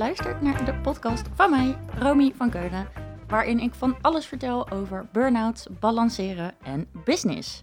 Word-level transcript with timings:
luistert 0.00 0.40
naar 0.40 0.64
de 0.64 0.74
podcast 0.74 1.28
van 1.34 1.50
mij, 1.50 1.78
Romy 1.98 2.32
van 2.36 2.50
Keulen, 2.50 2.88
waarin 3.28 3.58
ik 3.58 3.74
van 3.74 3.96
alles 4.00 4.26
vertel 4.26 4.70
over 4.70 5.08
burn-outs, 5.12 5.66
balanceren 5.80 6.54
en 6.62 6.88
business. 7.04 7.62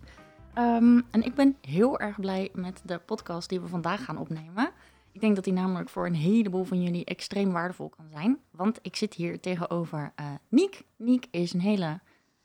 Ehm, 0.53 1.02
en 1.11 1.23
ik 1.23 1.35
ben 1.35 1.57
heel 1.61 1.99
erg 1.99 2.20
blij 2.20 2.49
met 2.53 2.81
de 2.84 2.97
podcast 2.97 3.49
die 3.49 3.59
we 3.59 3.67
vandaag 3.67 4.05
gaan 4.05 4.17
opnemen. 4.17 4.70
Ik 5.11 5.21
denk 5.21 5.35
dat 5.35 5.43
die 5.43 5.53
namelijk 5.53 5.89
voor 5.89 6.05
een 6.05 6.15
heleboel 6.15 6.63
van 6.63 6.84
jullie 6.84 7.05
extreem 7.05 7.52
waardevol 7.52 7.89
kan 7.89 8.05
zijn. 8.11 8.39
Want 8.51 8.79
ik 8.81 8.95
zit 8.95 9.13
hier 9.13 9.39
tegenover 9.39 10.13
uh, 10.19 10.25
Niek. 10.49 10.81
Niek 10.95 11.27
is 11.31 11.54
een 11.54 11.62
hele 11.62 11.99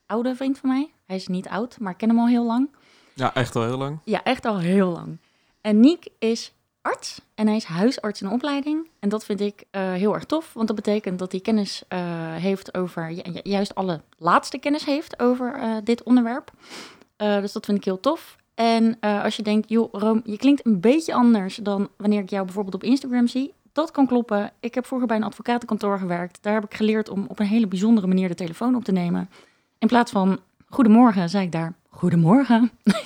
oude 0.06 0.36
vriend 0.36 0.58
van 0.58 0.68
mij. 0.68 0.92
Hij 1.06 1.16
is 1.16 1.26
niet 1.26 1.48
oud, 1.48 1.78
maar 1.78 1.92
ik 1.92 1.98
ken 1.98 2.08
hem 2.08 2.18
al 2.18 2.28
heel 2.28 2.46
lang. 2.46 2.70
Ja, 3.14 3.34
echt 3.34 3.56
al 3.56 3.64
heel 3.64 3.78
lang. 3.78 3.98
Ja, 4.04 4.22
echt 4.22 4.44
al 4.44 4.58
heel 4.58 4.88
lang. 4.88 5.18
En 5.60 5.80
Niek 5.80 6.06
is 6.18 6.54
arts 6.82 7.20
en 7.34 7.46
hij 7.46 7.56
is 7.56 7.64
huisarts 7.64 8.22
in 8.22 8.30
opleiding. 8.30 8.88
En 8.98 9.08
dat 9.08 9.24
vind 9.24 9.40
ik 9.40 9.64
uh, 9.72 9.92
heel 9.92 10.14
erg 10.14 10.24
tof, 10.24 10.52
want 10.52 10.66
dat 10.66 10.76
betekent 10.76 11.18
dat 11.18 11.32
hij 11.32 11.40
kennis 11.40 11.82
uh, 11.88 11.98
heeft 12.34 12.74
over, 12.74 13.10
ju 13.10 13.40
juist 13.42 13.74
alle 13.74 14.00
laatste 14.18 14.58
kennis 14.58 14.84
heeft 14.84 15.20
over 15.20 15.58
uh, 15.58 15.76
dit 15.84 16.02
onderwerp. 16.02 16.50
dus 17.16 17.52
dat 17.52 17.64
vind 17.64 17.78
ik 17.78 17.84
heel 17.84 18.00
tof. 18.00 18.36
En 18.54 19.00
als 19.00 19.36
je 19.36 19.42
denkt, 19.42 19.68
joh, 19.68 19.92
Room, 19.92 20.20
je 20.24 20.36
klinkt 20.36 20.66
een 20.66 20.80
beetje 20.80 21.14
anders 21.14 21.56
dan 21.56 21.88
wanneer 21.96 22.20
ik 22.20 22.30
jou 22.30 22.44
bijvoorbeeld 22.44 22.74
op 22.74 22.82
Instagram 22.82 23.26
zie. 23.26 23.54
Dat 23.72 23.90
kan 23.90 24.06
kloppen. 24.06 24.52
Ik 24.60 24.74
heb 24.74 24.86
vroeger 24.86 25.08
bij 25.08 25.16
een 25.16 25.22
advocatenkantoor 25.22 25.98
gewerkt. 25.98 26.38
Daar 26.42 26.54
heb 26.54 26.64
ik 26.64 26.74
geleerd 26.74 27.08
om 27.08 27.24
op 27.28 27.38
een 27.38 27.46
hele 27.46 27.66
bijzondere 27.66 28.06
manier 28.06 28.28
de 28.28 28.34
telefoon 28.34 28.74
op 28.74 28.84
te 28.84 28.92
nemen. 28.92 29.30
In 29.78 29.88
plaats 29.88 30.10
van 30.10 30.40
goedemorgen, 30.68 31.28
zei 31.28 31.44
ik 31.44 31.52
daar 31.52 31.74
goedemorgen. 31.88 32.70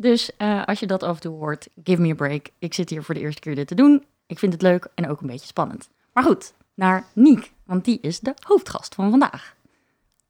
Dus 0.00 0.30
uh, 0.38 0.64
als 0.64 0.80
je 0.80 0.86
dat 0.86 1.02
af 1.02 1.14
en 1.14 1.20
toe 1.20 1.36
hoort, 1.36 1.68
give 1.84 2.00
me 2.00 2.10
a 2.10 2.14
break. 2.14 2.48
Ik 2.58 2.74
zit 2.74 2.90
hier 2.90 3.02
voor 3.02 3.14
de 3.14 3.20
eerste 3.20 3.40
keer 3.40 3.54
dit 3.54 3.66
te 3.66 3.74
doen. 3.74 4.04
Ik 4.26 4.38
vind 4.38 4.52
het 4.52 4.62
leuk 4.62 4.88
en 4.94 5.08
ook 5.08 5.20
een 5.20 5.26
beetje 5.26 5.46
spannend. 5.46 5.88
Maar 6.12 6.24
goed, 6.24 6.52
naar 6.74 7.04
Niek, 7.12 7.52
want 7.64 7.84
die 7.84 7.98
is 8.00 8.20
de 8.20 8.34
hoofdgast 8.46 8.94
van 8.94 9.10
vandaag. 9.10 9.54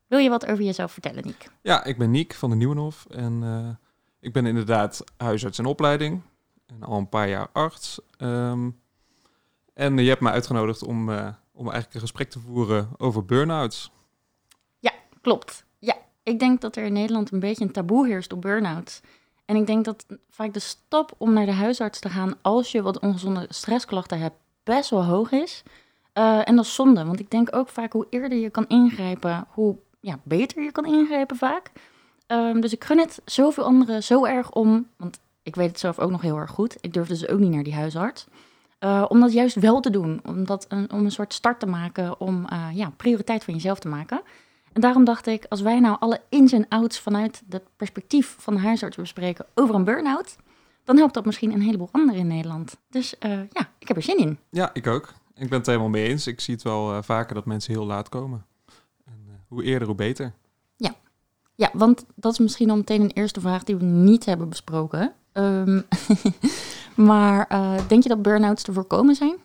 Wil 0.07 0.19
je 0.19 0.29
wat 0.29 0.47
over 0.47 0.65
jezelf 0.65 0.93
vertellen, 0.93 1.25
Niek? 1.27 1.49
Ja, 1.63 1.85
ik 1.85 1.99
ben 1.99 2.11
Niek 2.11 2.35
van 2.35 2.51
de 2.51 2.57
Nieuwenhof 2.57 3.07
en 3.11 3.43
uh, 3.43 3.69
ik 4.21 4.33
ben 4.33 4.47
inderdaad 4.47 5.05
huisarts 5.17 5.59
in 5.59 5.67
opleiding. 5.67 6.23
En 6.67 6.83
al 6.83 6.99
een 6.99 7.09
paar 7.09 7.29
jaar 7.29 7.49
arts. 7.53 8.01
Um, 8.19 8.81
en 9.75 9.99
je 9.99 10.09
hebt 10.09 10.21
me 10.21 10.31
uitgenodigd 10.31 10.83
om, 10.83 11.09
uh, 11.09 11.29
om 11.53 11.65
eigenlijk 11.65 11.95
een 11.95 12.01
gesprek 12.01 12.31
te 12.31 12.41
voeren 12.41 12.89
over 12.97 13.25
burn-outs. 13.25 13.93
Ja, 14.79 14.93
klopt. 15.21 15.65
Ja, 15.79 15.97
ik 16.23 16.39
denk 16.39 16.61
dat 16.61 16.77
er 16.77 16.85
in 16.85 16.93
Nederland 16.93 17.33
een 17.33 17.41
beetje 17.41 17.65
een 17.65 17.73
taboe 17.73 18.07
heerst 18.07 18.33
op 18.33 18.41
burn-outs. 18.41 19.01
En 19.51 19.57
ik 19.57 19.67
denk 19.67 19.85
dat 19.85 20.07
vaak 20.29 20.55
de 20.55 20.61
stap 20.61 21.13
om 21.19 21.33
naar 21.33 21.47
de 21.47 21.53
huisarts 21.53 22.01
te 22.01 22.09
gaan 22.09 22.35
als 22.43 22.73
je 22.73 22.83
wat 22.83 22.99
ongezonde 22.99 23.47
stressklachten 23.49 24.19
hebt, 24.19 24.35
best 24.63 24.91
wel 24.91 25.05
hoog 25.05 25.33
is. 25.33 25.63
Uh, 26.15 26.49
en 26.49 26.57
dat 26.57 26.65
is 26.65 26.75
zonde, 26.75 27.05
want 27.05 27.21
ik 27.21 27.31
denk 27.31 27.57
ook 27.57 27.69
vaak 27.69 27.93
hoe 27.93 28.07
eerder 28.11 28.39
je 28.39 28.51
kan 28.51 28.67
ingrijpen, 28.69 29.47
hoe 29.49 29.77
ja, 30.01 30.19
beter 30.23 30.63
je 30.63 30.73
kan 30.73 30.87
ingrijpen 30.87 31.37
vaak. 31.37 31.71
Um, 32.27 32.61
dus 32.61 32.73
ik 32.73 32.85
gun 32.85 32.99
het 32.99 33.23
zoveel 33.25 33.65
anderen 33.65 34.03
zo 34.03 34.25
erg 34.25 34.51
om, 34.51 34.87
want 34.97 35.21
ik 35.43 35.55
weet 35.55 35.69
het 35.69 35.79
zelf 35.79 35.99
ook 35.99 36.11
nog 36.11 36.23
heel 36.23 36.37
erg 36.37 36.51
goed. 36.51 36.77
Ik 36.81 36.93
durfde 36.93 37.13
dus 37.13 37.29
ook 37.29 37.39
niet 37.39 37.53
naar 37.53 37.63
die 37.63 37.75
huisarts. 37.75 38.27
Uh, 38.81 39.05
om 39.09 39.21
dat 39.21 39.33
juist 39.33 39.57
wel 39.57 39.81
te 39.81 39.91
doen, 39.91 40.21
om, 40.25 40.45
dat 40.45 40.67
een, 40.69 40.93
om 40.93 41.05
een 41.05 41.11
soort 41.11 41.35
start 41.35 41.61
te 41.61 41.67
maken, 41.67 42.21
om 42.21 42.47
uh, 42.53 42.67
ja, 42.73 42.93
prioriteit 42.97 43.45
van 43.45 43.55
jezelf 43.55 43.79
te 43.79 43.89
maken. 43.89 44.23
En 44.73 44.81
daarom 44.81 45.05
dacht 45.05 45.27
ik, 45.27 45.47
als 45.49 45.61
wij 45.61 45.81
nou 45.81 45.97
alle 45.99 46.21
ins 46.29 46.53
en 46.53 46.67
outs 46.69 47.01
vanuit 47.01 47.43
het 47.49 47.63
perspectief 47.77 48.37
van 48.39 48.55
de 48.55 48.61
huisarts 48.61 48.97
bespreken 48.97 49.47
over 49.55 49.75
een 49.75 49.85
burn-out, 49.85 50.37
dan 50.85 50.97
helpt 50.97 51.15
dat 51.15 51.25
misschien 51.25 51.53
een 51.53 51.61
heleboel 51.61 51.89
anderen 51.93 52.21
in 52.21 52.27
Nederland. 52.27 52.77
Dus 52.91 53.15
uh, 53.21 53.31
ja, 53.31 53.71
ik 53.79 53.89
heb 53.89 53.97
er 53.97 54.03
zin 54.03 54.19
in. 54.19 54.39
Ja, 54.51 54.71
ik 54.73 54.87
ook. 54.87 55.13
Ik 55.35 55.49
ben 55.49 55.59
het 55.59 55.67
helemaal 55.67 55.89
mee 55.89 56.09
eens. 56.09 56.27
Ik 56.27 56.41
zie 56.41 56.55
het 56.55 56.63
wel 56.63 56.93
uh, 56.93 57.03
vaker 57.03 57.35
dat 57.35 57.45
mensen 57.45 57.73
heel 57.73 57.87
laat 57.87 58.09
komen. 58.09 58.47
En, 59.05 59.25
uh, 59.27 59.33
hoe 59.49 59.63
eerder, 59.63 59.87
hoe 59.87 59.97
beter. 59.97 60.33
Ja. 60.77 60.95
ja, 61.55 61.71
want 61.73 62.05
dat 62.15 62.33
is 62.33 62.39
misschien 62.39 62.71
al 62.71 62.77
meteen 62.77 63.01
een 63.01 63.11
eerste 63.11 63.41
vraag 63.41 63.65
die 63.65 63.77
we 63.77 63.85
niet 63.85 64.25
hebben 64.25 64.49
besproken. 64.49 65.13
Um, 65.33 65.85
maar 67.11 67.49
denk 67.89 68.03
je 68.03 68.09
dat 68.09 68.23
burn-outs 68.23 68.63
te 68.63 68.73
voorkomen 68.73 69.15
zijn? 69.15 69.37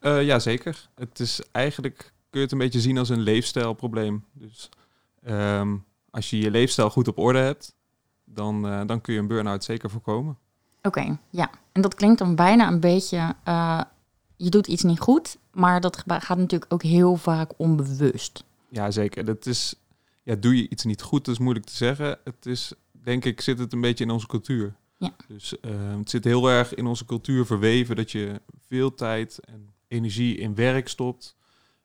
ja, 0.00 0.38
zeker. 0.38 0.88
Het 0.94 1.20
is 1.20 1.42
eigenlijk 1.50 2.12
kun 2.32 2.40
je 2.40 2.46
het 2.46 2.52
een 2.52 2.58
beetje 2.58 2.80
zien 2.80 2.98
als 2.98 3.08
een 3.08 3.20
leefstijlprobleem. 3.20 4.24
Dus 4.32 4.68
um, 5.28 5.84
als 6.10 6.30
je 6.30 6.38
je 6.38 6.50
leefstijl 6.50 6.90
goed 6.90 7.08
op 7.08 7.18
orde 7.18 7.38
hebt, 7.38 7.74
dan, 8.24 8.66
uh, 8.66 8.80
dan 8.86 9.00
kun 9.00 9.14
je 9.14 9.20
een 9.20 9.26
burn-out 9.26 9.64
zeker 9.64 9.90
voorkomen. 9.90 10.38
Oké, 10.82 11.00
okay, 11.00 11.18
ja. 11.30 11.50
En 11.72 11.82
dat 11.82 11.94
klinkt 11.94 12.18
dan 12.18 12.34
bijna 12.34 12.68
een 12.68 12.80
beetje, 12.80 13.34
uh, 13.48 13.80
je 14.36 14.50
doet 14.50 14.66
iets 14.66 14.82
niet 14.82 15.00
goed, 15.00 15.38
maar 15.50 15.80
dat 15.80 16.04
gaat 16.06 16.38
natuurlijk 16.38 16.72
ook 16.72 16.82
heel 16.82 17.16
vaak 17.16 17.52
onbewust. 17.56 18.44
Ja, 18.68 18.90
zeker. 18.90 19.24
Dat 19.24 19.46
is, 19.46 19.74
ja, 20.22 20.34
doe 20.34 20.56
je 20.56 20.68
iets 20.68 20.84
niet 20.84 21.02
goed, 21.02 21.24
dat 21.24 21.34
is 21.34 21.40
moeilijk 21.40 21.66
te 21.66 21.76
zeggen. 21.76 22.18
Het 22.24 22.46
is, 22.46 22.72
denk 22.92 23.24
ik, 23.24 23.40
zit 23.40 23.58
het 23.58 23.72
een 23.72 23.80
beetje 23.80 24.04
in 24.04 24.10
onze 24.10 24.26
cultuur. 24.26 24.74
Ja. 24.96 25.14
Dus 25.28 25.54
uh, 25.60 25.96
het 25.98 26.10
zit 26.10 26.24
heel 26.24 26.50
erg 26.50 26.74
in 26.74 26.86
onze 26.86 27.04
cultuur 27.04 27.46
verweven 27.46 27.96
dat 27.96 28.10
je 28.10 28.40
veel 28.66 28.94
tijd 28.94 29.38
en 29.40 29.70
energie 29.88 30.36
in 30.36 30.54
werk 30.54 30.88
stopt. 30.88 31.36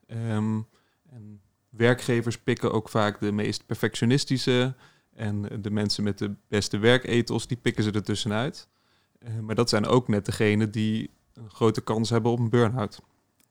Um, 0.07 0.67
en 1.09 1.41
werkgevers 1.69 2.37
pikken 2.37 2.71
ook 2.71 2.89
vaak 2.89 3.19
de 3.19 3.31
meest 3.31 3.65
perfectionistische 3.65 4.75
en 5.15 5.61
de 5.61 5.71
mensen 5.71 6.03
met 6.03 6.17
de 6.17 6.35
beste 6.47 6.77
werkethos, 6.77 7.47
die 7.47 7.57
pikken 7.57 7.83
ze 7.83 7.91
er 7.91 8.03
tussenuit. 8.03 8.67
Uh, 9.19 9.39
maar 9.39 9.55
dat 9.55 9.69
zijn 9.69 9.85
ook 9.85 10.07
net 10.07 10.25
degenen 10.25 10.71
die 10.71 11.09
een 11.33 11.49
grote 11.49 11.81
kans 11.81 12.09
hebben 12.09 12.31
op 12.31 12.39
een 12.39 12.49
burn-out. 12.49 13.01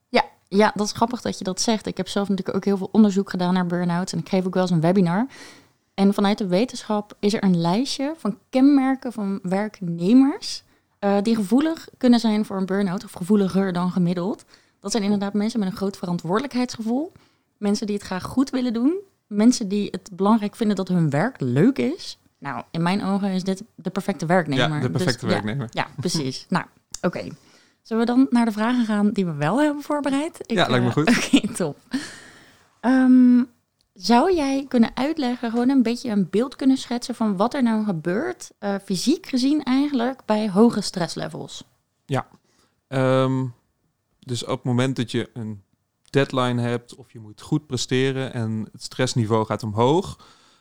Ja, 0.09 0.25
ja, 0.49 0.73
dat 0.75 0.87
is 0.87 0.93
grappig 0.93 1.21
dat 1.21 1.39
je 1.39 1.45
dat 1.45 1.61
zegt. 1.61 1.87
Ik 1.87 1.97
heb 1.97 2.09
zelf 2.09 2.29
natuurlijk 2.29 2.57
ook 2.57 2.65
heel 2.65 2.77
veel 2.77 2.89
onderzoek 2.93 3.31
gedaan 3.31 3.55
naar 3.55 3.67
burn-outs 3.67 4.13
en 4.13 4.19
ik 4.19 4.29
geef 4.29 4.47
ook 4.47 4.55
wel 4.55 4.63
eens 4.63 4.73
een 4.73 4.81
webinar. 4.81 5.27
En 5.95 6.15
vanuit 6.15 6.39
de 6.39 6.47
wetenschap 6.47 7.17
is 7.21 7.35
er 7.35 7.45
een 7.45 7.61
lijstje 7.61 8.15
van 8.17 8.39
kenmerken 8.51 9.13
van 9.13 9.39
werknemers 9.43 10.65
uh, 11.01 11.17
die 11.23 11.35
gevoelig 11.35 11.89
kunnen 11.99 12.21
zijn 12.21 12.45
voor 12.45 12.57
een 12.57 12.67
burn-out 12.67 13.05
of 13.05 13.13
gevoeliger 13.13 13.73
dan 13.73 13.91
gemiddeld. 13.91 14.45
Dat 14.87 14.95
zijn 14.95 15.13
inderdaad 15.13 15.35
mensen 15.35 15.61
met 15.61 15.69
een 15.69 15.77
groot 15.77 15.97
verantwoordelijkheidsgevoel. 15.97 17.13
Mensen 17.57 17.87
die 17.87 17.97
het 17.97 18.05
graag 18.05 18.23
goed 18.23 18.51
willen 18.51 18.73
doen. 18.73 19.01
Mensen 19.27 19.69
die 19.69 19.89
het 19.91 20.11
belangrijk 20.13 20.57
vinden 20.57 20.77
dat 20.77 20.89
hun 20.89 21.11
werk 21.11 21.41
leuk 21.41 21.79
is. 21.79 22.19
Nou, 22.39 22.63
in 22.71 22.83
mijn 22.83 23.05
ogen 23.05 23.31
is 23.31 23.45
dit 23.45 23.63
de 23.75 23.91
perfecte 23.91 24.27
werknemer. 24.27 24.69
Ja, 24.69 24.81
de 24.81 24.91
perfecte 24.91 25.25
dus, 25.25 25.35
werknemer. 25.35 25.69
Ja, 25.71 25.83
ja 25.83 25.89
precies. 26.01 26.47
nou, 26.49 26.65
oké. 26.97 27.07
Okay. 27.07 27.33
Zullen 27.83 28.07
we 28.07 28.13
dan 28.13 28.27
naar 28.31 28.45
de 28.45 28.53
vragen 28.53 28.85
gaan 28.85 29.11
die 29.11 29.27
we 29.27 29.33
wel 29.35 29.61
hebben 29.61 29.83
voorbereid? 29.83 30.39
Ik, 30.41 30.57
ja, 30.57 30.69
lijkt 30.69 30.85
me 30.85 30.93
goed. 30.93 31.11
Uh, 31.11 31.17
Oké, 31.27 31.37
okay, 31.37 31.55
top. 31.55 31.79
Um, 32.81 33.49
zou 33.95 34.35
jij 34.35 34.65
kunnen 34.69 34.91
uitleggen, 34.95 35.51
gewoon 35.51 35.69
een 35.69 35.83
beetje 35.83 36.11
een 36.11 36.31
beeld 36.31 36.57
kunnen 36.57 36.77
schetsen 36.77 37.15
van 37.15 37.37
wat 37.37 37.55
er 37.55 37.63
nou 37.63 37.85
gebeurt, 37.85 38.51
uh, 38.61 38.75
fysiek 38.85 39.27
gezien 39.27 39.63
eigenlijk, 39.63 40.21
bij 40.25 40.51
hoge 40.51 40.81
stresslevels? 40.81 41.65
Ja. 42.05 42.27
Um, 42.89 43.55
dus 44.27 44.43
op 44.43 44.57
het 44.57 44.65
moment 44.65 44.97
dat 44.97 45.11
je 45.11 45.31
een 45.33 45.63
deadline 46.11 46.61
hebt 46.61 46.95
of 46.95 47.13
je 47.13 47.19
moet 47.19 47.41
goed 47.41 47.67
presteren 47.67 48.33
en 48.33 48.69
het 48.73 48.83
stressniveau 48.83 49.45
gaat 49.45 49.63
omhoog, 49.63 50.19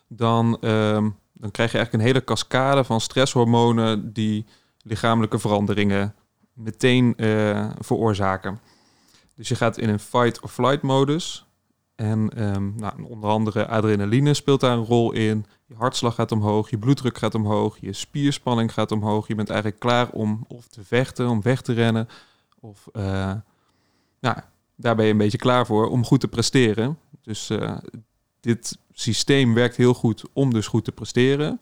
dan, 0.07 0.45
um, 0.61 1.15
dan 1.33 1.51
krijg 1.51 1.71
je 1.71 1.77
eigenlijk 1.77 1.93
een 1.93 2.11
hele 2.11 2.23
cascade 2.23 2.83
van 2.83 3.01
stresshormonen 3.01 4.13
die 4.13 4.45
lichamelijke 4.81 5.39
veranderingen 5.39 6.15
meteen 6.53 7.13
uh, 7.17 7.69
veroorzaken. 7.79 8.59
Dus 9.35 9.47
je 9.47 9.55
gaat 9.55 9.77
in 9.77 9.89
een 9.89 9.99
fight 9.99 10.41
or 10.41 10.49
flight 10.49 10.81
modus. 10.81 11.45
En 11.95 12.43
um, 12.55 12.73
nou, 12.77 13.03
onder 13.03 13.29
andere 13.29 13.67
adrenaline 13.67 14.33
speelt 14.33 14.59
daar 14.59 14.77
een 14.77 14.85
rol 14.85 15.11
in. 15.11 15.45
Je 15.65 15.75
hartslag 15.75 16.15
gaat 16.15 16.31
omhoog, 16.31 16.69
je 16.69 16.77
bloeddruk 16.77 17.17
gaat 17.17 17.35
omhoog, 17.35 17.77
je 17.79 17.93
spierspanning 17.93 18.73
gaat 18.73 18.91
omhoog. 18.91 19.27
Je 19.27 19.35
bent 19.35 19.49
eigenlijk 19.49 19.79
klaar 19.79 20.09
om 20.09 20.45
of 20.47 20.67
te 20.67 20.83
vechten, 20.83 21.27
om 21.27 21.41
weg 21.41 21.61
te 21.61 21.73
rennen. 21.73 22.07
Of 22.59 22.87
uh, 22.93 23.31
nou, 24.25 24.37
daar 24.75 24.95
ben 24.95 25.05
je 25.05 25.11
een 25.11 25.17
beetje 25.17 25.37
klaar 25.37 25.65
voor 25.65 25.89
om 25.89 26.05
goed 26.05 26.19
te 26.19 26.27
presteren. 26.27 26.97
Dus 27.21 27.49
uh, 27.49 27.77
dit 28.39 28.77
systeem 28.91 29.53
werkt 29.53 29.75
heel 29.75 29.93
goed 29.93 30.23
om 30.33 30.53
dus 30.53 30.67
goed 30.67 30.85
te 30.85 30.91
presteren. 30.91 31.61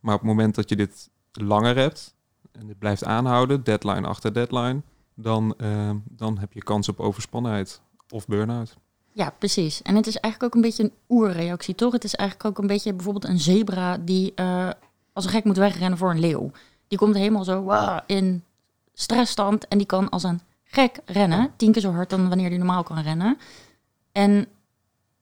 Maar 0.00 0.14
op 0.14 0.20
het 0.20 0.28
moment 0.28 0.54
dat 0.54 0.68
je 0.68 0.76
dit 0.76 1.10
langer 1.32 1.76
hebt 1.76 2.14
en 2.52 2.66
dit 2.66 2.78
blijft 2.78 3.04
aanhouden, 3.04 3.64
deadline 3.64 4.06
achter 4.06 4.34
deadline, 4.34 4.82
dan, 5.14 5.54
uh, 5.58 5.90
dan 6.04 6.38
heb 6.38 6.52
je 6.52 6.62
kans 6.62 6.88
op 6.88 7.00
overspannenheid 7.00 7.80
of 8.10 8.26
burn-out. 8.26 8.76
Ja, 9.12 9.34
precies. 9.38 9.82
En 9.82 9.94
het 9.94 10.06
is 10.06 10.16
eigenlijk 10.16 10.54
ook 10.54 10.62
een 10.62 10.68
beetje 10.68 10.82
een 10.82 10.92
oerreactie, 11.08 11.74
toch? 11.74 11.92
Het 11.92 12.04
is 12.04 12.14
eigenlijk 12.14 12.48
ook 12.48 12.58
een 12.58 12.66
beetje 12.66 12.94
bijvoorbeeld 12.94 13.24
een 13.24 13.40
zebra 13.40 13.98
die 13.98 14.32
uh, 14.36 14.70
als 15.12 15.24
een 15.24 15.30
gek 15.30 15.44
moet 15.44 15.56
wegrennen 15.56 15.98
voor 15.98 16.10
een 16.10 16.20
leeuw. 16.20 16.50
Die 16.88 16.98
komt 16.98 17.14
helemaal 17.14 17.44
zo 17.44 17.74
in 18.06 18.44
stressstand 18.94 19.68
en 19.68 19.78
die 19.78 19.86
kan 19.86 20.08
als 20.08 20.22
een 20.22 20.40
gek 20.70 21.00
rennen. 21.04 21.52
Tien 21.56 21.72
keer 21.72 21.82
zo 21.82 21.92
hard 21.92 22.10
dan 22.10 22.28
wanneer 22.28 22.48
die 22.48 22.58
normaal 22.58 22.82
kan 22.82 22.98
rennen. 22.98 23.38
En 24.12 24.46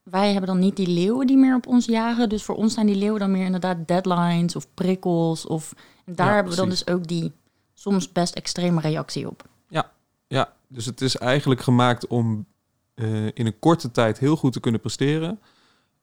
wij 0.03 0.31
hebben 0.31 0.47
dan 0.47 0.59
niet 0.59 0.77
die 0.77 0.89
leeuwen 0.89 1.27
die 1.27 1.37
meer 1.37 1.56
op 1.56 1.67
ons 1.67 1.87
jagen. 1.87 2.29
Dus 2.29 2.43
voor 2.43 2.55
ons 2.55 2.75
zijn 2.75 2.87
die 2.87 2.97
leeuwen 2.97 3.21
dan 3.21 3.31
meer 3.31 3.45
inderdaad 3.45 3.89
deadlines 3.89 4.56
of 4.56 4.75
prikkels. 4.75 5.47
Of, 5.47 5.75
en 6.05 6.15
daar 6.15 6.27
ja, 6.27 6.35
hebben 6.35 6.53
we 6.53 6.59
dan 6.59 6.69
dus 6.69 6.87
ook 6.87 7.06
die 7.06 7.33
soms 7.75 8.12
best 8.12 8.35
extreme 8.35 8.81
reactie 8.81 9.29
op. 9.29 9.49
Ja, 9.69 9.91
Ja, 10.27 10.53
dus 10.69 10.87
het 10.87 11.00
is 11.00 11.17
eigenlijk 11.17 11.61
gemaakt 11.61 12.06
om 12.06 12.47
eh, 12.94 13.27
in 13.27 13.47
een 13.47 13.59
korte 13.59 13.91
tijd 13.91 14.19
heel 14.19 14.37
goed 14.37 14.53
te 14.53 14.61
kunnen 14.61 14.81
presteren. 14.81 15.41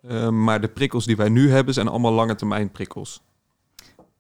Uh, 0.02 0.30
maar 0.30 0.62
de 0.62 0.68
prikkels 0.68 1.06
die 1.06 1.16
wij 1.16 1.30
nu 1.30 1.52
hebben 1.52 1.74
zijn 1.74 1.88
allemaal 1.88 2.12
lange 2.12 2.36
termijn 2.36 2.72
prikkels. 2.72 3.22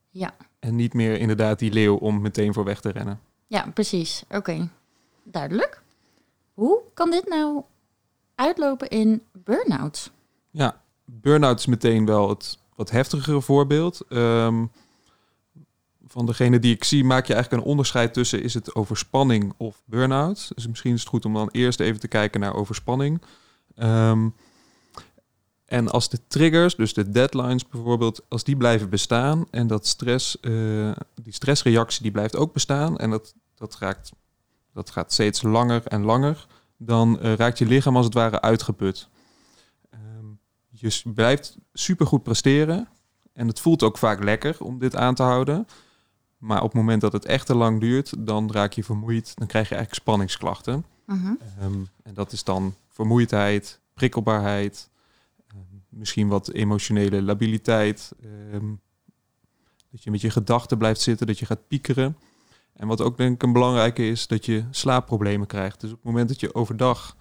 Ja. 0.10 0.36
En 0.60 0.75
niet 0.75 0.94
meer 0.94 1.18
inderdaad 1.19 1.60
die 1.60 1.71
leeuw 1.71 1.95
om 1.95 2.21
meteen 2.21 2.54
voor 2.54 2.63
weg 2.63 2.81
te 2.81 2.89
rennen. 2.89 3.19
Ja, 3.48 3.71
precies. 3.74 4.24
Oké, 4.30 4.69
duidelijk. 5.25 5.81
Hoe 6.54 6.81
kan 6.94 7.12
dit 7.12 7.27
nou 7.27 7.63
uitlopen 8.36 8.89
in 8.89 9.24
burn-out? 9.31 10.12
Ja, 10.51 10.81
burn-out 11.06 11.60
is 11.60 11.66
meteen 11.66 12.06
wel 12.06 12.30
het 12.30 12.57
wat 12.75 12.92
heftigere 12.92 13.42
voorbeeld. 13.42 14.01
Um, 14.10 14.72
van 16.07 16.25
degene 16.25 16.60
die 16.60 16.75
ik 16.75 16.83
zie, 16.83 17.04
maak 17.04 17.25
je 17.25 17.33
eigenlijk 17.33 17.63
een 17.63 17.69
onderscheid 17.69 18.13
tussen 18.13 18.44
is 18.44 18.54
het 18.54 18.75
overspanning 18.75 19.54
of 19.57 19.81
burn-out. 19.86 20.51
Dus 20.56 20.68
misschien 20.68 20.94
is 20.94 21.00
het 21.00 21.10
goed 21.10 21.25
om 21.25 21.33
dan 21.33 21.50
eerst 21.51 21.80
even 21.80 22.00
te 22.00 22.07
kijken 22.07 22.39
naar 22.39 22.56
overspanning. 22.56 23.21
Um, 23.78 24.36
en 25.66 25.89
als 25.89 26.10
de 26.10 26.19
triggers, 26.28 26.75
dus 26.75 26.94
de 26.94 27.10
deadlines 27.10 27.68
bijvoorbeeld, 27.68 28.21
als 28.28 28.44
die 28.44 28.57
blijven 28.57 28.89
bestaan 28.89 29.45
en 29.51 29.68
dat 29.68 29.88
stress, 29.88 30.38
uh, 30.42 30.92
die 31.21 31.33
stressreactie 31.33 32.01
die 32.01 32.12
blijft 32.12 32.36
ook 32.36 32.54
bestaan 32.54 32.98
en 32.98 33.10
dat, 33.10 33.33
dat, 33.56 33.78
raakt, 33.80 34.12
dat 34.75 34.89
gaat 34.89 35.13
steeds 35.13 35.42
langer 35.42 35.88
en 35.88 36.04
langer, 36.04 36.48
dan 36.77 37.19
uh, 37.22 37.33
raakt 37.33 37.57
je 37.57 37.66
lichaam 37.66 37.95
als 37.95 38.06
het 38.06 38.13
ware 38.13 38.42
uitgeput. 38.42 39.10
Um, 39.94 40.39
je 40.69 41.01
blijft 41.13 41.57
supergoed 41.74 42.24
presteren 42.24 42.88
en 43.33 43.48
het 43.48 43.60
voelt 43.60 43.83
ook 43.83 43.98
vaak 43.98 44.24
lekker 44.24 44.56
om 44.60 44.80
dit 44.80 44.95
aan 44.95 45.16
te 45.16 45.24
houden. 45.24 45.68
Maar 46.38 46.57
op 46.57 46.63
het 46.63 46.74
moment 46.74 47.01
dat 47.01 47.13
het 47.13 47.25
echt 47.25 47.45
te 47.45 47.56
lang 47.56 47.80
duurt, 47.80 48.27
dan 48.27 48.51
raak 48.51 48.74
je 48.74 48.83
vermoeid. 48.83 49.36
Dan 49.36 49.48
krijg 49.48 49.69
je 49.69 49.75
eigenlijk 49.75 50.04
spanningsklachten. 50.04 50.86
-huh. 51.06 51.31
um, 51.62 51.88
en 52.04 52.13
dat 52.13 52.31
is 52.31 52.44
dan 52.44 52.75
vermoeidheid, 52.89 53.80
prikkelbaarheid, 53.94 54.89
um, 55.54 55.83
misschien 55.89 56.28
wat 56.28 56.51
emotionele 56.51 57.21
labiliteit. 57.21 58.12
Um, 58.54 58.81
dat 59.92 60.04
je 60.04 60.12
met 60.12 60.21
je 60.21 60.30
gedachten 60.30 60.78
blijft 60.78 61.01
zitten, 61.01 61.28
dat 61.28 61.39
je 61.39 61.45
gaat 61.45 61.68
piekeren. 61.68 62.18
En 62.75 62.88
wat 62.88 63.01
ook 63.01 63.18
denk 63.18 63.36
ik 63.36 63.44
een 63.44 63.54
belangrijke 63.54 64.07
is, 64.07 64.27
dat 64.27 64.45
je 64.45 64.66
slaapproblemen 64.72 65.48
krijgt. 65.48 65.81
Dus 65.81 65.92
op 65.92 65.95
het 65.95 66.06
moment 66.06 66.27
dat 66.27 66.39
je 66.39 66.56
overdag 66.56 67.16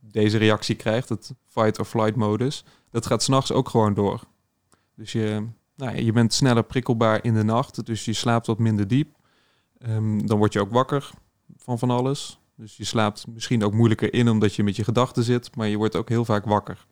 deze 0.00 0.38
reactie 0.38 0.74
krijgt, 0.74 1.08
het 1.08 1.34
fight 1.46 1.78
or 1.78 1.84
flight 1.84 2.16
modus, 2.16 2.64
dat 2.90 3.06
gaat 3.06 3.22
s'nachts 3.22 3.52
ook 3.52 3.68
gewoon 3.68 3.94
door. 3.94 4.20
Dus 4.94 5.12
je, 5.12 5.46
nou, 5.76 5.96
je 5.96 6.12
bent 6.12 6.32
sneller 6.32 6.64
prikkelbaar 6.64 7.24
in 7.24 7.34
de 7.34 7.42
nacht, 7.44 7.86
dus 7.86 8.04
je 8.04 8.12
slaapt 8.12 8.46
wat 8.46 8.58
minder 8.58 8.88
diep. 8.88 9.16
Um, 9.88 10.26
dan 10.26 10.38
word 10.38 10.52
je 10.52 10.60
ook 10.60 10.72
wakker 10.72 11.10
van 11.56 11.78
van 11.78 11.90
alles. 11.90 12.38
Dus 12.56 12.76
je 12.76 12.84
slaapt 12.84 13.26
misschien 13.26 13.64
ook 13.64 13.72
moeilijker 13.72 14.14
in 14.14 14.28
omdat 14.28 14.54
je 14.54 14.62
met 14.62 14.76
je 14.76 14.84
gedachten 14.84 15.22
zit, 15.22 15.56
maar 15.56 15.68
je 15.68 15.76
wordt 15.76 15.96
ook 15.96 16.08
heel 16.08 16.24
vaak 16.24 16.44
wakker. 16.44 16.86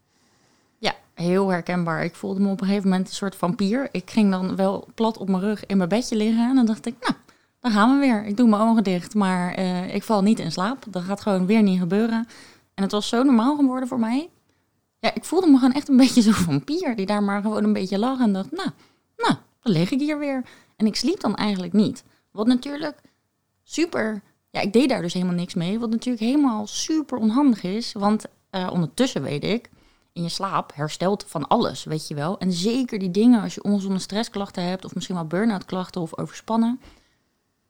Ja, 0.83 0.95
heel 1.15 1.49
herkenbaar. 1.49 2.05
Ik 2.05 2.15
voelde 2.15 2.41
me 2.41 2.51
op 2.51 2.61
een 2.61 2.67
gegeven 2.67 2.89
moment 2.89 3.09
een 3.09 3.15
soort 3.15 3.37
vampier. 3.37 3.89
Ik 3.93 4.11
ging 4.11 4.31
dan 4.31 4.57
wel 4.57 4.89
plat 4.95 5.19
op 5.19 5.29
mijn 5.29 5.43
rug 5.43 5.67
in 5.67 5.77
mijn 5.77 5.89
bedje 5.89 6.17
liggen 6.17 6.49
en 6.49 6.55
dan 6.55 6.67
dacht 6.67 6.87
ik, 6.87 6.95
nou, 7.01 7.15
dan 7.61 7.71
gaan 7.71 7.95
we 7.95 8.07
weer. 8.07 8.25
Ik 8.25 8.37
doe 8.37 8.49
mijn 8.49 8.63
ogen 8.63 8.85
dicht, 8.85 9.15
maar 9.15 9.59
uh, 9.59 9.95
ik 9.95 10.03
val 10.03 10.23
niet 10.23 10.39
in 10.39 10.53
slaap. 10.53 10.85
Dat 10.89 11.03
gaat 11.03 11.21
gewoon 11.21 11.47
weer 11.47 11.63
niet 11.63 11.79
gebeuren. 11.79 12.29
En 12.75 12.83
het 12.83 12.93
was 12.93 13.09
zo 13.09 13.23
normaal 13.23 13.57
geworden 13.57 13.89
voor 13.89 13.99
mij 13.99 14.29
ja, 15.03 15.15
ik 15.15 15.25
voelde 15.25 15.47
me 15.47 15.59
gewoon 15.59 15.73
echt 15.73 15.89
een 15.89 15.97
beetje 15.97 16.23
zo'n 16.23 16.33
vampier 16.33 16.97
die 16.97 17.07
daar 17.07 17.23
maar 17.23 17.43
gewoon 17.43 17.65
een 17.65 17.73
beetje 17.73 17.99
lag 17.99 18.21
en 18.21 18.33
dacht, 18.33 18.51
nou, 18.51 18.69
nou, 19.17 19.35
dan 19.63 19.73
lig 19.73 19.91
ik 19.91 20.01
hier 20.01 20.19
weer. 20.19 20.45
En 20.77 20.87
ik 20.87 20.97
sliep 20.97 21.21
dan 21.21 21.37
eigenlijk 21.37 21.73
niet. 21.73 22.05
Wat 22.31 22.47
natuurlijk 22.47 23.01
super, 23.63 24.23
ja, 24.51 24.61
ik 24.61 24.73
deed 24.73 24.89
daar 24.89 25.03
dus 25.03 25.13
helemaal 25.13 25.35
niks 25.35 25.55
mee. 25.55 25.79
Wat 25.79 25.91
natuurlijk 25.91 26.25
helemaal 26.25 26.67
super 26.67 27.19
onhandig 27.19 27.63
is, 27.63 27.93
want 27.93 28.25
uh, 28.51 28.69
ondertussen 28.73 29.23
weet 29.23 29.45
ik, 29.45 29.71
in 30.13 30.23
je 30.23 30.29
slaap 30.29 30.73
herstelt 30.75 31.25
van 31.29 31.49
alles, 31.49 31.85
weet 31.85 32.09
je 32.09 32.15
wel. 32.15 32.39
En 32.39 32.53
zeker 32.53 32.99
die 32.99 33.11
dingen, 33.11 33.43
als 33.43 33.55
je 33.55 33.63
ongezonde 33.63 33.99
stressklachten 33.99 34.65
hebt, 34.65 34.85
of 34.85 34.95
misschien 34.95 35.17
wel 35.17 35.27
burn-out 35.27 35.65
klachten 35.65 36.01
of 36.01 36.19
overspannen, 36.19 36.81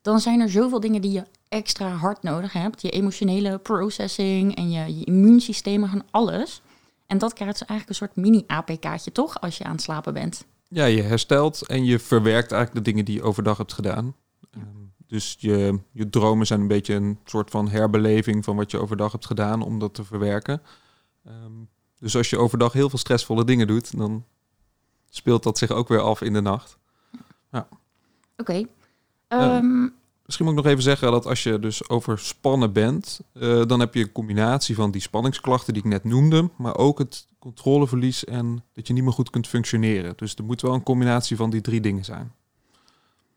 dan 0.03 0.21
zijn 0.21 0.41
er 0.41 0.51
zoveel 0.51 0.81
dingen 0.81 1.01
die 1.01 1.13
je 1.13 1.25
extra 1.49 1.89
hard 1.89 2.23
nodig 2.23 2.53
hebt. 2.53 2.83
Je 2.83 2.91
emotionele 2.91 3.59
processing 3.59 4.57
en 4.57 4.71
je, 4.71 4.99
je 4.99 5.05
immuunsysteem, 5.05 5.85
gaan 5.85 6.05
alles. 6.11 6.63
En 7.07 7.19
dat 7.19 7.33
krijgt 7.33 7.59
ze 7.59 7.65
eigenlijk 7.65 7.89
een 7.89 8.07
soort 8.07 8.25
mini-APK'tje, 8.25 9.13
toch? 9.13 9.41
Als 9.41 9.59
je 9.59 9.65
aan 9.65 9.73
het 9.73 9.83
slapen 9.83 10.15
bent. 10.15 10.45
Ja, 10.69 10.85
je 10.85 11.03
herstelt 11.03 11.67
en 11.67 11.85
je 11.85 11.99
verwerkt 11.99 12.53
eigenlijk 12.53 12.85
de 12.85 12.91
dingen 12.91 13.05
die 13.05 13.15
je 13.15 13.23
overdag 13.23 13.57
hebt 13.57 13.73
gedaan. 13.73 14.15
Ja. 14.51 14.61
Um, 14.61 14.93
dus 15.07 15.37
je, 15.39 15.79
je 15.91 16.11
dromen 16.11 16.47
zijn 16.47 16.61
een 16.61 16.69
beetje 16.69 16.95
een 16.95 17.19
soort 17.25 17.51
van 17.51 17.69
herbeleving 17.69 18.45
van 18.45 18.57
wat 18.57 18.71
je 18.71 18.79
overdag 18.79 19.13
hebt 19.13 19.27
gedaan 19.27 19.63
om 19.63 19.79
dat 19.79 19.95
te 19.95 20.05
verwerken. 20.05 20.63
Um, 21.27 21.69
dus 22.03 22.17
als 22.17 22.31
je 22.31 22.39
overdag 22.39 22.73
heel 22.73 22.89
veel 22.89 22.99
stressvolle 22.99 23.45
dingen 23.45 23.67
doet, 23.67 23.97
dan 23.97 24.25
speelt 25.11 25.43
dat 25.43 25.59
zich 25.59 25.71
ook 25.71 25.89
weer 25.89 26.01
af 26.01 26.21
in 26.21 26.33
de 26.33 26.41
nacht. 26.41 26.79
Ja. 27.53 27.69
Oké. 28.37 28.67
Okay. 28.67 28.67
Um, 29.29 29.65
um, 29.65 29.95
Misschien 30.25 30.47
moet 30.47 30.57
ik 30.57 30.63
nog 30.63 30.73
even 30.73 30.85
zeggen 30.85 31.11
dat 31.11 31.27
als 31.27 31.43
je 31.43 31.59
dus 31.59 31.89
overspannen 31.89 32.73
bent, 32.73 33.21
uh, 33.33 33.67
dan 33.67 33.81
heb 33.81 33.95
je 33.95 34.01
een 34.01 34.13
combinatie 34.13 34.75
van 34.75 34.91
die 34.91 35.01
spanningsklachten 35.01 35.75
die 35.75 35.83
ik 35.83 35.89
net 35.89 36.05
noemde, 36.05 36.51
maar 36.57 36.77
ook 36.77 36.99
het 36.99 37.27
controleverlies 37.39 38.25
en 38.25 38.65
dat 38.73 38.87
je 38.87 38.93
niet 38.93 39.03
meer 39.03 39.13
goed 39.13 39.31
kunt 39.31 39.47
functioneren. 39.47 40.13
Dus 40.17 40.35
er 40.35 40.45
moet 40.45 40.61
wel 40.61 40.75
een 40.75 40.83
combinatie 40.83 41.37
van 41.37 41.51
die 41.51 41.61
drie 41.61 41.81
dingen 41.81 42.05
zijn. 42.05 42.33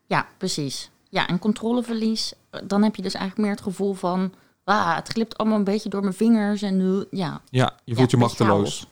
Ja, 0.06 0.26
precies. 0.38 0.90
Ja, 1.08 1.26
en 1.26 1.38
controleverlies, 1.38 2.32
eh, 2.50 2.60
dan 2.66 2.82
heb 2.82 2.96
je 2.96 3.02
dus 3.02 3.14
eigenlijk 3.14 3.46
meer 3.46 3.56
het 3.56 3.66
gevoel 3.66 3.94
van, 3.94 4.32
ah, 4.74 4.96
het 4.96 5.08
glipt 5.08 5.38
allemaal 5.38 5.58
een 5.58 5.64
beetje 5.64 5.88
door 5.88 6.00
mijn 6.00 6.14
vingers 6.14 6.62
en 6.62 6.80
uh, 6.80 7.02
ja. 7.10 7.40
Ja, 7.50 7.72
je 7.84 7.94
voelt 7.94 8.10
ja, 8.10 8.16
je 8.16 8.24
machteloos. 8.24 8.86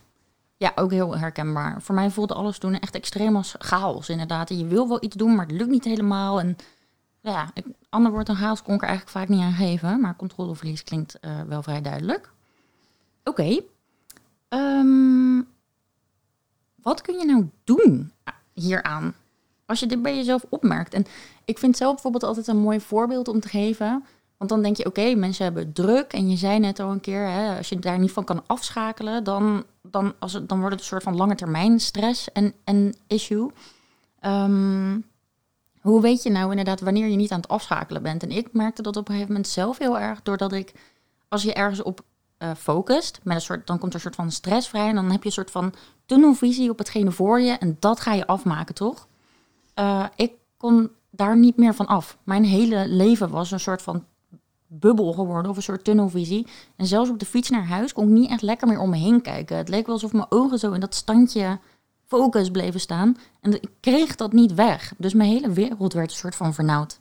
Ja, 0.56 0.72
ook 0.74 0.90
heel 0.90 1.18
herkenbaar. 1.18 1.82
Voor 1.82 1.94
mij 1.94 2.10
voelde 2.10 2.34
alles 2.34 2.58
toen 2.58 2.78
echt 2.78 2.94
extreem 2.94 3.36
als 3.36 3.54
chaos, 3.58 4.08
inderdaad. 4.08 4.50
En 4.50 4.58
je 4.58 4.66
wil 4.66 4.88
wel 4.88 5.04
iets 5.04 5.16
doen, 5.16 5.34
maar 5.34 5.46
het 5.46 5.56
lukt 5.56 5.70
niet 5.70 5.84
helemaal. 5.84 6.40
En 6.40 6.56
ja, 7.20 7.50
ik, 7.54 7.64
ander 7.88 8.12
woord 8.12 8.26
dan 8.26 8.36
chaos 8.36 8.62
kon 8.62 8.74
ik 8.74 8.82
er 8.82 8.88
eigenlijk 8.88 9.18
vaak 9.18 9.28
niet 9.28 9.40
aan 9.40 9.52
geven. 9.52 10.00
Maar 10.00 10.16
controleverlies 10.16 10.84
klinkt 10.84 11.18
uh, 11.20 11.40
wel 11.40 11.62
vrij 11.62 11.82
duidelijk. 11.82 12.30
Oké. 13.24 13.40
Okay. 13.40 13.64
Um, 14.48 15.48
wat 16.82 17.00
kun 17.00 17.18
je 17.18 17.24
nou 17.24 17.48
doen 17.64 18.12
hieraan? 18.52 19.14
Als 19.66 19.80
je 19.80 19.86
dit 19.86 20.02
bij 20.02 20.16
jezelf 20.16 20.44
opmerkt. 20.48 20.94
En 20.94 21.06
ik 21.44 21.58
vind 21.58 21.76
zelf 21.76 21.92
bijvoorbeeld 21.92 22.24
altijd 22.24 22.46
een 22.46 22.56
mooi 22.56 22.80
voorbeeld 22.80 23.28
om 23.28 23.40
te 23.40 23.48
geven. 23.48 24.04
Want 24.36 24.50
dan 24.50 24.62
denk 24.62 24.76
je, 24.76 24.86
oké, 24.86 25.14
mensen 25.14 25.44
hebben 25.44 25.72
druk. 25.72 26.12
En 26.12 26.30
je 26.30 26.36
zei 26.36 26.58
net 26.58 26.80
al 26.80 26.90
een 26.90 27.00
keer, 27.00 27.26
hè, 27.28 27.56
als 27.56 27.68
je 27.68 27.78
daar 27.78 27.98
niet 27.98 28.12
van 28.12 28.24
kan 28.24 28.42
afschakelen, 28.46 29.24
dan, 29.24 29.64
dan, 29.82 30.14
als 30.18 30.32
het, 30.32 30.48
dan 30.48 30.58
wordt 30.58 30.72
het 30.72 30.82
een 30.82 30.88
soort 30.88 31.02
van 31.02 31.16
lange 31.16 31.34
termijn 31.34 31.80
stress 31.80 32.32
en, 32.32 32.54
en 32.64 32.94
issue. 33.06 33.50
Um, 34.26 35.04
hoe 35.80 36.00
weet 36.00 36.22
je 36.22 36.30
nou 36.30 36.50
inderdaad 36.50 36.80
wanneer 36.80 37.06
je 37.06 37.16
niet 37.16 37.30
aan 37.30 37.40
het 37.40 37.48
afschakelen 37.48 38.02
bent? 38.02 38.22
En 38.22 38.30
ik 38.30 38.52
merkte 38.52 38.82
dat 38.82 38.96
op 38.96 39.08
een 39.08 39.14
gegeven 39.14 39.34
moment 39.34 39.52
zelf 39.52 39.78
heel 39.78 39.98
erg, 39.98 40.22
doordat 40.22 40.52
ik, 40.52 40.72
als 41.28 41.42
je 41.42 41.52
ergens 41.52 41.82
op 41.82 42.00
uh, 42.38 42.50
focust, 42.56 43.20
met 43.22 43.34
een 43.34 43.42
soort, 43.42 43.66
dan 43.66 43.78
komt 43.78 43.90
er 43.90 43.94
een 43.94 44.04
soort 44.04 44.14
van 44.14 44.30
stress 44.30 44.68
vrij 44.68 44.88
en 44.88 44.94
dan 44.94 45.10
heb 45.10 45.20
je 45.20 45.26
een 45.26 45.32
soort 45.32 45.50
van 45.50 45.74
tunnelvisie 46.06 46.70
op 46.70 46.78
hetgene 46.78 47.10
voor 47.10 47.40
je 47.40 47.52
en 47.52 47.76
dat 47.80 48.00
ga 48.00 48.12
je 48.12 48.26
afmaken, 48.26 48.74
toch? 48.74 49.08
Uh, 49.78 50.04
ik 50.16 50.32
kon 50.56 50.90
daar 51.10 51.36
niet 51.36 51.56
meer 51.56 51.74
van 51.74 51.86
af. 51.86 52.18
Mijn 52.22 52.44
hele 52.44 52.88
leven 52.88 53.30
was 53.30 53.50
een 53.50 53.60
soort 53.60 53.82
van 53.82 54.04
bubbel 54.80 55.12
geworden 55.12 55.50
of 55.50 55.56
een 55.56 55.62
soort 55.62 55.84
tunnelvisie. 55.84 56.46
En 56.76 56.86
zelfs 56.86 57.10
op 57.10 57.18
de 57.18 57.26
fiets 57.26 57.50
naar 57.50 57.66
huis 57.66 57.92
kon 57.92 58.08
ik 58.08 58.14
niet 58.14 58.30
echt 58.30 58.42
lekker 58.42 58.68
meer 58.68 58.78
om 58.78 58.90
me 58.90 58.96
heen 58.96 59.22
kijken. 59.22 59.56
Het 59.56 59.68
leek 59.68 59.86
wel 59.86 59.94
alsof 59.94 60.12
mijn 60.12 60.26
ogen 60.28 60.58
zo 60.58 60.72
in 60.72 60.80
dat 60.80 60.94
standje 60.94 61.58
focus 62.06 62.50
bleven 62.50 62.80
staan. 62.80 63.16
En 63.40 63.52
ik 63.52 63.70
kreeg 63.80 64.14
dat 64.16 64.32
niet 64.32 64.54
weg. 64.54 64.94
Dus 64.98 65.14
mijn 65.14 65.30
hele 65.30 65.52
wereld 65.52 65.92
werd 65.92 66.10
een 66.10 66.16
soort 66.16 66.36
van 66.36 66.54
vernauwd. 66.54 67.00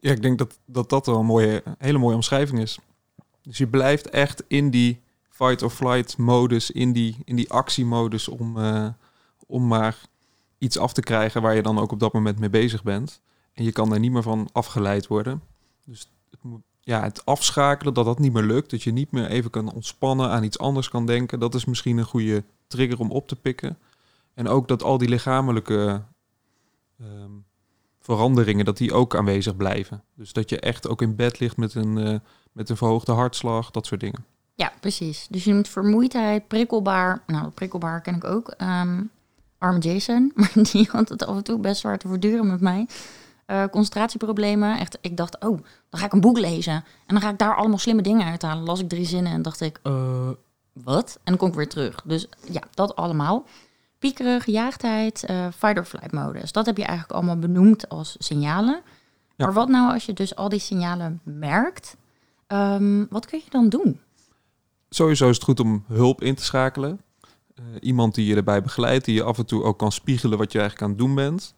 Ja, 0.00 0.10
ik 0.10 0.22
denk 0.22 0.38
dat 0.38 0.58
dat, 0.66 0.88
dat 0.88 1.06
wel 1.06 1.18
een 1.18 1.26
mooie, 1.26 1.62
hele 1.78 1.98
mooie 1.98 2.14
omschrijving 2.14 2.60
is. 2.60 2.78
Dus 3.42 3.58
je 3.58 3.66
blijft 3.66 4.10
echt 4.10 4.44
in 4.46 4.70
die 4.70 5.00
fight 5.28 5.62
or 5.62 5.70
flight 5.70 6.16
modus, 6.16 6.70
in 6.70 6.92
die, 6.92 7.16
in 7.24 7.36
die 7.36 7.50
actiemodus 7.50 8.28
om, 8.28 8.56
uh, 8.56 8.88
om 9.46 9.66
maar 9.66 9.98
iets 10.58 10.78
af 10.78 10.92
te 10.92 11.00
krijgen 11.00 11.42
waar 11.42 11.54
je 11.54 11.62
dan 11.62 11.78
ook 11.78 11.92
op 11.92 12.00
dat 12.00 12.12
moment 12.12 12.38
mee 12.38 12.50
bezig 12.50 12.82
bent. 12.82 13.20
En 13.52 13.64
je 13.64 13.72
kan 13.72 13.90
daar 13.90 13.98
niet 13.98 14.12
meer 14.12 14.22
van 14.22 14.48
afgeleid 14.52 15.06
worden. 15.06 15.42
Dus 15.84 16.10
het, 16.30 16.40
ja, 16.80 17.02
het 17.02 17.24
afschakelen, 17.26 17.94
dat 17.94 18.04
dat 18.04 18.18
niet 18.18 18.32
meer 18.32 18.42
lukt, 18.42 18.70
dat 18.70 18.82
je 18.82 18.92
niet 18.92 19.10
meer 19.10 19.26
even 19.26 19.50
kan 19.50 19.72
ontspannen, 19.72 20.30
aan 20.30 20.44
iets 20.44 20.58
anders 20.58 20.88
kan 20.88 21.06
denken, 21.06 21.40
dat 21.40 21.54
is 21.54 21.64
misschien 21.64 21.98
een 21.98 22.04
goede 22.04 22.44
trigger 22.66 23.00
om 23.00 23.10
op 23.10 23.28
te 23.28 23.36
pikken. 23.36 23.78
En 24.34 24.48
ook 24.48 24.68
dat 24.68 24.82
al 24.82 24.98
die 24.98 25.08
lichamelijke 25.08 26.02
um, 27.00 27.44
veranderingen, 28.00 28.64
dat 28.64 28.76
die 28.76 28.92
ook 28.92 29.16
aanwezig 29.16 29.56
blijven. 29.56 30.02
Dus 30.14 30.32
dat 30.32 30.50
je 30.50 30.60
echt 30.60 30.88
ook 30.88 31.02
in 31.02 31.16
bed 31.16 31.40
ligt 31.40 31.56
met 31.56 31.74
een, 31.74 31.96
uh, 31.98 32.18
met 32.52 32.68
een 32.68 32.76
verhoogde 32.76 33.12
hartslag, 33.12 33.70
dat 33.70 33.86
soort 33.86 34.00
dingen. 34.00 34.24
Ja, 34.54 34.72
precies. 34.80 35.26
Dus 35.30 35.44
je 35.44 35.54
moet 35.54 35.68
vermoeidheid, 35.68 36.48
prikkelbaar. 36.48 37.22
Nou, 37.26 37.48
prikkelbaar 37.48 38.00
ken 38.00 38.14
ik 38.14 38.24
ook. 38.24 38.54
Um, 38.58 39.10
arme 39.58 39.78
Jason, 39.78 40.32
maar 40.34 40.52
die 40.72 40.88
had 40.90 41.08
het 41.08 41.26
af 41.26 41.36
en 41.36 41.44
toe 41.44 41.58
best 41.58 41.80
zwaar 41.80 41.98
te 41.98 42.08
verduren 42.08 42.46
met 42.46 42.60
mij. 42.60 42.86
Eh, 43.46 43.64
concentratieproblemen. 43.70 44.78
Echt, 44.78 44.98
ik 45.00 45.16
dacht, 45.16 45.34
oh, 45.34 45.58
dan 45.88 46.00
ga 46.00 46.06
ik 46.06 46.12
een 46.12 46.20
boek 46.20 46.38
lezen. 46.38 46.72
En 46.72 46.84
dan 47.06 47.20
ga 47.20 47.30
ik 47.30 47.38
daar 47.38 47.56
allemaal 47.56 47.78
slimme 47.78 48.02
dingen 48.02 48.26
uithalen. 48.26 48.64
Las 48.64 48.80
ik 48.80 48.88
drie 48.88 49.06
zinnen 49.06 49.32
en 49.32 49.42
dacht 49.42 49.60
ik, 49.60 49.80
uh, 49.82 50.28
wat? 50.72 51.14
En 51.14 51.20
dan 51.24 51.36
kom 51.36 51.48
ik 51.48 51.54
weer 51.54 51.68
terug. 51.68 52.02
Dus 52.04 52.26
ja, 52.50 52.62
dat 52.74 52.96
allemaal. 52.96 53.46
Piekeren, 53.98 54.40
gejaagdheid, 54.40 55.24
uh, 55.30 55.46
fight-or-flight 55.56 56.12
modus. 56.12 56.52
Dat 56.52 56.66
heb 56.66 56.76
je 56.76 56.84
eigenlijk 56.84 57.18
allemaal 57.18 57.38
benoemd 57.38 57.88
als 57.88 58.16
signalen. 58.18 58.80
Ja. 59.36 59.44
Maar 59.44 59.52
wat 59.52 59.68
nou 59.68 59.92
als 59.92 60.06
je 60.06 60.12
dus 60.12 60.36
al 60.36 60.48
die 60.48 60.58
signalen 60.58 61.20
merkt? 61.24 61.96
Um, 62.48 63.06
wat 63.10 63.26
kun 63.26 63.38
je 63.44 63.50
dan 63.50 63.68
doen? 63.68 64.00
Sowieso 64.90 65.28
is 65.28 65.34
het 65.34 65.44
goed 65.44 65.60
om 65.60 65.84
hulp 65.88 66.22
in 66.22 66.34
te 66.34 66.44
schakelen. 66.44 67.00
Uh, 67.54 67.64
iemand 67.80 68.14
die 68.14 68.26
je 68.26 68.36
erbij 68.36 68.62
begeleidt, 68.62 69.04
die 69.04 69.14
je 69.14 69.22
af 69.22 69.38
en 69.38 69.46
toe 69.46 69.62
ook 69.62 69.78
kan 69.78 69.92
spiegelen 69.92 70.38
wat 70.38 70.52
je 70.52 70.58
eigenlijk 70.58 70.90
aan 70.90 70.96
het 70.96 71.06
doen 71.06 71.14
bent. 71.14 71.54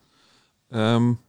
Um, 0.70 1.20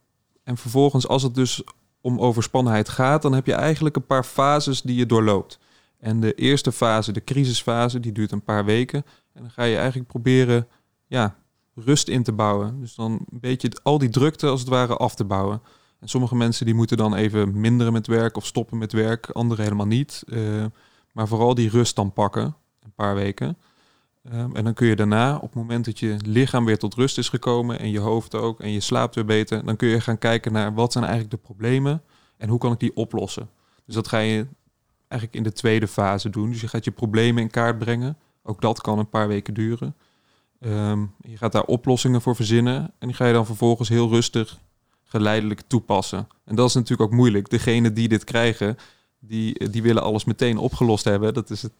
en 0.46 0.56
vervolgens, 0.56 1.08
als 1.08 1.22
het 1.22 1.34
dus 1.34 1.62
om 2.00 2.20
overspannenheid 2.20 2.88
gaat, 2.88 3.22
dan 3.22 3.32
heb 3.32 3.46
je 3.46 3.52
eigenlijk 3.52 3.96
een 3.96 4.06
paar 4.06 4.24
fases 4.24 4.82
die 4.82 4.96
je 4.96 5.06
doorloopt. 5.06 5.58
En 5.98 6.20
de 6.20 6.34
eerste 6.34 6.72
fase, 6.72 7.12
de 7.12 7.24
crisisfase, 7.24 8.00
die 8.00 8.12
duurt 8.12 8.32
een 8.32 8.44
paar 8.44 8.64
weken. 8.64 9.04
En 9.32 9.42
dan 9.42 9.50
ga 9.50 9.62
je 9.62 9.76
eigenlijk 9.76 10.08
proberen 10.08 10.68
ja, 11.06 11.36
rust 11.74 12.08
in 12.08 12.22
te 12.22 12.32
bouwen. 12.32 12.80
Dus 12.80 12.94
dan 12.94 13.12
een 13.12 13.40
beetje 13.40 13.70
al 13.82 13.98
die 13.98 14.08
drukte 14.08 14.46
als 14.46 14.60
het 14.60 14.68
ware 14.68 14.96
af 14.96 15.14
te 15.14 15.24
bouwen. 15.24 15.62
En 16.00 16.08
sommige 16.08 16.36
mensen 16.36 16.66
die 16.66 16.74
moeten 16.74 16.96
dan 16.96 17.14
even 17.14 17.60
minderen 17.60 17.92
met 17.92 18.06
werk 18.06 18.36
of 18.36 18.46
stoppen 18.46 18.78
met 18.78 18.92
werk, 18.92 19.30
anderen 19.30 19.64
helemaal 19.64 19.86
niet. 19.86 20.22
Uh, 20.26 20.64
maar 21.12 21.28
vooral 21.28 21.54
die 21.54 21.70
rust 21.70 21.96
dan 21.96 22.12
pakken, 22.12 22.56
een 22.82 22.94
paar 22.94 23.14
weken. 23.14 23.58
Um, 24.32 24.56
en 24.56 24.64
dan 24.64 24.74
kun 24.74 24.86
je 24.86 24.96
daarna, 24.96 25.36
op 25.36 25.42
het 25.42 25.54
moment 25.54 25.84
dat 25.84 25.98
je 25.98 26.16
lichaam 26.24 26.64
weer 26.64 26.78
tot 26.78 26.94
rust 26.94 27.18
is 27.18 27.28
gekomen 27.28 27.78
en 27.78 27.90
je 27.90 27.98
hoofd 27.98 28.34
ook 28.34 28.60
en 28.60 28.70
je 28.70 28.80
slaapt 28.80 29.14
weer 29.14 29.24
beter, 29.24 29.64
dan 29.64 29.76
kun 29.76 29.88
je 29.88 30.00
gaan 30.00 30.18
kijken 30.18 30.52
naar 30.52 30.74
wat 30.74 30.92
zijn 30.92 31.04
eigenlijk 31.04 31.34
de 31.34 31.40
problemen 31.42 32.02
en 32.36 32.48
hoe 32.48 32.58
kan 32.58 32.72
ik 32.72 32.80
die 32.80 32.96
oplossen. 32.96 33.48
Dus 33.84 33.94
dat 33.94 34.08
ga 34.08 34.18
je 34.18 34.46
eigenlijk 35.08 35.34
in 35.34 35.42
de 35.42 35.52
tweede 35.52 35.88
fase 35.88 36.30
doen. 36.30 36.50
Dus 36.50 36.60
je 36.60 36.68
gaat 36.68 36.84
je 36.84 36.90
problemen 36.90 37.42
in 37.42 37.50
kaart 37.50 37.78
brengen. 37.78 38.16
Ook 38.42 38.60
dat 38.60 38.80
kan 38.80 38.98
een 38.98 39.08
paar 39.08 39.28
weken 39.28 39.54
duren. 39.54 39.94
Um, 40.60 41.14
je 41.20 41.36
gaat 41.36 41.52
daar 41.52 41.64
oplossingen 41.64 42.22
voor 42.22 42.36
verzinnen 42.36 42.92
en 42.98 43.06
die 43.06 43.16
ga 43.16 43.26
je 43.26 43.32
dan 43.32 43.46
vervolgens 43.46 43.88
heel 43.88 44.08
rustig, 44.08 44.58
geleidelijk 45.04 45.62
toepassen. 45.66 46.28
En 46.44 46.56
dat 46.56 46.68
is 46.68 46.74
natuurlijk 46.74 47.10
ook 47.10 47.16
moeilijk. 47.16 47.50
Degene 47.50 47.92
die 47.92 48.08
dit 48.08 48.24
krijgen, 48.24 48.76
die, 49.18 49.70
die 49.70 49.82
willen 49.82 50.02
alles 50.02 50.24
meteen 50.24 50.58
opgelost 50.58 51.04
hebben. 51.04 51.34
Dat 51.34 51.50
is 51.50 51.62
het 51.62 51.72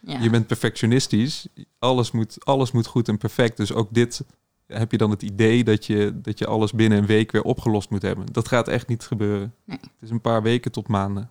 ja. 0.00 0.20
Je 0.20 0.30
bent 0.30 0.46
perfectionistisch. 0.46 1.46
Alles 1.78 2.10
moet, 2.10 2.44
alles 2.44 2.72
moet 2.72 2.86
goed 2.86 3.08
en 3.08 3.18
perfect. 3.18 3.56
Dus 3.56 3.72
ook 3.72 3.88
dit 3.90 4.24
heb 4.66 4.90
je 4.90 4.98
dan 4.98 5.10
het 5.10 5.22
idee 5.22 5.64
dat 5.64 5.86
je, 5.86 6.20
dat 6.22 6.38
je 6.38 6.46
alles 6.46 6.72
binnen 6.72 6.98
een 6.98 7.06
week 7.06 7.32
weer 7.32 7.42
opgelost 7.42 7.90
moet 7.90 8.02
hebben. 8.02 8.26
Dat 8.32 8.48
gaat 8.48 8.68
echt 8.68 8.88
niet 8.88 9.02
gebeuren. 9.02 9.54
Nee. 9.64 9.78
Het 9.80 9.90
is 10.00 10.10
een 10.10 10.20
paar 10.20 10.42
weken 10.42 10.72
tot 10.72 10.88
maanden. 10.88 11.30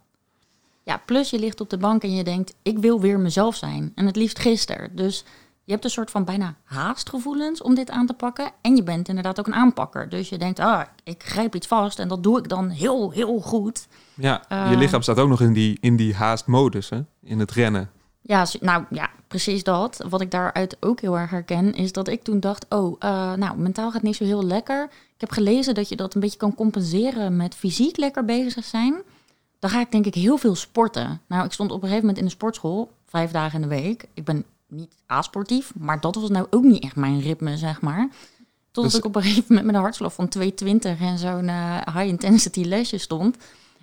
Ja, 0.84 1.02
plus 1.06 1.30
je 1.30 1.40
ligt 1.40 1.62
op 1.62 1.70
de 1.70 1.78
bank 1.78 2.04
en 2.04 2.16
je 2.16 2.24
denkt, 2.24 2.54
ik 2.62 2.78
wil 2.78 3.00
weer 3.00 3.20
mezelf 3.20 3.56
zijn. 3.56 3.92
En 3.96 4.06
het 4.06 4.16
liefst 4.16 4.40
gisteren. 4.40 4.96
Dus 4.96 5.24
je 5.64 5.72
hebt 5.72 5.84
een 5.84 5.92
soort 5.92 6.12
van 6.12 6.26
bijna 6.26 6.56
haastgevoelens 6.64 7.62
om 7.62 7.76
dit 7.76 7.90
aan 7.90 8.06
te 8.06 8.14
pakken. 8.14 8.52
En 8.62 8.76
je 8.76 8.84
bent 8.84 9.08
inderdaad 9.08 9.40
ook 9.40 9.48
een 9.48 9.54
aanpakker. 9.54 10.10
Dus 10.10 10.30
je 10.30 10.38
denkt, 10.38 10.60
ah, 10.60 10.82
ik 11.04 11.24
grijp 11.24 11.56
iets 11.56 11.68
vast 11.68 12.00
en 12.00 12.08
dat 12.08 12.24
doe 12.24 12.38
ik 12.38 12.50
dan 12.50 12.70
heel, 12.70 13.12
heel 13.12 13.40
goed. 13.40 13.88
Ja, 14.14 14.46
je 14.50 14.56
uh, 14.56 14.78
lichaam 14.78 15.02
staat 15.02 15.20
ook 15.20 15.30
nog 15.30 15.42
in 15.42 15.54
die, 15.54 15.78
in 15.82 15.96
die 15.96 16.14
haastmodus, 16.14 16.90
hè? 16.90 17.02
in 17.24 17.40
het 17.40 17.52
rennen. 17.52 17.90
Ja, 18.28 18.46
nou 18.60 18.86
ja, 18.90 19.10
precies 19.28 19.64
dat. 19.64 20.06
Wat 20.10 20.22
ik 20.22 20.32
daaruit 20.32 20.78
ook 20.80 21.02
heel 21.02 21.18
erg 21.18 21.30
herken, 21.30 21.74
is 21.74 21.92
dat 21.92 22.08
ik 22.08 22.24
toen 22.24 22.40
dacht: 22.40 22.66
oh, 22.70 22.96
uh, 23.04 23.34
nou, 23.34 23.58
mentaal 23.58 23.92
gaat 23.92 24.02
niet 24.02 24.16
zo 24.16 24.24
heel 24.24 24.44
lekker. 24.44 24.84
Ik 24.84 25.22
heb 25.22 25.32
gelezen 25.32 25.76
dat 25.76 25.90
je 25.90 25.96
dat 25.96 26.14
een 26.14 26.22
beetje 26.22 26.38
kan 26.38 26.56
compenseren 26.56 27.36
met 27.36 27.56
fysiek 27.56 27.98
lekker 27.98 28.26
bezig 28.26 28.66
zijn. 28.66 28.96
Dan 29.60 29.70
ga 29.70 29.80
ik 29.80 29.92
denk 29.92 30.06
ik 30.06 30.14
heel 30.14 30.38
veel 30.38 30.56
sporten. 30.56 31.22
Nou, 31.28 31.46
ik 31.46 31.52
stond 31.52 31.72
op 31.72 31.76
een 31.76 31.88
gegeven 31.88 32.06
moment 32.06 32.18
in 32.18 32.26
de 32.26 32.36
sportschool, 32.36 32.92
vijf 33.06 33.32
dagen 33.32 33.62
in 33.62 33.70
de 33.70 33.76
week. 33.76 34.06
Ik 34.14 34.26
ben 34.26 34.46
niet 34.68 34.96
asportief, 35.06 35.74
maar 35.76 36.00
dat 36.00 36.16
was 36.16 36.30
nou 36.30 36.48
ook 36.50 36.64
niet 36.64 36.84
echt 36.84 36.96
mijn 36.96 37.22
ritme, 37.22 37.58
zeg 37.58 37.82
maar. 37.82 38.10
Totdat 38.72 38.92
dus... 38.92 39.00
ik 39.00 39.06
op 39.06 39.16
een 39.16 39.22
gegeven 39.22 39.46
moment 39.48 39.66
met 39.66 39.76
een 39.76 39.82
hartslag 39.82 40.14
van 40.14 40.28
220 40.28 41.00
en 41.00 41.18
zo'n 41.18 41.48
uh, 41.48 41.82
high-intensity 41.86 42.62
lesje 42.62 42.98
stond. 42.98 43.38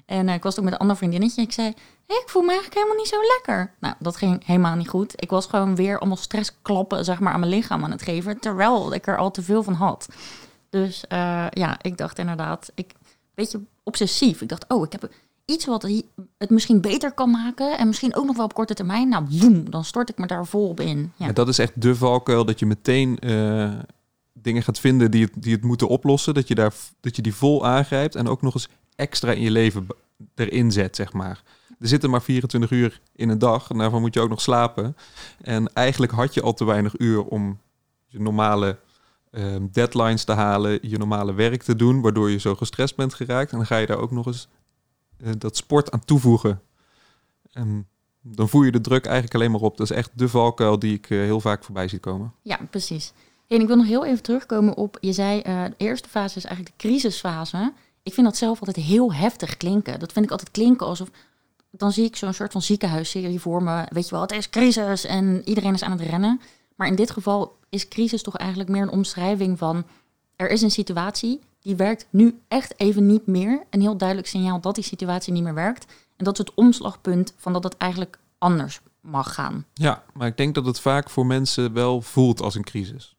En 0.06 0.28
uh, 0.28 0.34
ik 0.34 0.42
was 0.42 0.58
ook 0.58 0.64
met 0.64 0.73
een 0.73 0.78
ander 0.78 0.96
vriendinnetje. 0.96 1.42
Ik 1.42 1.52
zei, 1.52 1.68
ik 2.06 2.25
voel 2.26 2.42
me 2.42 2.49
eigenlijk 2.49 2.76
helemaal 2.76 2.96
niet 2.96 3.08
zo 3.08 3.16
lekker. 3.37 3.75
Nou, 3.80 3.94
dat 3.99 4.16
ging 4.16 4.46
helemaal 4.46 4.76
niet 4.76 4.88
goed. 4.88 5.23
Ik 5.23 5.30
was 5.30 5.46
gewoon 5.46 5.75
weer 5.75 5.99
allemaal 5.99 6.16
stressklappen 6.16 7.04
zeg 7.04 7.20
maar, 7.20 7.32
aan 7.32 7.40
mijn 7.40 7.52
lichaam 7.52 7.84
aan 7.84 7.90
het 7.90 8.02
geven. 8.02 8.40
Terwijl 8.40 8.94
ik 8.94 9.06
er 9.06 9.16
al 9.16 9.30
te 9.30 9.42
veel 9.42 9.62
van 9.62 9.75
had. 9.75 10.08
Dus 10.70 11.04
uh, 11.12 11.46
ja, 11.50 11.78
ik 11.82 11.96
dacht 11.96 12.18
inderdaad, 12.18 12.70
ik, 12.75 12.90
een 12.90 13.06
beetje 13.34 13.61
obsessief. 13.82 14.40
Ik 14.40 14.49
dacht, 14.49 14.64
oh, 14.68 14.84
ik 14.84 14.92
heb 14.92 15.11
iets 15.44 15.66
wat 15.66 15.88
het 16.38 16.50
misschien 16.50 16.80
beter 16.80 17.12
kan 17.12 17.30
maken. 17.30 17.78
En 17.78 17.87
misschien 17.87 18.14
ook 18.14 18.26
nog 18.26 18.37
wel 18.37 18.44
op 18.44 18.54
korte 18.54 18.75
termijn. 18.75 19.08
Nou, 19.08 19.25
boem, 19.40 19.70
dan 19.70 19.84
stort 19.84 20.08
ik 20.08 20.18
me 20.18 20.26
daar 20.26 20.46
vol 20.46 20.68
op 20.68 20.80
in. 20.80 21.12
Ja. 21.16 21.32
dat 21.32 21.49
is 21.49 21.58
echt 21.58 21.80
de 21.80 21.96
valkuil 21.96 22.44
dat 22.44 22.58
je 22.58 22.66
meteen... 22.66 23.18
Uh 23.20 23.73
dingen 24.44 24.62
gaat 24.62 24.80
vinden 24.80 25.11
die 25.11 25.25
het, 25.25 25.32
die 25.42 25.54
het 25.54 25.64
moeten 25.64 25.88
oplossen. 25.88 26.34
Dat 26.34 26.49
je, 26.49 26.54
daar, 26.54 26.75
dat 27.00 27.16
je 27.16 27.23
die 27.23 27.34
vol 27.34 27.66
aangrijpt 27.66 28.14
en 28.14 28.28
ook 28.28 28.42
nog 28.42 28.54
eens 28.54 28.68
extra 28.96 29.32
in 29.32 29.42
je 29.42 29.50
leven 29.50 29.86
erin 30.34 30.72
zet, 30.72 30.96
zeg 30.96 31.12
maar. 31.12 31.42
Er 31.78 31.88
zitten 31.88 32.10
maar 32.10 32.22
24 32.22 32.70
uur 32.70 33.00
in 33.12 33.28
een 33.28 33.38
dag 33.38 33.70
en 33.70 33.78
daarvan 33.78 34.00
moet 34.00 34.14
je 34.14 34.20
ook 34.20 34.28
nog 34.28 34.40
slapen. 34.40 34.96
En 35.40 35.72
eigenlijk 35.72 36.12
had 36.12 36.34
je 36.34 36.42
al 36.42 36.54
te 36.54 36.64
weinig 36.64 36.98
uur 36.98 37.24
om 37.24 37.58
je 38.06 38.20
normale 38.20 38.78
um, 39.30 39.68
deadlines 39.72 40.24
te 40.24 40.32
halen, 40.32 40.78
je 40.82 40.98
normale 40.98 41.34
werk 41.34 41.62
te 41.62 41.76
doen, 41.76 42.00
waardoor 42.00 42.30
je 42.30 42.38
zo 42.38 42.54
gestrest 42.54 42.96
bent 42.96 43.14
geraakt. 43.14 43.50
En 43.50 43.56
dan 43.56 43.66
ga 43.66 43.76
je 43.76 43.86
daar 43.86 43.98
ook 43.98 44.10
nog 44.10 44.26
eens 44.26 44.48
uh, 45.18 45.32
dat 45.38 45.56
sport 45.56 45.90
aan 45.90 46.04
toevoegen. 46.04 46.60
En 47.52 47.86
dan 48.20 48.48
voer 48.48 48.64
je 48.64 48.72
de 48.72 48.80
druk 48.80 49.04
eigenlijk 49.04 49.34
alleen 49.34 49.50
maar 49.50 49.60
op. 49.60 49.76
Dat 49.76 49.90
is 49.90 49.96
echt 49.96 50.10
de 50.14 50.28
valkuil 50.28 50.78
die 50.78 50.94
ik 50.94 51.10
uh, 51.10 51.20
heel 51.20 51.40
vaak 51.40 51.64
voorbij 51.64 51.88
zie 51.88 51.98
komen. 51.98 52.32
Ja, 52.42 52.58
precies. 52.70 53.12
En 53.48 53.60
ik 53.60 53.66
wil 53.66 53.76
nog 53.76 53.86
heel 53.86 54.04
even 54.04 54.22
terugkomen 54.22 54.76
op, 54.76 54.98
je 55.00 55.12
zei, 55.12 55.42
uh, 55.46 55.64
de 55.64 55.74
eerste 55.76 56.08
fase 56.08 56.36
is 56.36 56.44
eigenlijk 56.44 56.76
de 56.76 56.88
crisisfase. 56.88 57.72
Ik 58.04 58.14
vind 58.14 58.26
dat 58.26 58.37
zelf 58.37 58.58
altijd 58.61 58.87
heel 58.87 59.14
heftig 59.14 59.56
klinken. 59.56 59.99
Dat 59.99 60.12
vind 60.12 60.25
ik 60.25 60.30
altijd 60.30 60.50
klinken 60.50 60.87
alsof, 60.87 61.11
dan 61.70 61.92
zie 61.92 62.04
ik 62.04 62.16
zo'n 62.16 62.32
soort 62.32 62.52
van 62.52 62.62
ziekenhuisserie 62.62 63.40
voor 63.40 63.62
me. 63.62 63.87
Weet 63.88 64.04
je 64.04 64.11
wel, 64.11 64.20
het 64.20 64.32
is 64.32 64.50
crisis 64.50 65.04
en 65.04 65.42
iedereen 65.44 65.75
is 65.75 65.82
aan 65.82 65.99
het 65.99 66.00
rennen. 66.00 66.40
Maar 66.75 66.87
in 66.87 66.94
dit 66.94 67.11
geval 67.11 67.56
is 67.68 67.88
crisis 67.88 68.23
toch 68.23 68.37
eigenlijk 68.37 68.70
meer 68.70 68.82
een 68.82 68.90
omschrijving 68.90 69.58
van, 69.58 69.84
er 70.37 70.50
is 70.50 70.62
een 70.62 70.70
situatie, 70.70 71.40
die 71.61 71.76
werkt 71.76 72.06
nu 72.11 72.38
echt 72.49 72.80
even 72.80 73.06
niet 73.06 73.26
meer. 73.26 73.62
Een 73.70 73.80
heel 73.80 73.96
duidelijk 73.96 74.28
signaal 74.28 74.61
dat 74.61 74.75
die 74.75 74.84
situatie 74.84 75.32
niet 75.32 75.42
meer 75.42 75.54
werkt. 75.54 75.92
En 76.16 76.25
dat 76.25 76.32
is 76.32 76.38
het 76.38 76.54
omslagpunt 76.54 77.34
van 77.37 77.52
dat 77.52 77.64
het 77.64 77.76
eigenlijk 77.76 78.18
anders 78.38 78.80
mag 79.00 79.34
gaan. 79.34 79.66
Ja, 79.75 80.02
maar 80.12 80.26
ik 80.26 80.37
denk 80.37 80.54
dat 80.54 80.66
het 80.66 80.80
vaak 80.80 81.11
voor 81.11 81.26
mensen 81.26 81.73
wel 81.73 82.00
voelt 82.00 82.40
als 82.40 82.54
een 82.54 82.64
crisis. 82.64 83.16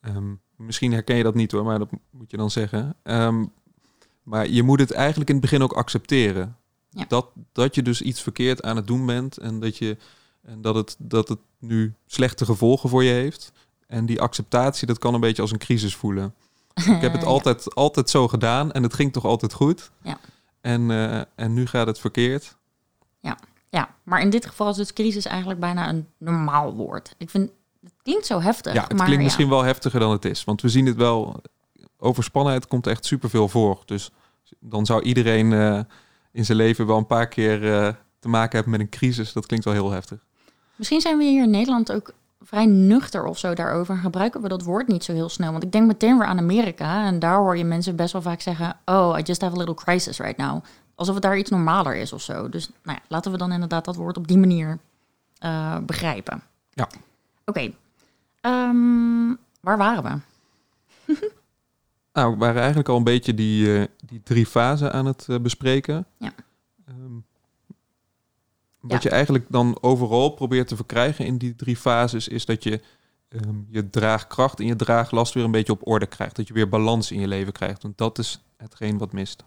Um, 0.00 0.40
misschien 0.56 0.92
herken 0.92 1.16
je 1.16 1.22
dat 1.22 1.34
niet 1.34 1.52
hoor, 1.52 1.64
maar 1.64 1.78
dat 1.78 1.90
moet 2.10 2.30
je 2.30 2.36
dan 2.36 2.50
zeggen. 2.50 2.96
Um, 3.02 3.52
maar 4.26 4.48
je 4.48 4.62
moet 4.62 4.80
het 4.80 4.90
eigenlijk 4.90 5.28
in 5.28 5.36
het 5.36 5.44
begin 5.44 5.62
ook 5.62 5.72
accepteren. 5.72 6.56
Ja. 6.90 7.04
Dat, 7.08 7.26
dat 7.52 7.74
je 7.74 7.82
dus 7.82 8.02
iets 8.02 8.22
verkeerd 8.22 8.62
aan 8.62 8.76
het 8.76 8.86
doen 8.86 9.06
bent 9.06 9.38
en 9.38 9.60
dat, 9.60 9.76
je, 9.76 9.96
en 10.42 10.62
dat, 10.62 10.74
het, 10.74 10.96
dat 10.98 11.28
het 11.28 11.38
nu 11.58 11.94
slechte 12.06 12.44
gevolgen 12.44 12.88
voor 12.88 13.04
je 13.04 13.12
heeft. 13.12 13.52
En 13.86 14.06
die 14.06 14.20
acceptatie, 14.20 14.86
dat 14.86 14.98
kan 14.98 15.14
een 15.14 15.20
beetje 15.20 15.42
als 15.42 15.50
een 15.50 15.58
crisis 15.58 15.94
voelen. 15.94 16.34
Ik 16.94 17.00
heb 17.00 17.12
het 17.12 17.24
altijd, 17.24 17.74
altijd 17.74 18.10
zo 18.10 18.28
gedaan 18.28 18.72
en 18.72 18.82
het 18.82 18.94
ging 18.94 19.12
toch 19.12 19.24
altijd 19.24 19.52
goed. 19.52 19.90
Ja. 20.02 20.18
En, 20.60 20.90
uh, 20.90 21.20
en 21.34 21.54
nu 21.54 21.66
gaat 21.66 21.86
het 21.86 21.98
verkeerd. 21.98 22.56
Ja. 23.20 23.38
ja, 23.68 23.94
maar 24.02 24.20
in 24.20 24.30
dit 24.30 24.46
geval 24.46 24.70
is 24.70 24.76
het 24.76 24.92
crisis 24.92 25.24
eigenlijk 25.24 25.60
bijna 25.60 25.88
een 25.88 26.06
normaal 26.18 26.74
woord. 26.74 27.14
Ik 27.18 27.30
vind 27.30 27.50
het 27.82 27.92
klinkt 28.02 28.26
zo 28.26 28.40
heftig. 28.40 28.72
Ja, 28.72 28.82
het 28.82 28.96
maar 28.96 29.06
klinkt 29.06 29.24
misschien 29.24 29.48
wel 29.48 29.62
heftiger 29.62 30.00
dan 30.00 30.10
het 30.10 30.24
is. 30.24 30.44
Want 30.44 30.62
we 30.62 30.68
zien 30.68 30.86
het 30.86 30.96
wel, 30.96 31.42
overspannenheid 31.98 32.66
komt 32.66 32.86
echt 32.86 33.04
superveel 33.04 33.48
voor. 33.48 33.82
Dus 33.84 34.10
dan 34.60 34.86
zou 34.86 35.02
iedereen 35.02 35.50
uh, 35.52 35.80
in 36.32 36.44
zijn 36.44 36.58
leven 36.58 36.86
wel 36.86 36.96
een 36.96 37.06
paar 37.06 37.28
keer 37.28 37.62
uh, 37.62 37.88
te 38.18 38.28
maken 38.28 38.54
hebben 38.54 38.70
met 38.70 38.80
een 38.80 38.98
crisis. 38.98 39.32
Dat 39.32 39.46
klinkt 39.46 39.64
wel 39.64 39.74
heel 39.74 39.90
heftig. 39.90 40.24
Misschien 40.76 41.00
zijn 41.00 41.18
we 41.18 41.24
hier 41.24 41.42
in 41.42 41.50
Nederland 41.50 41.92
ook 41.92 42.12
vrij 42.40 42.66
nuchter 42.66 43.24
of 43.24 43.38
zo 43.38 43.54
daarover. 43.54 43.96
Gebruiken 43.96 44.42
we 44.42 44.48
dat 44.48 44.62
woord 44.62 44.88
niet 44.88 45.04
zo 45.04 45.12
heel 45.12 45.28
snel. 45.28 45.50
Want 45.50 45.62
ik 45.62 45.72
denk 45.72 45.86
meteen 45.86 46.18
weer 46.18 46.26
aan 46.26 46.38
Amerika. 46.38 47.06
En 47.06 47.18
daar 47.18 47.38
hoor 47.38 47.56
je 47.56 47.64
mensen 47.64 47.96
best 47.96 48.12
wel 48.12 48.22
vaak 48.22 48.40
zeggen... 48.40 48.76
Oh, 48.84 49.18
I 49.18 49.22
just 49.22 49.40
have 49.40 49.54
a 49.54 49.58
little 49.58 49.74
crisis 49.74 50.18
right 50.18 50.36
now. 50.36 50.64
Alsof 50.94 51.14
het 51.14 51.22
daar 51.22 51.38
iets 51.38 51.50
normaler 51.50 51.96
is 51.96 52.12
of 52.12 52.22
zo. 52.22 52.48
Dus 52.48 52.68
nou 52.82 52.98
ja, 52.98 53.04
laten 53.08 53.32
we 53.32 53.38
dan 53.38 53.52
inderdaad 53.52 53.84
dat 53.84 53.96
woord 53.96 54.16
op 54.16 54.28
die 54.28 54.38
manier 54.38 54.78
uh, 55.44 55.78
begrijpen. 55.78 56.42
Ja. 56.70 56.84
Oké. 56.84 56.96
Okay. 57.44 57.74
Um, 58.68 59.38
waar 59.60 59.78
waren 59.78 60.22
we? 61.04 61.14
Nou, 62.16 62.32
we 62.32 62.38
waren 62.38 62.58
eigenlijk 62.58 62.88
al 62.88 62.96
een 62.96 63.04
beetje 63.04 63.34
die, 63.34 63.66
uh, 63.66 63.84
die 64.06 64.20
drie 64.22 64.46
fasen 64.46 64.92
aan 64.92 65.06
het 65.06 65.26
uh, 65.30 65.38
bespreken. 65.38 66.06
Ja. 66.18 66.32
Um, 66.88 67.24
wat 68.80 69.02
ja. 69.02 69.08
je 69.08 69.14
eigenlijk 69.14 69.44
dan 69.48 69.78
overal 69.80 70.30
probeert 70.30 70.68
te 70.68 70.76
verkrijgen 70.76 71.26
in 71.26 71.38
die 71.38 71.54
drie 71.54 71.76
fases, 71.76 72.28
is 72.28 72.44
dat 72.44 72.62
je 72.62 72.80
ehm, 73.28 73.56
je 73.68 73.90
draagkracht 73.90 74.60
en 74.60 74.66
je 74.66 74.76
draaglast 74.76 75.34
weer 75.34 75.44
een 75.44 75.50
beetje 75.50 75.72
op 75.72 75.86
orde 75.86 76.06
krijgt. 76.06 76.36
Dat 76.36 76.48
je 76.48 76.54
weer 76.54 76.68
balans 76.68 77.10
in 77.10 77.20
je 77.20 77.28
leven 77.28 77.52
krijgt. 77.52 77.82
Want 77.82 77.98
dat 77.98 78.18
is 78.18 78.40
hetgeen 78.56 78.98
wat 78.98 79.12
mist. 79.12 79.44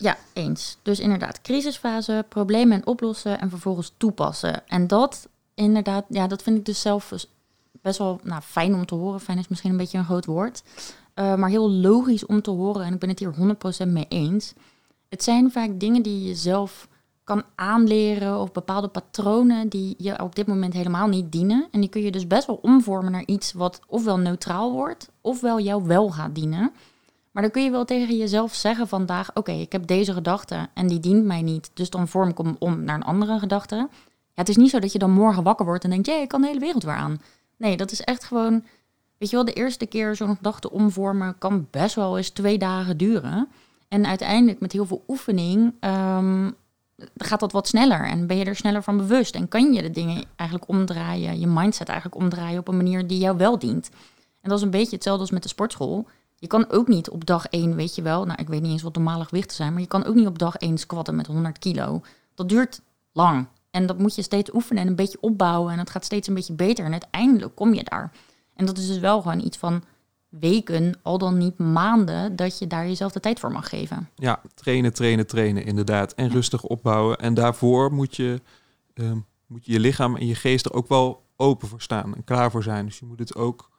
Ja, 0.00 0.16
eens. 0.32 0.78
Dus 0.82 0.98
inderdaad, 0.98 1.40
crisisfase, 1.42 2.24
problemen 2.28 2.76
en 2.76 2.86
oplossen 2.86 3.40
en 3.40 3.50
vervolgens 3.50 3.92
toepassen. 3.96 4.68
En 4.68 4.86
dat 4.86 5.28
inderdaad, 5.54 6.04
ja, 6.08 6.26
dat 6.26 6.42
vind 6.42 6.56
ik 6.56 6.64
dus 6.64 6.80
zelf 6.80 7.12
best 7.82 7.98
wel 7.98 8.20
nou, 8.22 8.42
fijn 8.42 8.74
om 8.74 8.86
te 8.86 8.94
horen. 8.94 9.20
Fijn 9.20 9.38
is 9.38 9.48
misschien 9.48 9.70
een 9.70 9.76
beetje 9.76 9.98
een 9.98 10.04
groot 10.04 10.24
woord. 10.24 10.62
Uh, 11.20 11.34
maar 11.34 11.48
heel 11.48 11.70
logisch 11.70 12.26
om 12.26 12.42
te 12.42 12.50
horen. 12.50 12.84
En 12.84 12.92
ik 12.92 12.98
ben 12.98 13.08
het 13.08 13.18
hier 13.18 13.34
100% 13.86 13.88
mee 13.88 14.06
eens. 14.08 14.52
Het 15.08 15.22
zijn 15.22 15.50
vaak 15.50 15.80
dingen 15.80 16.02
die 16.02 16.28
je 16.28 16.34
zelf 16.34 16.88
kan 17.24 17.42
aanleren 17.54 18.38
of 18.38 18.52
bepaalde 18.52 18.88
patronen 18.88 19.68
die 19.68 19.94
je 19.98 20.22
op 20.22 20.34
dit 20.34 20.46
moment 20.46 20.72
helemaal 20.72 21.08
niet 21.08 21.32
dienen. 21.32 21.68
En 21.70 21.80
die 21.80 21.88
kun 21.88 22.02
je 22.02 22.10
dus 22.10 22.26
best 22.26 22.46
wel 22.46 22.58
omvormen 22.62 23.12
naar 23.12 23.26
iets 23.26 23.52
wat 23.52 23.80
ofwel 23.86 24.18
neutraal 24.18 24.72
wordt, 24.72 25.10
ofwel 25.20 25.60
jou 25.60 25.86
wel 25.86 26.10
gaat 26.10 26.34
dienen. 26.34 26.72
Maar 27.30 27.42
dan 27.42 27.50
kun 27.52 27.62
je 27.62 27.70
wel 27.70 27.84
tegen 27.84 28.16
jezelf 28.16 28.54
zeggen 28.54 28.88
vandaag: 28.88 29.30
Oké, 29.34 29.52
ik 29.52 29.72
heb 29.72 29.86
deze 29.86 30.12
gedachte 30.12 30.68
en 30.74 30.86
die 30.86 31.00
dient 31.00 31.24
mij 31.24 31.42
niet. 31.42 31.70
Dus 31.74 31.90
dan 31.90 32.08
vorm 32.08 32.28
ik 32.28 32.38
hem 32.38 32.56
om 32.58 32.84
naar 32.84 32.94
een 32.94 33.02
andere 33.02 33.38
gedachte. 33.38 33.76
Ja, 33.76 33.88
het 34.34 34.48
is 34.48 34.56
niet 34.56 34.70
zo 34.70 34.78
dat 34.78 34.92
je 34.92 34.98
dan 34.98 35.10
morgen 35.10 35.42
wakker 35.42 35.66
wordt 35.66 35.84
en 35.84 35.90
denkt: 35.90 36.06
Jee, 36.06 36.20
ik 36.20 36.28
kan 36.28 36.40
de 36.40 36.46
hele 36.46 36.60
wereld 36.60 36.82
weer 36.82 36.94
aan. 36.94 37.20
Nee, 37.56 37.76
dat 37.76 37.90
is 37.90 38.00
echt 38.00 38.24
gewoon. 38.24 38.64
Weet 39.20 39.30
je 39.30 39.36
wel, 39.36 39.44
de 39.44 39.52
eerste 39.52 39.86
keer 39.86 40.16
zo'n 40.16 40.36
gedachte 40.36 40.70
omvormen 40.70 41.38
kan 41.38 41.66
best 41.70 41.94
wel 41.94 42.16
eens 42.16 42.30
twee 42.30 42.58
dagen 42.58 42.96
duren. 42.96 43.48
En 43.88 44.06
uiteindelijk 44.06 44.60
met 44.60 44.72
heel 44.72 44.86
veel 44.86 45.04
oefening 45.08 45.74
um, 45.80 46.54
gaat 47.16 47.40
dat 47.40 47.52
wat 47.52 47.68
sneller 47.68 48.04
en 48.04 48.26
ben 48.26 48.36
je 48.36 48.44
er 48.44 48.56
sneller 48.56 48.82
van 48.82 48.96
bewust. 48.96 49.34
En 49.34 49.48
kan 49.48 49.72
je 49.72 49.82
de 49.82 49.90
dingen 49.90 50.24
eigenlijk 50.36 50.70
omdraaien, 50.70 51.40
je 51.40 51.46
mindset 51.46 51.88
eigenlijk 51.88 52.22
omdraaien 52.22 52.58
op 52.58 52.68
een 52.68 52.76
manier 52.76 53.06
die 53.06 53.18
jou 53.18 53.36
wel 53.36 53.58
dient. 53.58 53.90
En 54.40 54.48
dat 54.48 54.58
is 54.58 54.64
een 54.64 54.70
beetje 54.70 54.94
hetzelfde 54.94 55.22
als 55.22 55.30
met 55.30 55.42
de 55.42 55.48
sportschool. 55.48 56.06
Je 56.34 56.46
kan 56.46 56.70
ook 56.70 56.88
niet 56.88 57.10
op 57.10 57.26
dag 57.26 57.46
1, 57.46 57.74
weet 57.74 57.94
je 57.94 58.02
wel, 58.02 58.24
nou 58.24 58.40
ik 58.40 58.48
weet 58.48 58.62
niet 58.62 58.72
eens 58.72 58.82
wat 58.82 58.94
normale 58.94 59.24
gewichten 59.24 59.56
zijn, 59.56 59.72
maar 59.72 59.82
je 59.82 59.88
kan 59.88 60.04
ook 60.04 60.14
niet 60.14 60.26
op 60.26 60.38
dag 60.38 60.56
1 60.56 60.78
squatten 60.78 61.16
met 61.16 61.26
100 61.26 61.58
kilo. 61.58 62.02
Dat 62.34 62.48
duurt 62.48 62.80
lang. 63.12 63.46
En 63.70 63.86
dat 63.86 63.98
moet 63.98 64.14
je 64.14 64.22
steeds 64.22 64.54
oefenen 64.54 64.82
en 64.82 64.88
een 64.88 64.94
beetje 64.94 65.20
opbouwen. 65.20 65.72
En 65.72 65.78
het 65.78 65.90
gaat 65.90 66.04
steeds 66.04 66.28
een 66.28 66.34
beetje 66.34 66.52
beter. 66.52 66.84
En 66.84 66.92
uiteindelijk 66.92 67.54
kom 67.54 67.74
je 67.74 67.84
daar. 67.84 68.12
En 68.60 68.66
dat 68.66 68.78
is 68.78 68.86
dus 68.86 68.98
wel 68.98 69.22
gewoon 69.22 69.40
iets 69.40 69.56
van 69.56 69.82
weken, 70.28 70.94
al 71.02 71.18
dan 71.18 71.38
niet 71.38 71.58
maanden, 71.58 72.36
dat 72.36 72.58
je 72.58 72.66
daar 72.66 72.86
jezelf 72.86 73.12
de 73.12 73.20
tijd 73.20 73.40
voor 73.40 73.52
mag 73.52 73.68
geven. 73.68 74.08
Ja, 74.14 74.40
trainen, 74.54 74.92
trainen, 74.92 75.26
trainen, 75.26 75.64
inderdaad. 75.64 76.12
En 76.12 76.30
rustig 76.30 76.62
opbouwen. 76.62 77.18
En 77.18 77.34
daarvoor 77.34 77.92
moet 77.92 78.16
je, 78.16 78.40
uh, 78.94 79.12
moet 79.46 79.66
je 79.66 79.72
je 79.72 79.80
lichaam 79.80 80.16
en 80.16 80.26
je 80.26 80.34
geest 80.34 80.64
er 80.64 80.72
ook 80.72 80.88
wel 80.88 81.22
open 81.36 81.68
voor 81.68 81.80
staan 81.80 82.14
en 82.14 82.24
klaar 82.24 82.50
voor 82.50 82.62
zijn. 82.62 82.86
Dus 82.86 82.98
je 82.98 83.06
moet 83.06 83.18
het 83.18 83.34
ook 83.34 83.70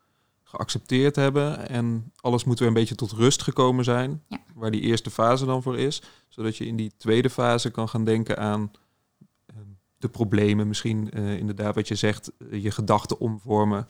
geaccepteerd 0.43 1.15
hebben. 1.15 1.69
En 1.69 2.11
alles 2.15 2.43
moet 2.43 2.59
weer 2.59 2.67
een 2.67 2.73
beetje 2.73 2.95
tot 2.95 3.11
rust 3.11 3.41
gekomen 3.41 3.83
zijn. 3.83 4.23
Ja. 4.27 4.39
Waar 4.55 4.71
die 4.71 4.81
eerste 4.81 5.09
fase 5.09 5.45
dan 5.45 5.61
voor 5.61 5.77
is. 5.77 6.01
Zodat 6.27 6.57
je 6.57 6.65
in 6.65 6.75
die 6.75 6.91
tweede 6.97 7.29
fase 7.29 7.71
kan 7.71 7.89
gaan 7.89 8.05
denken 8.05 8.38
aan 8.38 8.71
ehm, 9.45 9.59
de 9.97 10.09
problemen. 10.09 10.67
Misschien 10.67 11.09
uh, 11.13 11.38
inderdaad 11.38 11.75
wat 11.75 11.88
je 11.88 11.95
zegt, 11.95 12.31
eh, 12.38 12.63
je 12.63 12.71
gedachten 12.71 13.19
omvormen. 13.19 13.88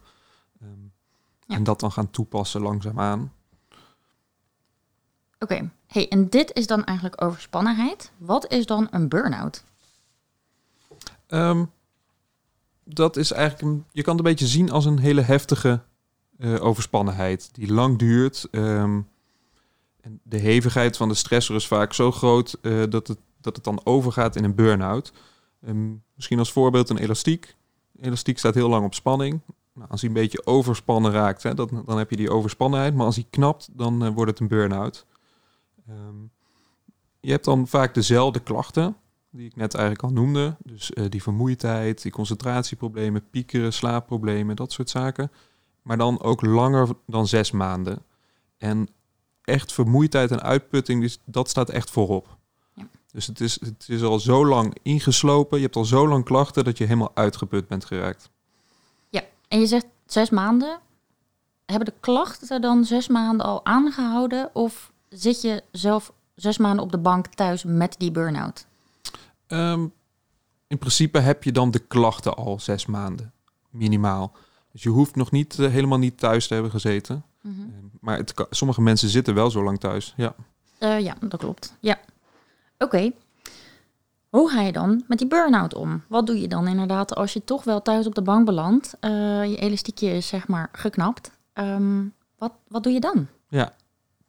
Um, 0.64 0.92
En 1.48 1.64
dat 1.64 1.80
dan 1.80 1.92
gaan 1.92 2.12
toepassen 2.12 2.62
langzaamaan. 2.62 3.34
Oké, 5.40 5.72
hey, 5.88 6.10
en 6.10 6.30
dit 6.30 6.54
is 6.54 6.68
dan 6.68 6.84
eigenlijk 6.84 7.24
overspannenheid. 7.24 8.12
Wat 8.18 8.52
is 8.52 8.66
dan 8.66 8.88
een 8.92 9.10
burn-out? 9.10 9.64
Um, 11.28 11.72
dat 12.84 13.18
is 13.18 13.32
eigenlijk, 13.32 13.62
een, 13.62 13.86
je 13.92 14.02
kan 14.02 14.16
het 14.16 14.26
een 14.26 14.32
beetje 14.32 14.48
zien 14.48 14.72
als 14.72 14.86
een 14.86 15.00
hele 15.00 15.22
heftige 15.22 15.82
uh, 16.38 16.64
overspannenheid 16.64 17.50
die 17.54 17.74
lang 17.74 17.98
duurt. 17.98 18.48
Um, 18.52 19.10
en 20.02 20.20
de 20.24 20.38
hevigheid 20.38 20.98
van 20.98 21.08
de 21.08 21.14
stressor 21.14 21.56
is 21.56 21.68
vaak 21.68 21.94
zo 21.94 22.12
groot 22.12 22.58
uh, 22.62 22.84
dat, 22.90 23.08
het, 23.08 23.20
dat 23.42 23.56
het 23.56 23.66
dan 23.66 23.82
overgaat 23.84 24.36
in 24.36 24.44
een 24.44 24.56
burn-out. 24.56 25.14
Um, 25.68 26.04
misschien 26.16 26.40
als 26.40 26.52
voorbeeld 26.52 26.90
een 26.90 26.98
elastiek. 26.98 27.56
Elastiek 28.00 28.38
staat 28.38 28.54
heel 28.54 28.70
lang 28.70 28.86
op 28.86 28.94
spanning. 28.94 29.42
Nou, 29.74 29.90
als 29.90 30.02
hij 30.02 30.10
een 30.10 30.16
beetje 30.16 30.46
overspannen 30.46 31.12
raakt, 31.12 31.44
hè, 31.44 31.54
dat, 31.54 31.70
dan 31.86 31.98
heb 31.98 32.10
je 32.10 32.16
die 32.16 32.32
overspannenheid. 32.32 32.96
Maar 32.96 33.06
als 33.06 33.16
hij 33.16 33.26
knapt, 33.30 33.70
dan 33.72 34.06
uh, 34.06 34.10
wordt 34.14 34.32
het 34.32 34.40
een 34.40 34.48
burn-out. 34.48 35.06
Um, 35.90 36.32
je 37.20 37.32
hebt 37.32 37.46
dan 37.46 37.68
vaak 37.68 37.94
dezelfde 37.94 38.40
klachten, 38.40 38.96
die 39.30 39.46
ik 39.46 39.56
net 39.56 39.74
eigenlijk 39.74 40.04
al 40.04 40.12
noemde. 40.12 40.56
Dus 40.64 40.92
uh, 40.94 41.06
die 41.10 41.24
vermoeidheid, 41.24 42.02
die 42.02 42.12
concentratieproblemen, 42.12 43.30
piekeren, 43.30 43.74
slaapproblemen, 43.74 44.56
dat 44.56 44.72
soort 44.72 44.90
zaken 44.90 45.32
maar 45.82 45.98
dan 45.98 46.22
ook 46.22 46.42
langer 46.42 46.88
dan 47.06 47.28
zes 47.28 47.52
maanden. 47.52 48.04
En 48.58 48.90
echt 49.42 49.72
vermoeidheid 49.72 50.32
en 50.32 50.42
uitputting, 50.42 51.02
dus 51.02 51.20
dat 51.26 51.50
staat 51.50 51.70
echt 51.70 51.90
voorop. 51.90 52.38
Ja. 52.74 52.88
Dus 53.12 53.28
het 53.28 53.40
is, 53.40 53.60
het 53.62 53.86
is 53.88 54.04
al 54.04 54.20
zo 54.20 54.46
lang 54.46 54.78
ingeslopen, 54.82 55.58
je 55.58 55.64
hebt 55.64 55.76
al 55.76 55.86
zo 55.86 56.08
lang 56.08 56.26
klachten 56.26 56.64
dat 56.64 56.78
je 56.78 56.84
helemaal 56.84 57.12
uitgeput 57.14 57.68
bent 57.68 57.86
geraakt. 57.86 58.32
En 59.52 59.60
je 59.60 59.66
zegt 59.66 59.86
zes 60.06 60.30
maanden. 60.30 60.80
Hebben 61.66 61.86
de 61.86 62.00
klachten 62.00 62.62
dan 62.62 62.86
zes 62.86 63.08
maanden 63.08 63.46
al 63.46 63.66
aangehouden? 63.66 64.56
Of 64.56 64.92
zit 65.10 65.42
je 65.42 65.64
zelf 65.72 66.14
zes 66.36 66.58
maanden 66.58 66.84
op 66.84 66.92
de 66.92 66.98
bank 66.98 67.28
thuis 67.28 67.64
met 67.64 67.96
die 67.98 68.12
burn-out? 68.12 68.66
Um, 69.48 69.94
in 70.68 70.78
principe 70.78 71.20
heb 71.20 71.44
je 71.44 71.52
dan 71.52 71.72
de 71.72 71.80
klachten 71.80 72.36
al 72.36 72.60
zes 72.60 72.86
maanden, 72.86 73.34
minimaal. 73.70 74.32
Dus 74.72 74.84
je 74.84 74.90
hoeft 74.90 75.16
nog 75.16 75.32
niet 75.32 75.58
uh, 75.58 75.70
helemaal 75.70 75.98
niet 75.98 76.18
thuis 76.18 76.48
te 76.48 76.54
hebben 76.54 76.72
gezeten. 76.72 77.24
Mm 77.42 77.54
-hmm. 77.54 77.70
uh, 77.70 77.92
maar 78.00 78.18
het 78.18 78.34
sommige 78.50 78.82
mensen 78.82 79.10
zitten 79.10 79.34
wel 79.34 79.52
zo 79.52 79.64
lang 79.64 79.80
thuis. 79.80 80.14
Ja, 80.18 80.36
uh, 80.80 81.00
ja 81.00 81.16
dat 81.20 81.40
klopt. 81.40 81.78
Ja. 81.80 82.00
Oké. 82.78 82.84
Okay. 82.84 83.14
Hoe 84.32 84.50
ga 84.50 84.62
je 84.62 84.72
dan 84.72 85.04
met 85.08 85.18
die 85.18 85.28
burn-out 85.28 85.74
om? 85.74 86.04
Wat 86.08 86.28
doe 86.28 86.42
je 86.42 86.48
dan 86.48 86.68
inderdaad 86.68 87.16
als 87.16 87.34
je 87.34 87.44
toch 87.44 87.64
wel 87.64 87.82
thuis 87.82 88.08
op 88.08 88.16
de 88.16 88.22
bank 88.22 88.46
belandt? 88.46 88.98
je 89.02 89.58
elastiekje 89.60 90.10
is 90.10 90.28
zeg 90.28 90.48
maar 90.48 90.70
geknapt. 90.72 91.32
Um, 91.54 92.14
wat, 92.38 92.54
wat 92.68 92.84
doe 92.84 92.94
je 92.94 93.00
dan? 93.00 93.28
Ja, 93.48 93.76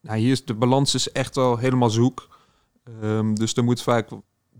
nou, 0.00 0.18
hier 0.18 0.30
is 0.30 0.44
de 0.44 0.54
balans 0.54 0.94
is 0.94 1.12
echt 1.12 1.36
al 1.36 1.56
helemaal 1.56 1.90
zoek. 1.90 2.28
Um, 3.02 3.34
dus 3.34 3.54
er 3.54 3.64
moet 3.64 3.82
vaak 3.82 4.08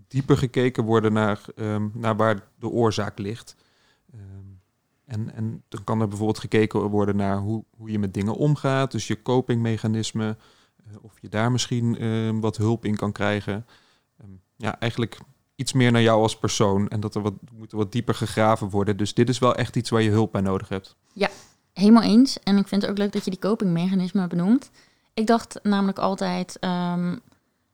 dieper 0.07 0.37
gekeken 0.37 0.83
worden 0.83 1.13
naar, 1.13 1.41
um, 1.55 1.91
naar 1.93 2.15
waar 2.15 2.47
de 2.59 2.69
oorzaak 2.69 3.19
ligt. 3.19 3.55
En, 5.05 5.35
en 5.35 5.63
dan 5.69 5.83
kan 5.83 6.01
er 6.01 6.07
bijvoorbeeld 6.07 6.39
gekeken 6.39 6.79
worden 6.79 7.15
naar 7.15 7.37
hoe, 7.37 7.63
hoe 7.77 7.91
je 7.91 7.99
met 7.99 8.13
dingen 8.13 8.35
omgaat. 8.35 8.91
Dus 8.91 9.07
je 9.07 9.21
copingmechanismen. 9.21 10.37
Uh, 10.87 10.95
of 11.01 11.19
je 11.19 11.29
daar 11.29 11.51
misschien 11.51 12.39
wat 12.39 12.57
hulp 12.57 12.85
in 12.85 12.95
kan 12.95 13.11
krijgen. 13.11 13.65
Ja, 14.57 14.79
eigenlijk 14.79 15.17
iets 15.63 15.73
meer 15.73 15.91
naar 15.91 16.01
jou 16.01 16.21
als 16.21 16.37
persoon. 16.37 16.87
En 16.87 16.99
dat 16.99 17.15
er 17.15 17.21
wat, 17.21 17.33
moet 17.57 17.71
er 17.71 17.77
wat 17.77 17.91
dieper 17.91 18.15
gegraven 18.15 18.69
worden. 18.69 18.97
Dus 18.97 19.13
dit 19.13 19.29
is 19.29 19.39
wel 19.39 19.55
echt 19.55 19.75
iets 19.75 19.89
waar 19.89 20.01
je 20.01 20.09
hulp 20.09 20.31
bij 20.31 20.41
nodig 20.41 20.69
hebt. 20.69 20.95
Ja, 21.13 21.29
helemaal 21.73 22.03
eens. 22.03 22.39
En 22.39 22.57
ik 22.57 22.67
vind 22.67 22.81
het 22.81 22.91
ook 22.91 22.97
leuk 22.97 23.11
dat 23.11 23.23
je 23.23 23.29
die 23.29 23.39
copingmechanismen 23.39 24.29
benoemt. 24.29 24.69
Ik 25.13 25.27
dacht 25.27 25.59
namelijk 25.63 25.99
altijd... 25.99 26.57
Um, 26.61 27.19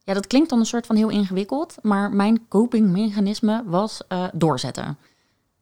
ja, 0.04 0.13
dat 0.15 0.28
klinkt 0.28 0.49
dan 0.49 0.60
een 0.60 0.65
soort 0.65 0.86
van 0.86 0.95
heel 0.95 1.10
ingewikkeld. 1.10 1.75
Maar 1.82 2.12
mijn 2.12 2.47
copingmechanisme 2.47 3.63
was 3.65 4.02
uh, 4.10 4.23
doorzetten. 4.34 4.97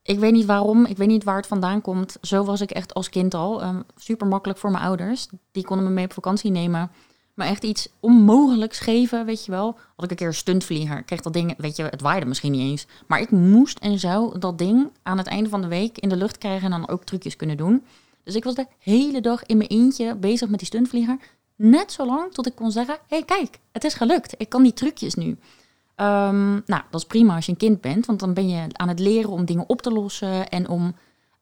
Ik 0.02 0.18
weet 0.18 0.32
niet 0.32 0.46
waarom, 0.46 0.86
ik 0.86 0.96
weet 0.96 1.08
niet 1.08 1.24
waar 1.24 1.36
het 1.36 1.46
vandaan 1.46 1.80
komt. 1.80 2.16
Zo 2.20 2.44
was 2.44 2.60
ik 2.60 2.70
echt 2.70 2.94
als 2.94 3.08
kind 3.08 3.34
al. 3.34 3.62
Um, 3.62 3.84
super 3.96 4.26
makkelijk 4.26 4.58
voor 4.58 4.70
mijn 4.70 4.84
ouders. 4.84 5.28
Die 5.52 5.64
konden 5.64 5.86
me 5.86 5.92
mee 5.92 6.04
op 6.04 6.12
vakantie 6.12 6.50
nemen. 6.50 6.90
Maar 7.38 7.46
echt 7.46 7.64
iets 7.64 7.88
onmogelijks 8.00 8.78
geven, 8.78 9.24
weet 9.24 9.44
je 9.44 9.50
wel. 9.50 9.78
Had 9.96 10.04
ik 10.04 10.10
een 10.10 10.16
keer 10.16 10.26
een 10.26 10.34
stuntvlieger, 10.34 11.02
kreeg 11.02 11.20
dat 11.20 11.32
ding, 11.32 11.54
weet 11.56 11.76
je, 11.76 11.82
het 11.82 12.00
waaide 12.00 12.26
misschien 12.26 12.52
niet 12.52 12.70
eens. 12.70 12.86
Maar 13.06 13.20
ik 13.20 13.30
moest 13.30 13.78
en 13.78 13.98
zou 13.98 14.38
dat 14.38 14.58
ding 14.58 14.90
aan 15.02 15.18
het 15.18 15.26
einde 15.26 15.48
van 15.48 15.60
de 15.60 15.68
week 15.68 15.98
in 15.98 16.08
de 16.08 16.16
lucht 16.16 16.38
krijgen 16.38 16.72
en 16.72 16.80
dan 16.80 16.88
ook 16.88 17.04
trucjes 17.04 17.36
kunnen 17.36 17.56
doen. 17.56 17.84
Dus 18.24 18.34
ik 18.34 18.44
was 18.44 18.54
de 18.54 18.66
hele 18.78 19.20
dag 19.20 19.46
in 19.46 19.56
mijn 19.56 19.68
eentje 19.68 20.14
bezig 20.14 20.48
met 20.48 20.58
die 20.58 20.68
stuntvlieger. 20.68 21.18
Net 21.56 21.92
zo 21.92 22.06
lang 22.06 22.32
tot 22.32 22.46
ik 22.46 22.54
kon 22.54 22.70
zeggen, 22.70 22.94
hé 22.94 23.16
hey, 23.16 23.24
kijk, 23.24 23.58
het 23.72 23.84
is 23.84 23.94
gelukt. 23.94 24.34
Ik 24.38 24.48
kan 24.48 24.62
die 24.62 24.72
trucjes 24.72 25.14
nu. 25.14 25.26
Um, 25.26 26.62
nou, 26.66 26.82
dat 26.90 27.00
is 27.00 27.06
prima 27.06 27.34
als 27.34 27.46
je 27.46 27.52
een 27.52 27.58
kind 27.58 27.80
bent, 27.80 28.06
want 28.06 28.20
dan 28.20 28.34
ben 28.34 28.48
je 28.48 28.66
aan 28.72 28.88
het 28.88 28.98
leren 28.98 29.30
om 29.30 29.44
dingen 29.44 29.68
op 29.68 29.82
te 29.82 29.90
lossen 29.90 30.48
en 30.48 30.68
om 30.68 30.82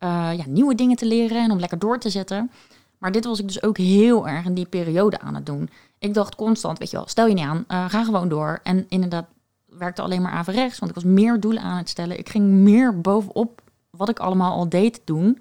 uh, 0.01 0.31
ja, 0.37 0.45
nieuwe 0.47 0.75
dingen 0.75 0.97
te 0.97 1.07
leren 1.07 1.43
en 1.43 1.51
om 1.51 1.59
lekker 1.59 1.79
door 1.79 1.99
te 1.99 2.11
zetten. 2.11 2.51
Maar 2.99 3.13
dit 3.13 3.25
was 3.25 3.39
ik 3.39 3.47
dus 3.47 3.63
ook 3.63 3.79
heel 3.79 4.29
erg 4.29 4.45
in 4.45 4.55
die 4.55 4.67
periode 4.67 5.21
aan 5.21 5.35
het 5.35 5.47
doen. 5.47 5.71
Ik 5.99 6.15
dacht 6.15 6.35
constant, 6.35 6.79
weet 6.79 6.91
je 6.91 6.97
wel, 6.97 7.09
stel 7.09 7.27
je 7.27 7.35
niet 7.35 7.45
aan, 7.45 7.65
uh, 7.69 7.89
ga 7.89 8.05
gewoon 8.05 8.29
door. 8.29 8.61
En 8.63 8.87
inderdaad 8.89 9.27
werkte 9.67 10.03
alleen 10.03 10.23
maar 10.23 10.33
averechts, 10.33 10.79
want 10.79 10.91
ik 10.91 11.03
was 11.03 11.13
meer 11.13 11.41
doelen 11.41 11.63
aan 11.63 11.77
het 11.77 11.89
stellen. 11.89 12.19
Ik 12.19 12.29
ging 12.29 12.45
meer 12.45 13.01
bovenop 13.01 13.63
wat 13.91 14.09
ik 14.09 14.19
allemaal 14.19 14.53
al 14.53 14.69
deed 14.69 15.01
doen, 15.05 15.39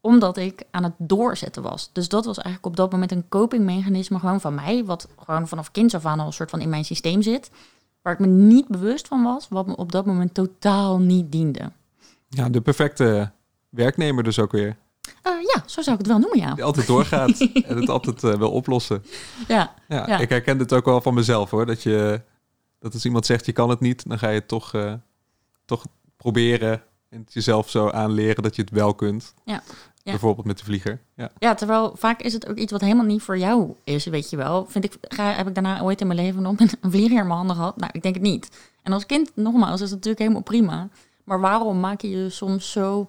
omdat 0.00 0.36
ik 0.36 0.62
aan 0.70 0.84
het 0.84 0.94
doorzetten 0.98 1.62
was. 1.62 1.90
Dus 1.92 2.08
dat 2.08 2.24
was 2.24 2.36
eigenlijk 2.36 2.66
op 2.66 2.76
dat 2.76 2.92
moment 2.92 3.12
een 3.12 3.28
copingmechanisme 3.28 4.18
gewoon 4.18 4.40
van 4.40 4.54
mij, 4.54 4.84
wat 4.84 5.08
gewoon 5.24 5.48
vanaf 5.48 5.70
kind 5.70 5.94
af 5.94 6.06
aan 6.06 6.20
al 6.20 6.26
een 6.26 6.32
soort 6.32 6.50
van 6.50 6.60
in 6.60 6.68
mijn 6.68 6.84
systeem 6.84 7.22
zit 7.22 7.50
waar 8.06 8.14
ik 8.14 8.20
me 8.20 8.26
niet 8.26 8.68
bewust 8.68 9.08
van 9.08 9.22
was, 9.22 9.48
wat 9.48 9.66
me 9.66 9.76
op 9.76 9.92
dat 9.92 10.06
moment 10.06 10.34
totaal 10.34 10.98
niet 10.98 11.32
diende. 11.32 11.72
Ja, 12.28 12.48
de 12.48 12.60
perfecte 12.60 13.30
werknemer 13.68 14.24
dus 14.24 14.38
ook 14.38 14.52
weer. 14.52 14.76
Eh, 15.26 15.32
ja, 15.54 15.62
zo 15.66 15.82
zou 15.82 15.90
ik 15.90 15.98
het 15.98 16.06
wel 16.06 16.18
noemen, 16.18 16.38
ja. 16.38 16.54
Die 16.54 16.64
altijd 16.64 16.86
doorgaat 16.86 17.38
en 17.40 17.76
het 17.76 17.88
altijd 17.88 18.22
uh, 18.22 18.34
wil 18.34 18.50
oplossen. 18.50 19.04
Ja, 19.48 19.74
ja, 19.88 20.04
Ja. 20.06 20.18
ik 20.18 20.28
herken 20.28 20.58
het 20.58 20.72
ook 20.72 20.84
wel 20.84 21.00
van 21.00 21.14
mezelf 21.14 21.50
hoor. 21.50 21.66
Dat, 21.66 21.82
je, 21.82 22.20
dat 22.78 22.92
als 22.94 23.04
iemand 23.04 23.26
zegt 23.26 23.46
je 23.46 23.52
kan 23.52 23.68
het 23.68 23.80
niet, 23.80 24.08
dan 24.08 24.18
ga 24.18 24.28
je 24.28 24.38
het 24.38 24.48
toch, 24.48 24.74
eh, 24.74 24.92
toch 25.64 25.84
proberen 26.16 26.82
en 27.08 27.20
het 27.20 27.32
jezelf 27.32 27.70
zo 27.70 27.90
aanleren 27.90 28.42
dat 28.42 28.56
je 28.56 28.62
het 28.62 28.70
wel 28.70 28.94
kunt. 28.94 29.34
Ja. 29.44 29.62
Ja. 30.02 30.12
Bijvoorbeeld 30.12 30.46
met 30.46 30.58
de 30.58 30.64
vlieger. 30.64 31.00
Ja. 31.16 31.30
Ja, 31.38 31.54
terwijl 31.54 31.92
vaak 31.96 32.20
is 32.22 32.32
het 32.32 32.48
ook 32.48 32.56
iets 32.56 32.72
wat 32.72 32.80
helemaal 32.80 33.04
niet 33.04 33.22
voor 33.22 33.38
jou 33.38 33.74
is, 33.84 34.04
weet 34.06 34.30
je 34.30 34.36
wel. 34.36 34.66
Vind 34.68 34.84
ik, 34.84 34.96
ga, 35.00 35.32
heb 35.32 35.48
ik 35.48 35.54
daarna 35.54 35.82
ooit 35.82 36.00
in 36.00 36.06
mijn 36.06 36.18
leven 36.18 36.42
nog 36.42 36.54
een 36.60 36.90
vlieger 36.90 37.18
in 37.18 37.26
mijn 37.26 37.38
handen 37.38 37.56
gehad? 37.56 37.76
Nou, 37.76 37.90
ik 37.94 38.02
denk 38.02 38.14
het 38.14 38.22
niet. 38.24 38.50
En 38.82 38.92
als 38.92 39.06
kind, 39.06 39.30
nogmaals, 39.34 39.74
is 39.80 39.80
het 39.80 39.90
natuurlijk 39.90 40.18
helemaal 40.18 40.42
prima. 40.42 40.88
Maar 41.24 41.40
waarom 41.40 41.80
maak 41.80 42.00
je 42.00 42.10
je 42.10 42.30
soms 42.30 42.70
zo 42.72 43.08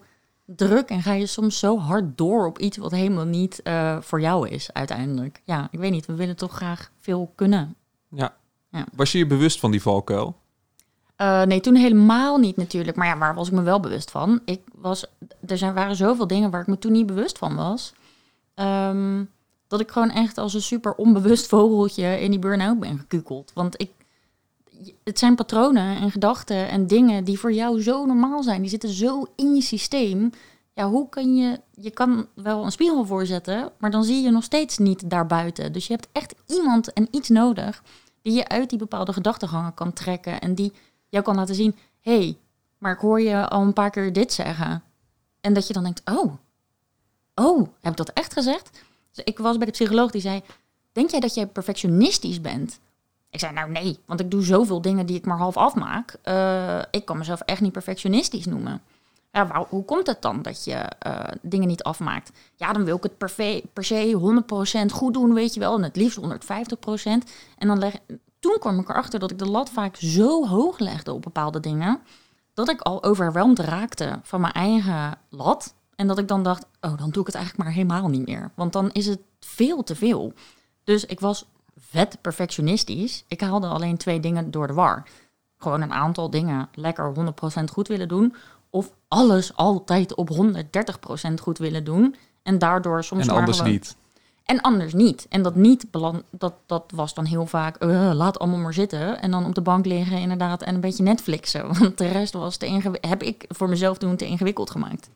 druk 0.56 0.90
en 0.90 1.02
ga 1.02 1.14
je 1.14 1.26
soms 1.26 1.60
zo 1.60 1.80
hard 1.80 2.18
door 2.18 2.46
op 2.46 2.60
iets 2.60 2.78
wat 2.78 2.92
helemaal 2.92 3.26
niet 3.26 3.62
eh, 3.62 3.98
voor 4.02 4.22
jou 4.22 4.50
is 4.50 4.74
uiteindelijk? 4.74 5.42
Ja, 5.46 5.68
ik 5.72 5.80
weet 5.80 5.92
niet. 5.92 6.06
We 6.06 6.16
willen 6.16 6.36
toch 6.36 6.54
graag 6.54 6.92
veel 7.00 7.32
kunnen. 7.36 7.76
Was 8.96 9.12
je 9.12 9.18
je 9.18 9.28
bewust 9.28 9.60
van 9.60 9.72
die 9.72 9.82
valkuil? 9.82 10.36
Eh, 11.16 11.42
nee, 11.42 11.60
toen 11.60 11.76
helemaal 11.76 12.38
niet 12.38 12.58
natuurlijk. 12.58 12.98
Maar 12.98 13.08
ja, 13.08 13.18
waar 13.18 13.36
was 13.36 13.48
ik 13.48 13.54
me 13.54 13.62
wel 13.62 13.80
bewust 13.80 14.12
van? 14.12 14.42
Ik 14.46 14.62
was, 14.74 15.06
er 15.48 15.58
zijn, 15.58 15.74
waren 15.74 15.96
zoveel 15.96 16.28
dingen 16.28 16.52
waar 16.52 16.62
ik 16.62 16.68
me 16.68 16.78
toen 16.78 16.92
niet 16.92 17.06
bewust 17.06 17.38
van 17.38 17.56
was. 17.56 17.94
Ehm, 18.54 19.24
dat 19.68 19.80
ik 19.80 19.92
gewoon 19.92 20.12
echt 20.12 20.38
als 20.38 20.54
een 20.54 20.62
super 20.62 20.94
onbewust 20.94 21.48
vogeltje 21.48 22.20
in 22.20 22.32
die 22.32 22.40
burn-out 22.40 22.80
ben 22.80 22.98
gekukeld. 23.00 23.52
Want 23.54 23.82
ik, 23.82 23.92
het 25.04 25.20
zijn 25.20 25.36
patronen 25.36 25.98
en 25.98 26.12
gedachten 26.12 26.70
en 26.70 26.88
dingen 26.88 27.24
die 27.24 27.40
voor 27.40 27.54
jou 27.54 27.82
zo 27.82 28.06
normaal 28.06 28.44
zijn. 28.44 28.62
Die 28.62 28.70
zitten 28.70 28.90
zo 28.90 29.26
in 29.36 29.56
je 29.56 29.62
systeem. 29.62 30.30
Ja, 30.74 30.90
hoe 30.90 31.10
kan 31.10 31.36
je... 31.36 31.60
Je 31.72 31.92
kan 31.92 32.28
wel 32.34 32.64
een 32.64 32.72
spiegel 32.72 33.06
voorzetten, 33.06 33.72
maar 33.78 33.92
dan 33.92 34.04
zie 34.04 34.22
je 34.22 34.32
nog 34.32 34.44
steeds 34.44 34.78
niet 34.78 35.10
daarbuiten. 35.10 35.74
Dus 35.74 35.88
je 35.88 35.94
hebt 35.94 36.08
echt 36.12 36.36
iemand 36.46 36.94
en 36.94 37.08
iets 37.12 37.30
nodig 37.30 37.84
die 38.22 38.34
je 38.34 38.48
uit 38.48 38.70
die 38.70 38.80
bepaalde 38.80 39.14
gedachtegangen 39.14 39.74
kan 39.74 39.94
trekken. 39.94 40.42
En 40.42 40.56
die 40.56 40.74
jou 41.10 41.24
kan 41.24 41.36
laten 41.36 41.56
zien, 41.56 41.76
hé, 42.02 42.18
hey, 42.18 42.38
maar 42.78 42.94
ik 42.94 43.00
hoor 43.00 43.22
je 43.22 43.48
al 43.48 43.62
een 43.62 43.74
paar 43.74 43.90
keer 43.90 44.14
dit 44.14 44.34
zeggen. 44.34 44.84
En 45.42 45.54
dat 45.54 45.68
je 45.68 45.74
dan 45.74 45.84
denkt, 45.84 46.02
oh, 46.06 46.34
oh, 47.36 47.68
heb 47.82 47.92
ik 47.92 47.98
dat 47.98 48.10
echt 48.10 48.34
gezegd? 48.34 48.70
Dus 49.12 49.26
ik 49.26 49.38
was 49.38 49.58
bij 49.58 49.66
de 49.66 49.72
psycholoog 49.72 50.12
die 50.12 50.22
zei, 50.22 50.42
denk 50.92 51.10
jij 51.10 51.20
dat 51.20 51.34
jij 51.34 51.48
perfectionistisch 51.48 52.42
bent? 52.42 52.80
Ik 53.38 53.44
zei, 53.44 53.56
nou 53.56 53.72
nee, 53.72 54.00
want 54.06 54.20
ik 54.20 54.32
doe 54.32 54.44
zoveel 54.44 54.82
dingen 54.82 55.06
die 55.06 55.16
ik 55.16 55.26
maar 55.26 55.38
half 55.38 55.58
afmaak. 55.58 56.16
Eh, 56.22 56.80
ik 56.92 57.06
kan 57.06 57.18
mezelf 57.18 57.42
echt 57.42 57.62
niet 57.62 57.72
perfectionistisch 57.72 58.46
noemen. 58.46 58.82
Ja, 59.32 59.66
hoe 59.70 59.86
komt 59.86 60.08
het 60.08 60.22
dan 60.22 60.42
dat 60.42 60.64
je 60.64 60.74
eh, 60.74 61.20
dingen 61.42 61.68
niet 61.68 61.84
afmaakt? 61.84 62.32
Ja, 62.56 62.74
dan 62.74 62.84
wil 62.84 62.96
ik 62.96 63.04
het 63.04 63.18
per, 63.18 63.62
per 63.74 63.84
se 63.84 64.44
100% 64.90 64.92
goed 64.92 65.14
doen, 65.14 65.34
weet 65.34 65.54
je 65.54 65.60
wel. 65.60 65.76
En 65.76 65.84
het 65.84 65.96
liefst 65.96 66.20
150%. 66.20 66.24
En 67.58 67.68
dan 67.68 67.92
toen 68.40 68.58
kwam 68.60 68.80
ik 68.80 68.90
erachter 68.90 69.20
dat 69.20 69.32
ik 69.32 69.40
de 69.40 69.50
lat 69.50 69.70
vaak 69.70 69.96
zo 69.96 70.48
hoog 70.48 70.80
legde 70.80 71.14
op 71.14 71.22
bepaalde 71.22 71.60
dingen. 71.60 72.00
Dat 72.54 72.70
ik 72.70 72.82
al 72.82 73.04
overweldigd 73.04 73.70
raakte 73.70 74.20
van 74.24 74.42
mijn 74.42 74.54
eigen 74.54 75.18
lat. 75.30 75.74
En 75.96 76.08
dat 76.08 76.18
ik 76.18 76.28
dan 76.28 76.44
dacht, 76.44 76.66
oh, 76.82 76.98
dan 76.98 77.10
doe 77.10 77.22
ik 77.22 77.28
het 77.28 77.36
eigenlijk 77.36 77.66
maar 77.66 77.74
helemaal 77.74 78.08
niet 78.08 78.28
meer. 78.28 78.52
Want 78.56 78.74
dan 78.74 78.92
is 78.92 79.06
het 79.06 79.20
veel 79.40 79.84
te 79.84 79.96
veel. 79.96 80.34
Dus 80.84 81.06
ik 81.06 81.20
was 81.20 81.46
vet 81.90 82.18
perfectionistisch. 82.22 83.24
Ik 83.28 83.42
haalde 83.42 83.68
alleen 83.68 83.98
twee 83.98 84.20
dingen 84.20 84.52
door 84.52 84.68
de 84.68 84.74
war. 84.74 85.04
Gewoon 85.58 85.82
een 85.82 85.94
aantal 85.94 86.30
dingen 86.30 86.70
lekker 86.74 87.14
100% 87.60 87.64
goed 87.72 87.88
willen 87.88 88.08
doen. 88.08 88.36
Of 88.70 88.92
alles 89.08 89.56
altijd 89.56 90.16
op 90.16 90.30
130% 90.30 91.42
goed 91.42 91.58
willen 91.58 91.84
doen. 91.84 92.16
En 92.44 92.58
daardoor 92.58 93.04
soms 93.04 93.28
en 93.28 93.34
anders 93.36 93.58
gewoon- 93.58 93.72
niet. 93.72 93.96
en 94.46 94.62
anders 94.62 94.94
niet. 94.94 95.26
En 95.30 95.42
dat 95.42 95.56
niet, 95.56 95.86
dat, 96.30 96.54
dat 96.66 96.84
was 96.94 97.14
dan 97.14 97.26
heel 97.26 97.46
vaak, 97.46 97.76
eh, 97.76 98.12
laat 98.14 98.40
allemaal 98.40 98.60
maar 98.60 98.74
zitten. 98.74 99.22
En 99.22 99.32
dan 99.32 99.46
op 99.46 99.56
de 99.56 99.62
bank 99.62 99.86
liggen 99.86 100.18
inderdaad 100.18 100.62
en 100.62 100.76
een 100.76 100.82
beetje 100.82 101.04
Netflixen. 101.04 101.68
Want 101.80 101.98
de 101.98 102.08
rest 102.08 102.34
was 102.34 102.58
te 102.58 102.98
heb 103.02 103.24
ik 103.24 103.46
voor 103.48 103.70
mezelf 103.70 103.98
toen 103.98 104.16
te 104.16 104.26
ingewikkeld 104.26 104.70
gemaakt. 104.70 105.10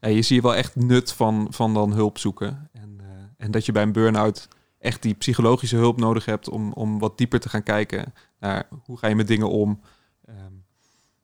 Ja, 0.00 0.08
je 0.08 0.22
ziet 0.22 0.42
wel 0.42 0.54
echt 0.54 0.76
nut 0.76 1.12
van, 1.12 1.46
van 1.50 1.74
dan 1.74 1.92
hulp 1.92 2.18
zoeken. 2.18 2.68
En, 2.72 2.96
eh, 3.00 3.06
en 3.36 3.50
dat 3.50 3.66
je 3.66 3.72
bij 3.72 3.82
een 3.82 3.92
burn-out 3.92 4.48
echt 4.78 5.02
die 5.02 5.14
psychologische 5.14 5.76
hulp 5.76 5.98
nodig 5.98 6.24
hebt 6.24 6.48
om, 6.48 6.72
om 6.72 6.98
wat 6.98 7.18
dieper 7.18 7.40
te 7.40 7.48
gaan 7.48 7.62
kijken 7.62 8.14
naar 8.38 8.68
hoe 8.84 8.98
ga 8.98 9.06
je 9.06 9.14
met 9.14 9.26
dingen 9.26 9.50
om. 9.50 9.80
Ehm, 10.24 10.52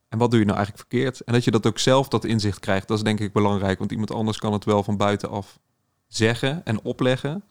en 0.09 0.17
wat 0.17 0.29
doe 0.29 0.39
je 0.39 0.45
nou 0.45 0.57
eigenlijk 0.57 0.89
verkeerd? 0.89 1.21
En 1.21 1.33
dat 1.33 1.43
je 1.43 1.51
dat 1.51 1.65
ook 1.65 1.79
zelf 1.79 2.07
dat 2.07 2.25
inzicht 2.25 2.59
krijgt, 2.59 2.87
dat 2.87 2.97
is 2.97 3.03
denk 3.03 3.19
ik 3.19 3.33
belangrijk. 3.33 3.79
Want 3.79 3.91
iemand 3.91 4.11
anders 4.11 4.37
kan 4.37 4.53
het 4.53 4.65
wel 4.65 4.83
van 4.83 4.97
buitenaf 4.97 5.59
zeggen 6.07 6.65
en 6.65 6.81
opleggen. 6.83 7.43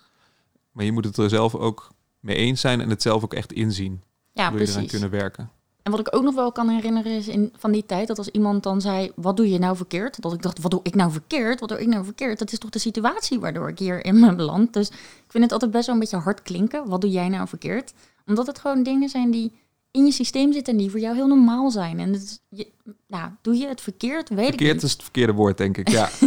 Maar 0.70 0.84
je 0.84 0.92
moet 0.92 1.04
het 1.04 1.16
er 1.16 1.28
zelf 1.28 1.54
ook 1.54 1.92
mee 2.20 2.36
eens 2.36 2.60
zijn 2.60 2.80
en 2.80 2.90
het 2.90 3.02
zelf 3.02 3.22
ook 3.22 3.34
echt 3.34 3.52
inzien. 3.52 4.02
Ja, 4.32 4.50
wil 4.50 4.60
je 4.60 4.64
eraan 4.64 4.74
precies. 4.74 4.90
kunnen 4.90 5.10
werken. 5.10 5.50
En 5.84 5.90
wat 5.90 6.00
ik 6.00 6.16
ook 6.16 6.22
nog 6.22 6.34
wel 6.34 6.52
kan 6.52 6.68
herinneren 6.68 7.12
is 7.12 7.28
in, 7.28 7.52
van 7.56 7.72
die 7.72 7.86
tijd, 7.86 8.08
dat 8.08 8.18
als 8.18 8.28
iemand 8.28 8.62
dan 8.62 8.80
zei, 8.80 9.12
wat 9.16 9.36
doe 9.36 9.50
je 9.50 9.58
nou 9.58 9.76
verkeerd? 9.76 10.22
Dat 10.22 10.32
ik 10.32 10.42
dacht, 10.42 10.60
wat 10.60 10.70
doe 10.70 10.80
ik 10.82 10.94
nou 10.94 11.10
verkeerd? 11.12 11.60
Wat 11.60 11.68
doe 11.68 11.80
ik 11.80 11.86
nou 11.86 12.04
verkeerd? 12.04 12.38
Dat 12.38 12.52
is 12.52 12.58
toch 12.58 12.70
de 12.70 12.78
situatie 12.78 13.40
waardoor 13.40 13.68
ik 13.68 13.78
hier 13.78 14.04
in 14.04 14.20
mijn 14.20 14.36
beland. 14.36 14.72
Dus 14.72 14.88
ik 14.88 15.24
vind 15.28 15.44
het 15.44 15.52
altijd 15.52 15.70
best 15.70 15.86
wel 15.86 15.94
een 15.94 16.00
beetje 16.00 16.16
hard 16.16 16.42
klinken. 16.42 16.88
Wat 16.88 17.00
doe 17.00 17.10
jij 17.10 17.28
nou 17.28 17.48
verkeerd? 17.48 17.92
Omdat 18.26 18.46
het 18.46 18.58
gewoon 18.58 18.82
dingen 18.82 19.08
zijn 19.08 19.30
die 19.30 19.52
in 19.90 20.04
je 20.06 20.12
systeem 20.12 20.52
zitten 20.52 20.72
en 20.72 20.78
die 20.78 20.90
voor 20.90 21.00
jou 21.00 21.14
heel 21.14 21.26
normaal 21.26 21.70
zijn. 21.70 21.98
En 22.00 22.12
het 22.12 22.40
je, 22.48 22.66
nou, 23.06 23.30
doe 23.42 23.56
je 23.56 23.66
het 23.66 23.80
verkeerd? 23.80 24.28
Weet 24.28 24.38
ik 24.38 24.44
Verkeerd 24.46 24.74
niet. 24.74 24.82
is 24.82 24.92
het 24.92 25.02
verkeerde 25.02 25.32
woord, 25.32 25.58
denk 25.58 25.76
ik. 25.76 25.88
Ja. 25.88 26.08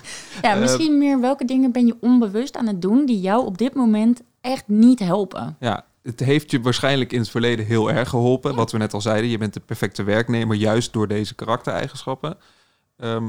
Ja, 0.42 0.54
Eh, 0.54 0.60
misschien 0.60 0.98
meer 0.98 1.20
welke 1.20 1.44
dingen 1.44 1.72
ben 1.72 1.86
je 1.86 1.96
onbewust 2.00 2.56
aan 2.56 2.66
het 2.66 2.82
doen 2.82 3.06
die 3.06 3.20
jou 3.20 3.46
op 3.46 3.58
dit 3.58 3.74
moment 3.74 4.20
echt 4.40 4.68
niet 4.68 4.98
helpen. 4.98 5.56
Ja, 5.60 5.84
het 6.06 6.20
heeft 6.20 6.50
je 6.50 6.60
waarschijnlijk 6.60 7.12
in 7.12 7.20
het 7.20 7.30
verleden 7.30 7.66
heel 7.66 7.90
erg 7.90 8.08
geholpen. 8.08 8.54
Wat 8.54 8.72
we 8.72 8.78
net 8.78 8.94
al 8.94 9.00
zeiden, 9.00 9.30
je 9.30 9.38
bent 9.38 9.54
de 9.54 9.60
perfecte 9.60 10.02
werknemer 10.02 10.56
juist 10.56 10.92
door 10.92 11.08
deze 11.08 11.34
karaktereigenschappen. 11.34 12.36
Ehm, 12.96 13.28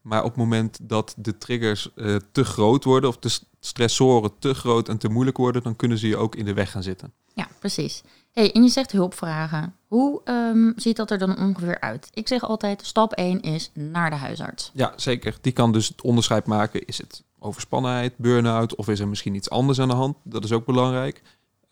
maar 0.00 0.22
op 0.22 0.28
het 0.28 0.36
moment 0.36 0.78
dat 0.82 1.14
de 1.16 1.38
triggers 1.38 1.94
eh, 1.94 2.16
te 2.32 2.44
groot 2.44 2.84
worden 2.84 3.10
of 3.10 3.18
de 3.18 3.38
stressoren 3.60 4.38
te 4.38 4.54
groot 4.54 4.88
en 4.88 4.98
te 4.98 5.08
moeilijk 5.08 5.36
worden, 5.36 5.62
dan 5.62 5.76
kunnen 5.76 5.98
ze 5.98 6.08
je 6.08 6.16
ook 6.16 6.34
in 6.34 6.44
de 6.44 6.54
weg 6.54 6.70
gaan 6.70 6.82
zitten. 6.82 7.12
Ja, 7.34 7.48
precies. 7.58 8.02
Hey, 8.32 8.52
en 8.52 8.62
je 8.62 8.68
zegt 8.68 8.92
hulpvragen. 8.92 9.74
Hoe 9.86 10.20
ehm, 10.24 10.72
ziet 10.76 10.96
dat 10.96 11.10
er 11.10 11.18
dan 11.18 11.38
ongeveer 11.38 11.80
uit? 11.80 12.08
Ik 12.12 12.28
zeg 12.28 12.42
altijd, 12.42 12.86
stap 12.86 13.12
1 13.12 13.40
is 13.40 13.70
naar 13.74 14.10
de 14.10 14.16
huisarts. 14.16 14.70
Ja, 14.74 14.92
zeker. 14.96 15.36
Die 15.40 15.52
kan 15.52 15.72
dus 15.72 15.88
het 15.88 16.02
onderscheid 16.02 16.46
maken. 16.46 16.84
Is 16.86 16.98
het 16.98 17.22
overspannenheid, 17.38 18.16
burn-out 18.16 18.74
of 18.74 18.88
is 18.88 19.00
er 19.00 19.08
misschien 19.08 19.34
iets 19.34 19.50
anders 19.50 19.80
aan 19.80 19.88
de 19.88 19.94
hand? 19.94 20.16
Dat 20.22 20.44
is 20.44 20.52
ook 20.52 20.66
belangrijk. 20.66 21.22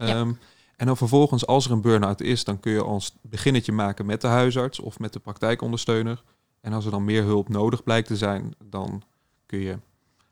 Ja. 0.01 0.07
Ehm, 0.07 0.33
en 0.77 0.87
dan 0.87 0.97
vervolgens, 0.97 1.47
als 1.47 1.65
er 1.65 1.73
een 1.73 1.81
burn-out 1.81 2.21
is, 2.21 2.45
dan 2.45 2.61
kun 2.61 2.73
je 2.73 2.83
als 2.83 3.15
beginnetje 3.23 3.73
maken 3.73 4.07
met 4.07 4.21
de 4.21 4.27
huisarts 4.27 4.79
of 4.79 4.99
met 4.99 5.13
de 5.13 5.19
praktijkondersteuner. 5.19 6.23
En 6.61 6.73
als 6.73 6.85
er 6.85 6.91
dan 6.91 7.05
meer 7.05 7.23
hulp 7.23 7.49
nodig 7.49 7.83
blijkt 7.83 8.07
te 8.07 8.17
zijn, 8.17 8.55
dan 8.65 9.03
kun 9.47 9.59
je 9.59 9.79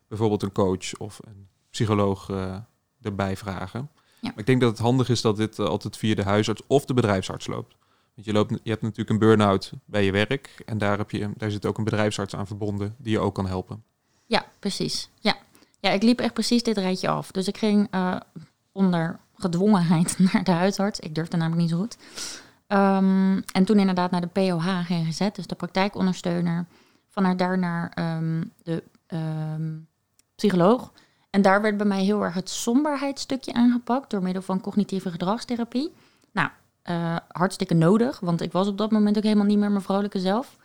bijvoorbeeld 0.08 0.42
een 0.42 0.52
coach 0.52 0.96
of 0.96 1.18
een 1.24 1.48
psycholoog 1.70 2.30
eh, 2.30 2.56
erbij 3.02 3.36
vragen. 3.36 3.90
Ja. 4.20 4.28
Maar 4.28 4.38
ik 4.38 4.46
denk 4.46 4.60
dat 4.60 4.70
het 4.70 4.78
handig 4.78 5.08
is 5.08 5.20
dat 5.20 5.36
dit 5.36 5.58
eh, 5.58 5.66
altijd 5.66 5.96
via 5.96 6.14
de 6.14 6.22
huisarts 6.22 6.62
of 6.66 6.84
de 6.84 6.94
bedrijfsarts 6.94 7.46
loopt. 7.46 7.76
Want 8.14 8.26
je, 8.26 8.32
loopt, 8.32 8.50
je 8.62 8.70
hebt 8.70 8.82
natuurlijk 8.82 9.10
een 9.10 9.18
burn-out 9.18 9.72
bij 9.84 10.04
je 10.04 10.12
werk 10.12 10.62
en 10.66 10.78
daar, 10.78 10.98
heb 10.98 11.10
je, 11.10 11.30
daar 11.36 11.50
zit 11.50 11.66
ook 11.66 11.78
een 11.78 11.84
bedrijfsarts 11.84 12.36
aan 12.36 12.46
verbonden 12.46 12.94
die 12.98 13.12
je 13.12 13.18
ook 13.18 13.34
kan 13.34 13.46
helpen. 13.46 13.84
Ja, 14.26 14.46
precies. 14.58 15.10
Ja. 15.20 15.36
ja, 15.80 15.90
ik 15.90 16.02
liep 16.02 16.20
echt 16.20 16.32
precies 16.32 16.62
dit 16.62 16.76
rijtje 16.76 17.08
af. 17.08 17.30
Dus 17.30 17.48
ik 17.48 17.58
ging 17.58 17.88
eh, 17.90 18.16
onder 18.72 19.20
gedwongenheid 19.38 20.18
naar 20.32 20.44
de 20.44 20.50
huisarts. 20.50 21.00
Ik 21.00 21.14
durfde 21.14 21.36
namelijk 21.36 21.62
niet 21.62 21.70
zo 21.70 21.78
goed. 21.78 21.96
Ehm, 22.66 23.40
en 23.52 23.64
toen 23.64 23.78
inderdaad 23.78 24.10
naar 24.10 24.20
de 24.20 24.26
POH 24.26 24.66
GGZ, 24.84 25.28
dus 25.32 25.46
de 25.46 25.54
praktijkondersteuner. 25.54 26.66
Vanuit 27.08 27.38
daar 27.38 27.58
naar 27.58 27.92
ehm, 27.94 28.44
de 28.62 28.82
ehm, 29.06 29.76
psycholoog. 30.34 30.92
En 31.30 31.42
daar 31.42 31.62
werd 31.62 31.76
bij 31.76 31.86
mij 31.86 32.02
heel 32.02 32.22
erg 32.22 32.34
het 32.34 32.50
somberheidsstukje 32.50 33.52
aangepakt 33.52 34.10
door 34.10 34.22
middel 34.22 34.42
van 34.42 34.60
cognitieve 34.60 35.10
gedragstherapie. 35.10 35.92
Nou, 36.32 36.48
eh, 36.82 37.16
hartstikke 37.28 37.74
nodig, 37.74 38.20
want 38.20 38.40
ik 38.40 38.52
was 38.52 38.68
op 38.68 38.78
dat 38.78 38.90
moment 38.90 39.16
ook 39.16 39.22
helemaal 39.22 39.46
niet 39.46 39.58
meer 39.58 39.70
mijn 39.70 39.82
vrolijke 39.82 40.18
zelf. 40.18 40.56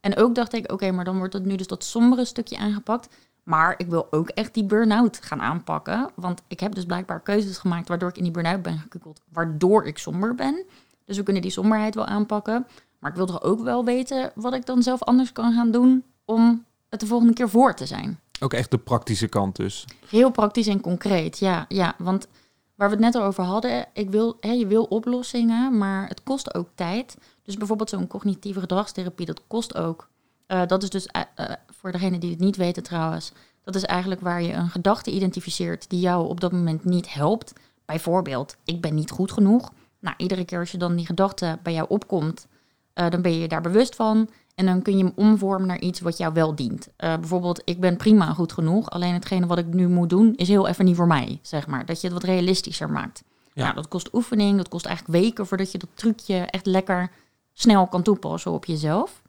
En 0.00 0.16
ook 0.16 0.34
dacht 0.34 0.52
ik, 0.52 0.72
oké, 0.72 0.90
maar 0.90 1.04
dan 1.04 1.18
wordt 1.18 1.32
het 1.32 1.44
nu 1.44 1.56
dus 1.56 1.66
dat 1.66 1.84
sombere 1.84 2.24
stukje 2.24 2.58
aangepakt. 2.58 3.14
Maar 3.42 3.74
ik 3.76 3.86
wil 3.86 4.06
ook 4.10 4.28
echt 4.28 4.54
die 4.54 4.64
burn-out 4.64 5.18
gaan 5.22 5.40
aanpakken. 5.40 6.10
Want 6.14 6.42
ik 6.48 6.60
heb 6.60 6.74
dus 6.74 6.84
blijkbaar 6.84 7.20
keuzes 7.20 7.58
gemaakt 7.58 7.88
waardoor 7.88 8.08
ik 8.08 8.16
in 8.16 8.22
die 8.22 8.32
burn-out 8.32 8.62
ben 8.62 8.78
gekukeld. 8.78 9.20
Waardoor 9.28 9.86
ik 9.86 9.98
somber 9.98 10.34
ben. 10.34 10.64
Dus 11.04 11.16
we 11.16 11.22
kunnen 11.22 11.42
die 11.42 11.50
somberheid 11.50 11.94
wel 11.94 12.06
aanpakken. 12.06 12.66
Maar 12.98 13.10
ik 13.10 13.16
wil 13.16 13.26
toch 13.26 13.42
ook 13.42 13.60
wel 13.60 13.84
weten 13.84 14.32
wat 14.34 14.54
ik 14.54 14.66
dan 14.66 14.82
zelf 14.82 15.02
anders 15.02 15.32
kan 15.32 15.52
gaan 15.52 15.70
doen 15.70 16.04
om 16.24 16.64
het 16.88 17.00
de 17.00 17.06
volgende 17.06 17.32
keer 17.32 17.48
voor 17.48 17.74
te 17.74 17.86
zijn. 17.86 18.20
Ook 18.40 18.52
echt 18.52 18.70
de 18.70 18.78
praktische 18.78 19.28
kant 19.28 19.56
dus. 19.56 19.84
Heel 20.08 20.30
praktisch 20.30 20.66
en 20.66 20.80
concreet, 20.80 21.38
ja. 21.38 21.64
ja 21.68 21.94
want 21.98 22.28
waar 22.74 22.88
we 22.88 22.94
het 22.94 23.04
net 23.04 23.14
al 23.14 23.22
over 23.22 23.44
hadden, 23.44 23.86
ik 23.92 24.10
wil, 24.10 24.36
hè, 24.40 24.50
je 24.50 24.66
wil 24.66 24.84
oplossingen, 24.84 25.78
maar 25.78 26.08
het 26.08 26.22
kost 26.22 26.54
ook 26.54 26.68
tijd. 26.74 27.16
Dus 27.42 27.56
bijvoorbeeld 27.56 27.90
zo'n 27.90 28.06
cognitieve 28.06 28.60
gedragstherapie, 28.60 29.26
dat 29.26 29.42
kost 29.46 29.76
ook. 29.76 30.08
Eh, 30.46 30.66
dat 30.66 30.82
is 30.82 30.90
dus, 30.90 31.06
eh, 31.06 31.22
eh, 31.34 31.50
voor 31.70 31.92
degenen 31.92 32.20
die 32.20 32.30
het 32.30 32.40
niet 32.40 32.56
weten 32.56 32.82
trouwens, 32.82 33.32
Dat 33.64 33.74
is 33.74 33.84
eigenlijk 33.84 34.20
waar 34.20 34.42
je 34.42 34.52
een 34.52 34.68
gedachte 34.70 35.10
identificeert 35.10 35.90
die 35.90 36.00
jou 36.00 36.28
op 36.28 36.40
dat 36.40 36.52
moment 36.52 36.84
niet 36.84 37.14
helpt. 37.14 37.52
Bijvoorbeeld, 37.84 38.56
ik 38.64 38.80
ben 38.80 38.94
niet 38.94 39.10
goed 39.10 39.32
genoeg. 39.32 39.72
Nou, 40.00 40.14
iedere 40.18 40.44
keer 40.44 40.58
als 40.58 40.70
je 40.70 40.78
dan 40.78 40.96
die 40.96 41.06
gedachte 41.06 41.58
bij 41.62 41.72
jou 41.72 41.88
opkomt, 41.88 42.46
uh, 42.94 43.10
dan 43.10 43.22
ben 43.22 43.38
je 43.38 43.48
daar 43.48 43.60
bewust 43.60 43.94
van. 43.94 44.28
En 44.54 44.66
dan 44.66 44.82
kun 44.82 44.96
je 44.96 45.04
hem 45.04 45.12
omvormen 45.16 45.66
naar 45.66 45.80
iets 45.80 46.00
wat 46.00 46.16
jou 46.16 46.32
wel 46.32 46.54
dient. 46.54 46.88
Uh, 46.88 47.14
bijvoorbeeld, 47.16 47.62
ik 47.64 47.80
ben 47.80 47.96
prima 47.96 48.32
goed 48.32 48.52
genoeg. 48.52 48.90
Alleen 48.90 49.14
hetgene 49.14 49.46
wat 49.46 49.58
ik 49.58 49.66
nu 49.66 49.88
moet 49.88 50.10
doen, 50.10 50.34
is 50.34 50.48
heel 50.48 50.68
even 50.68 50.84
niet 50.84 50.96
voor 50.96 51.06
mij, 51.06 51.38
zeg 51.42 51.66
maar. 51.66 51.86
Dat 51.86 52.00
je 52.00 52.06
het 52.06 52.16
wat 52.16 52.24
realistischer 52.24 52.90
maakt. 52.90 53.22
Ja. 53.52 53.62
Nou, 53.62 53.74
dat 53.74 53.88
kost 53.88 54.14
oefening. 54.14 54.56
Dat 54.56 54.68
kost 54.68 54.86
eigenlijk 54.86 55.24
weken 55.24 55.46
voordat 55.46 55.72
je 55.72 55.78
dat 55.78 55.88
trucje 55.94 56.36
echt 56.36 56.66
lekker 56.66 57.10
snel 57.52 57.86
kan 57.86 58.02
toepassen 58.02 58.52
op 58.52 58.64
jezelf. 58.64 59.21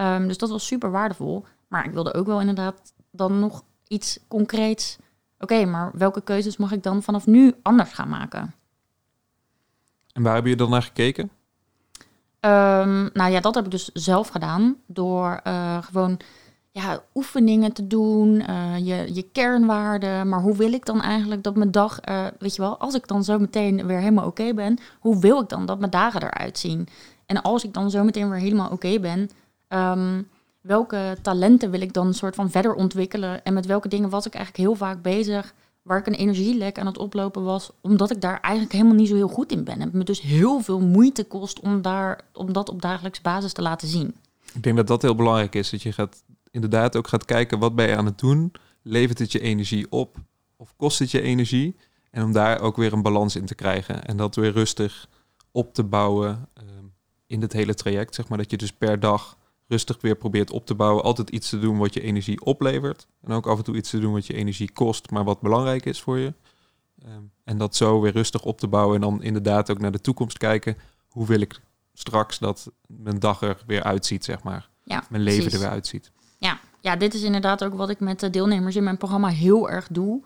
Um, 0.00 0.26
dus 0.26 0.38
dat 0.38 0.50
was 0.50 0.66
super 0.66 0.90
waardevol. 0.90 1.44
Maar 1.68 1.84
ik 1.84 1.92
wilde 1.92 2.14
ook 2.14 2.26
wel 2.26 2.40
inderdaad 2.40 2.92
dan 3.10 3.38
nog 3.38 3.62
iets 3.88 4.18
concreets. 4.28 4.98
Oké, 5.38 5.64
maar 5.64 5.90
welke 5.94 6.20
keuzes 6.20 6.56
mag 6.56 6.72
ik 6.72 6.82
dan 6.82 7.02
vanaf 7.02 7.26
nu 7.26 7.54
anders 7.62 7.92
gaan 7.92 8.08
maken? 8.08 8.54
En 10.12 10.22
waar 10.22 10.34
heb 10.34 10.46
je 10.46 10.56
dan 10.56 10.70
naar 10.70 10.82
gekeken? 10.82 11.30
Um, 12.40 13.10
nou 13.12 13.30
ja, 13.30 13.40
dat 13.40 13.54
heb 13.54 13.64
ik 13.64 13.70
dus 13.70 13.90
zelf 13.92 14.28
gedaan. 14.28 14.76
Door 14.86 15.40
uh, 15.46 15.82
gewoon 15.82 16.20
ja, 16.70 17.02
oefeningen 17.14 17.72
te 17.72 17.86
doen, 17.86 18.44
uh, 18.50 18.78
je, 18.78 19.14
je 19.14 19.22
kernwaarden. 19.32 20.28
Maar 20.28 20.40
hoe 20.40 20.56
wil 20.56 20.72
ik 20.72 20.86
dan 20.86 21.00
eigenlijk 21.00 21.42
dat 21.42 21.56
mijn 21.56 21.70
dag, 21.70 22.08
uh, 22.08 22.26
weet 22.38 22.54
je 22.54 22.62
wel, 22.62 22.78
als 22.78 22.94
ik 22.94 23.06
dan 23.06 23.24
zo 23.24 23.38
meteen 23.38 23.86
weer 23.86 23.98
helemaal 23.98 24.26
oké 24.26 24.54
ben, 24.54 24.78
hoe 24.98 25.20
wil 25.20 25.40
ik 25.40 25.48
dan 25.48 25.66
dat 25.66 25.78
mijn 25.78 25.90
dagen 25.90 26.22
eruit 26.22 26.58
zien? 26.58 26.88
En 27.26 27.42
als 27.42 27.64
ik 27.64 27.72
dan 27.72 27.90
zo 27.90 28.04
meteen 28.04 28.30
weer 28.30 28.38
helemaal 28.38 28.70
oké 28.70 28.98
ben, 29.00 29.30
um, 29.72 30.28
welke 30.60 31.16
talenten 31.22 31.70
wil 31.70 31.80
ik 31.80 31.92
dan 31.92 32.14
soort 32.14 32.34
van 32.34 32.50
verder 32.50 32.74
ontwikkelen? 32.74 33.44
En 33.44 33.54
met 33.54 33.66
welke 33.66 33.88
dingen 33.88 34.10
was 34.10 34.26
ik 34.26 34.34
eigenlijk 34.34 34.64
heel 34.64 34.76
vaak 34.76 35.02
bezig 35.02 35.54
waar 35.82 35.98
ik 35.98 36.06
een 36.06 36.14
energielek 36.14 36.78
aan 36.78 36.86
het 36.86 36.98
oplopen 36.98 37.44
was, 37.44 37.70
omdat 37.80 38.10
ik 38.10 38.20
daar 38.20 38.40
eigenlijk 38.40 38.74
helemaal 38.74 38.94
niet 38.94 39.08
zo 39.08 39.14
heel 39.14 39.28
goed 39.28 39.52
in 39.52 39.64
ben. 39.64 39.74
En 39.74 39.80
het 39.80 39.92
me 39.92 40.04
dus 40.04 40.20
heel 40.20 40.60
veel 40.60 40.80
moeite 40.80 41.24
kost 41.24 41.60
om, 41.60 41.82
daar, 41.82 42.20
om 42.32 42.52
dat 42.52 42.68
op 42.68 42.82
dagelijks 42.82 43.20
basis 43.20 43.52
te 43.52 43.62
laten 43.62 43.88
zien. 43.88 44.14
Ik 44.54 44.62
denk 44.62 44.76
dat 44.76 44.86
dat 44.86 45.02
heel 45.02 45.14
belangrijk 45.14 45.54
is, 45.54 45.70
dat 45.70 45.82
je 45.82 45.92
gaat, 45.92 46.22
inderdaad 46.50 46.96
ook 46.96 47.08
gaat 47.08 47.24
kijken 47.24 47.58
wat 47.58 47.74
ben 47.74 47.88
je 47.88 47.96
aan 47.96 48.04
het 48.04 48.18
doen. 48.18 48.52
Levert 48.82 49.18
het 49.18 49.32
je 49.32 49.40
energie 49.40 49.86
op 49.90 50.16
of 50.56 50.74
kost 50.76 50.98
het 50.98 51.10
je 51.10 51.20
energie? 51.20 51.76
En 52.10 52.24
om 52.24 52.32
daar 52.32 52.60
ook 52.60 52.76
weer 52.76 52.92
een 52.92 53.02
balans 53.02 53.36
in 53.36 53.46
te 53.46 53.54
krijgen 53.54 54.04
en 54.04 54.16
dat 54.16 54.34
weer 54.34 54.52
rustig 54.52 55.08
op 55.50 55.74
te 55.74 55.84
bouwen 55.84 56.48
uh, 56.58 56.64
in 57.26 57.40
het 57.40 57.52
hele 57.52 57.74
traject. 57.74 58.14
Zeg 58.14 58.28
maar 58.28 58.38
dat 58.38 58.50
je 58.50 58.56
dus 58.56 58.72
per 58.72 59.00
dag 59.00 59.36
rustig 59.70 60.00
weer 60.00 60.16
probeert 60.16 60.50
op 60.50 60.66
te 60.66 60.74
bouwen. 60.74 61.04
Altijd 61.04 61.30
iets 61.30 61.48
te 61.48 61.58
doen 61.58 61.78
wat 61.78 61.94
je 61.94 62.00
energie 62.00 62.44
oplevert. 62.44 63.06
En 63.22 63.32
ook 63.32 63.46
af 63.46 63.58
en 63.58 63.64
toe 63.64 63.76
iets 63.76 63.90
te 63.90 63.98
doen 63.98 64.12
wat 64.12 64.26
je 64.26 64.34
energie 64.34 64.72
kost, 64.72 65.10
maar 65.10 65.24
wat 65.24 65.40
belangrijk 65.40 65.86
is 65.86 66.00
voor 66.00 66.18
je. 66.18 66.34
Um, 67.06 67.30
en 67.44 67.58
dat 67.58 67.76
zo 67.76 68.00
weer 68.00 68.12
rustig 68.12 68.42
op 68.42 68.58
te 68.58 68.68
bouwen. 68.68 68.94
En 68.94 69.00
dan 69.00 69.22
inderdaad 69.22 69.70
ook 69.70 69.78
naar 69.78 69.92
de 69.92 70.00
toekomst 70.00 70.38
kijken. 70.38 70.76
Hoe 71.08 71.26
wil 71.26 71.40
ik 71.40 71.60
straks 71.92 72.38
dat 72.38 72.70
mijn 72.86 73.18
dag 73.18 73.42
er 73.42 73.62
weer 73.66 73.82
uitziet, 73.82 74.24
zeg 74.24 74.42
maar. 74.42 74.68
Ja, 74.84 75.04
mijn 75.10 75.22
leven 75.22 75.40
precies. 75.40 75.58
er 75.58 75.64
weer 75.64 75.74
uitziet. 75.74 76.12
Ja. 76.38 76.60
ja, 76.80 76.96
dit 76.96 77.14
is 77.14 77.22
inderdaad 77.22 77.64
ook 77.64 77.74
wat 77.74 77.90
ik 77.90 78.00
met 78.00 78.20
de 78.20 78.30
deelnemers 78.30 78.76
in 78.76 78.84
mijn 78.84 78.96
programma 78.96 79.28
heel 79.28 79.70
erg 79.70 79.88
doe. 79.90 80.22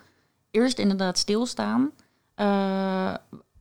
Eerst 0.50 0.78
inderdaad 0.78 1.18
stilstaan. 1.18 1.90
Uh, 2.36 2.46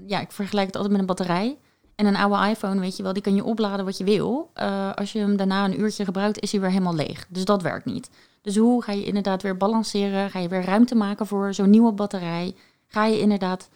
ja, 0.05 0.19
ik 0.19 0.31
vergelijk 0.31 0.65
het 0.65 0.75
altijd 0.75 0.91
met 0.91 1.01
een 1.01 1.15
batterij. 1.15 1.57
En 1.95 2.05
een 2.05 2.15
oude 2.15 2.49
iPhone, 2.49 2.79
weet 2.79 2.97
je 2.97 3.03
wel, 3.03 3.13
die 3.13 3.21
kan 3.21 3.35
je 3.35 3.43
opladen 3.43 3.85
wat 3.85 3.97
je 3.97 4.03
wil. 4.03 4.51
Uh, 4.55 4.93
als 4.93 5.11
je 5.11 5.19
hem 5.19 5.37
daarna 5.37 5.65
een 5.65 5.79
uurtje 5.79 6.05
gebruikt, 6.05 6.39
is 6.39 6.51
hij 6.51 6.61
weer 6.61 6.69
helemaal 6.69 6.95
leeg. 6.95 7.25
Dus 7.29 7.45
dat 7.45 7.61
werkt 7.61 7.85
niet. 7.85 8.09
Dus 8.41 8.57
hoe 8.57 8.83
ga 8.83 8.91
je 8.91 9.05
inderdaad 9.05 9.41
weer 9.41 9.57
balanceren? 9.57 10.29
Ga 10.29 10.39
je 10.39 10.47
weer 10.47 10.63
ruimte 10.63 10.95
maken 10.95 11.27
voor 11.27 11.53
zo'n 11.53 11.69
nieuwe 11.69 11.91
batterij? 11.91 12.55
Ga 12.87 13.05
je 13.05 13.19
inderdaad 13.19 13.69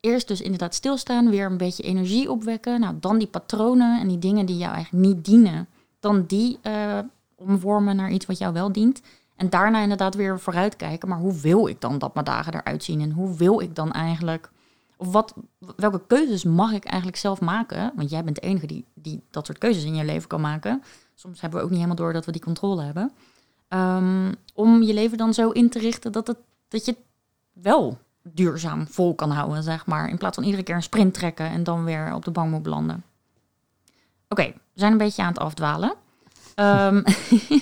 eerst 0.00 0.28
dus 0.28 0.40
inderdaad 0.40 0.74
stilstaan, 0.74 1.30
weer 1.30 1.46
een 1.46 1.56
beetje 1.56 1.82
energie 1.82 2.30
opwekken. 2.30 2.80
Nou, 2.80 2.94
dan 3.00 3.18
die 3.18 3.26
patronen 3.26 4.00
en 4.00 4.08
die 4.08 4.18
dingen 4.18 4.46
die 4.46 4.56
jou 4.56 4.74
eigenlijk 4.74 5.06
niet 5.06 5.24
dienen, 5.24 5.68
dan 6.00 6.24
die 6.26 6.58
uh, 6.62 6.98
omvormen 7.34 7.96
naar 7.96 8.10
iets 8.10 8.26
wat 8.26 8.38
jou 8.38 8.52
wel 8.52 8.72
dient. 8.72 9.02
En 9.36 9.50
daarna 9.50 9.80
inderdaad 9.80 10.14
weer 10.14 10.40
vooruitkijken. 10.40 11.08
Maar 11.08 11.18
hoe 11.18 11.40
wil 11.40 11.66
ik 11.66 11.80
dan 11.80 11.98
dat 11.98 12.14
mijn 12.14 12.26
dagen 12.26 12.54
eruit 12.54 12.84
zien? 12.84 13.00
En 13.00 13.10
hoe 13.10 13.36
wil 13.36 13.60
ik 13.60 13.74
dan 13.74 13.92
eigenlijk 13.92 14.50
of 14.96 15.12
wat, 15.12 15.34
welke 15.76 16.00
keuzes 16.06 16.44
mag 16.44 16.72
ik 16.72 16.84
eigenlijk 16.84 17.20
zelf 17.20 17.40
maken? 17.40 17.92
Want 17.96 18.10
jij 18.10 18.24
bent 18.24 18.36
de 18.36 18.42
enige 18.42 18.66
die, 18.66 18.84
die 18.94 19.22
dat 19.30 19.46
soort 19.46 19.58
keuzes 19.58 19.84
in 19.84 19.94
je 19.94 20.04
leven 20.04 20.28
kan 20.28 20.40
maken. 20.40 20.82
Soms 21.14 21.40
hebben 21.40 21.58
we 21.58 21.64
ook 21.64 21.70
niet 21.70 21.80
helemaal 21.80 22.04
door 22.04 22.12
dat 22.12 22.24
we 22.24 22.32
die 22.32 22.40
controle 22.40 22.82
hebben. 22.82 23.12
Um, 23.68 24.34
om 24.54 24.82
je 24.82 24.94
leven 24.94 25.18
dan 25.18 25.34
zo 25.34 25.50
in 25.50 25.70
te 25.70 25.78
richten 25.78 26.12
dat, 26.12 26.26
het, 26.26 26.38
dat 26.68 26.84
je 26.84 26.90
het 26.90 27.00
wel 27.52 27.98
duurzaam 28.22 28.88
vol 28.88 29.14
kan 29.14 29.30
houden, 29.30 29.62
zeg 29.62 29.86
maar. 29.86 30.08
In 30.08 30.18
plaats 30.18 30.34
van 30.34 30.44
iedere 30.44 30.62
keer 30.62 30.74
een 30.74 30.82
sprint 30.82 31.14
trekken 31.14 31.46
en 31.46 31.64
dan 31.64 31.84
weer 31.84 32.14
op 32.14 32.24
de 32.24 32.30
bank 32.30 32.50
moet 32.50 32.62
belanden. 32.62 33.04
Oké, 34.28 34.44
we 34.44 34.80
zijn 34.80 34.92
een 34.92 34.98
beetje 34.98 35.22
aan 35.22 35.28
het 35.28 35.38
afdwalen. 35.38 35.94
Um, 36.56 37.02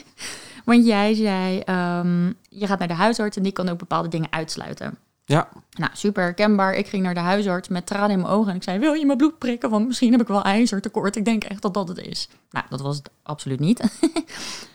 want 0.65 0.87
jij 0.87 1.15
zei, 1.15 1.63
um, 1.99 2.37
je 2.49 2.67
gaat 2.67 2.79
naar 2.79 2.89
de 2.89 2.95
huisarts 2.95 3.37
en 3.37 3.43
die 3.43 3.53
kan 3.53 3.69
ook 3.69 3.79
bepaalde 3.79 4.09
dingen 4.09 4.33
uitsluiten. 4.33 4.99
Ja. 5.25 5.49
Nou, 5.71 5.91
super 5.95 6.23
herkenbaar. 6.23 6.75
Ik 6.75 6.87
ging 6.87 7.03
naar 7.03 7.15
de 7.15 7.21
huisarts 7.21 7.69
met 7.69 7.87
tranen 7.87 8.11
in 8.11 8.21
mijn 8.21 8.33
ogen 8.33 8.51
en 8.51 8.57
ik 8.57 8.63
zei: 8.63 8.79
Wil 8.79 8.93
je 8.93 9.07
mijn 9.07 9.19
bloed 9.19 9.39
prikken? 9.39 9.71
Want 9.71 9.87
misschien 9.87 10.13
heb 10.13 10.21
ik 10.21 10.27
wel 10.27 10.43
ijzertekort. 10.43 11.17
Ik 11.17 11.25
denk 11.25 11.45
echt 11.45 11.63
dat 11.63 11.75
dat 11.75 11.89
het 11.89 11.99
is. 11.99 12.29
Nou, 12.51 12.67
dat 12.69 12.81
was 12.81 12.97
het 12.97 13.11
absoluut 13.23 13.61
niet. 13.61 13.81
um, 13.81 13.89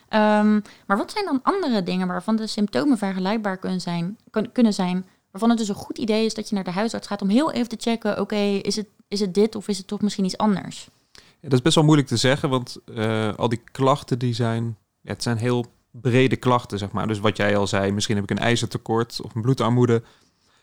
maar 0.88 0.97
wat 0.97 1.12
zijn 1.12 1.25
dan 1.25 1.39
andere 1.43 1.83
dingen 1.83 2.07
waarvan 2.07 2.35
de 2.35 2.47
symptomen 2.47 2.97
vergelijkbaar 2.97 3.57
kunnen 3.57 3.81
zijn, 3.81 4.17
kunnen 4.53 4.73
zijn? 4.73 5.05
Waarvan 5.31 5.49
het 5.49 5.57
dus 5.57 5.69
een 5.69 5.75
goed 5.75 5.97
idee 5.97 6.25
is 6.25 6.33
dat 6.33 6.49
je 6.49 6.55
naar 6.55 6.63
de 6.63 6.71
huisarts 6.71 7.07
gaat 7.07 7.21
om 7.21 7.29
heel 7.29 7.51
even 7.51 7.69
te 7.69 7.77
checken: 7.79 8.19
Oké, 8.19 8.35
is, 8.35 8.75
het, 8.75 8.88
is 9.07 9.19
het 9.19 9.33
dit 9.33 9.55
of 9.55 9.67
is 9.67 9.77
het 9.77 9.88
toch 9.88 10.01
misschien 10.01 10.25
iets 10.25 10.38
anders? 10.38 10.89
Ja, 11.13 11.49
dat 11.49 11.53
is 11.53 11.62
best 11.62 11.75
wel 11.75 11.83
moeilijk 11.83 12.07
te 12.07 12.17
zeggen, 12.17 12.49
want 12.49 12.77
uh, 12.85 13.33
al 13.35 13.49
die 13.49 13.62
klachten 13.71 14.19
die 14.19 14.33
zijn, 14.33 14.77
ja, 15.01 15.12
het 15.12 15.23
zijn 15.23 15.38
heel 15.38 15.65
brede 15.91 16.35
klachten, 16.35 16.77
zeg 16.77 16.91
maar. 16.91 17.07
Dus 17.07 17.19
wat 17.19 17.38
jij 17.38 17.57
al 17.57 17.67
zei, 17.67 17.91
misschien 17.91 18.15
heb 18.15 18.23
ik 18.23 18.31
een 18.31 18.43
ijzertekort 18.43 19.21
of 19.21 19.35
een 19.35 19.41
bloedarmoede. 19.41 20.03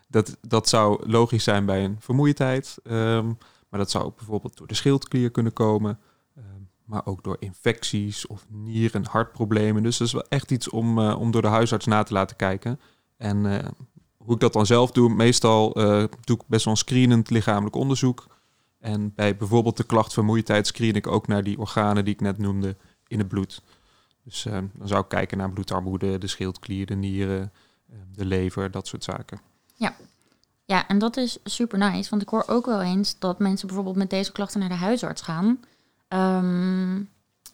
Dat, 0.07 0.37
dat 0.41 0.69
zou 0.69 1.11
logisch 1.11 1.45
zijn 1.45 1.65
bij 1.65 1.85
een 1.85 1.97
vermoeidheid. 2.01 2.79
Um, 2.85 3.39
maar 3.69 3.81
dat 3.81 3.91
zou 3.91 4.05
ook 4.05 4.17
bijvoorbeeld 4.17 4.57
door 4.57 4.67
de 4.67 4.75
schildklier 4.75 5.31
kunnen 5.31 5.53
komen. 5.53 5.99
Um, 6.39 6.69
maar 6.85 7.07
ook 7.07 7.25
door 7.25 7.37
infecties 7.39 8.27
of 8.27 8.47
nier- 8.49 8.95
en 8.95 9.05
hartproblemen. 9.05 9.83
Dus 9.83 9.99
dat 9.99 10.07
is 10.07 10.13
wel 10.13 10.29
echt 10.29 10.51
iets 10.51 10.69
om, 10.69 10.99
uh, 10.99 11.21
om 11.21 11.31
door 11.31 11.43
de 11.43 11.49
huisarts 11.49 11.87
na 11.87 12.03
te 12.03 12.13
laten 12.13 12.37
kijken. 12.37 12.81
En 13.17 13.45
uh, 13.45 13.59
hoe 14.17 14.35
ik 14.35 14.41
dat 14.41 14.53
dan 14.53 14.67
zelf 14.67 14.91
doe, 14.91 15.15
meestal 15.15 15.79
uh, 15.79 16.05
doe 16.25 16.37
ik 16.37 16.43
best 16.47 16.65
wel 16.65 16.75
een 16.75 16.79
screenend 16.79 17.31
lichamelijk 17.31 17.77
onderzoek. 17.77 18.27
En 18.79 19.15
bij 19.15 19.37
bijvoorbeeld 19.37 19.77
de 19.77 19.85
klacht 19.85 20.13
vermoeidheid 20.13 20.67
screen 20.67 20.95
ik 20.95 21.07
ook 21.07 21.27
naar 21.27 21.43
die 21.43 21.59
organen 21.59 22.05
die 22.05 22.15
ik 22.15 22.21
net 22.21 22.39
noemde 22.39 22.77
in 23.07 23.19
het 23.19 23.29
bloed. 23.29 23.63
Dus 24.25 24.43
dan 24.43 24.71
zou 24.83 25.03
ik 25.03 25.09
kijken 25.09 25.39
naar 25.39 25.51
bloedarmoede, 25.51 26.19
de 26.19 26.27
schildklier, 26.27 26.87
de 26.87 26.95
nieren, 26.95 27.53
de 28.13 28.25
lever, 28.25 28.71
dat 28.71 28.87
soort 28.87 29.05
zaken. 29.05 29.41
Ja. 29.77 29.95
Ja, 30.65 30.89
en 30.89 30.99
dat 30.99 31.17
is 31.17 31.39
super 31.45 31.79
nice. 31.79 32.11
Want 32.11 32.23
ik 32.23 32.29
hoor 32.29 32.45
ook 32.47 32.67
wel 32.67 32.83
eens 32.83 33.19
dat 33.19 33.39
mensen 33.39 33.67
bijvoorbeeld 33.67 33.97
met 33.97 34.11
deze 34.11 34.33
klachten 34.33 34.61
naar 34.61 34.69
de 34.69 34.75
huisarts 34.75 35.23
gaan. 35.23 35.61
Um, 36.09 37.11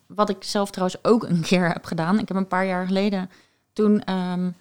wat 0.07 0.29
ik 0.29 0.45
zelf 0.45 0.71
trouwens 0.71 1.05
ook 1.05 1.23
een 1.23 1.41
keer 1.41 1.69
heb 1.69 1.85
gedaan. 1.85 2.19
Ik 2.19 2.29
heb 2.29 2.37
een 2.37 2.49
paar 2.49 2.67
jaar 2.67 2.87
geleden, 2.87 3.31
toen, 3.73 4.13
um, 4.13 4.55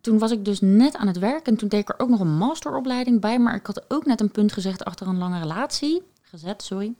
toen 0.00 0.18
was 0.18 0.30
ik 0.30 0.44
dus 0.44 0.60
net 0.60 0.96
aan 0.96 1.06
het 1.06 1.18
werk. 1.18 1.46
En 1.46 1.56
toen 1.56 1.68
deed 1.68 1.80
ik 1.80 1.88
er 1.88 1.98
ook 1.98 2.08
nog 2.08 2.20
een 2.20 2.36
masteropleiding 2.36 3.20
bij. 3.20 3.38
Maar 3.38 3.54
ik 3.54 3.66
had 3.66 3.84
ook 3.88 4.06
net 4.06 4.20
een 4.20 4.30
punt 4.30 4.52
gezegd 4.52 4.84
achter 4.84 5.06
een 5.06 5.18
lange 5.18 5.38
relatie. 5.38 6.02
Gezet, 6.22 6.62
sorry. 6.62 6.94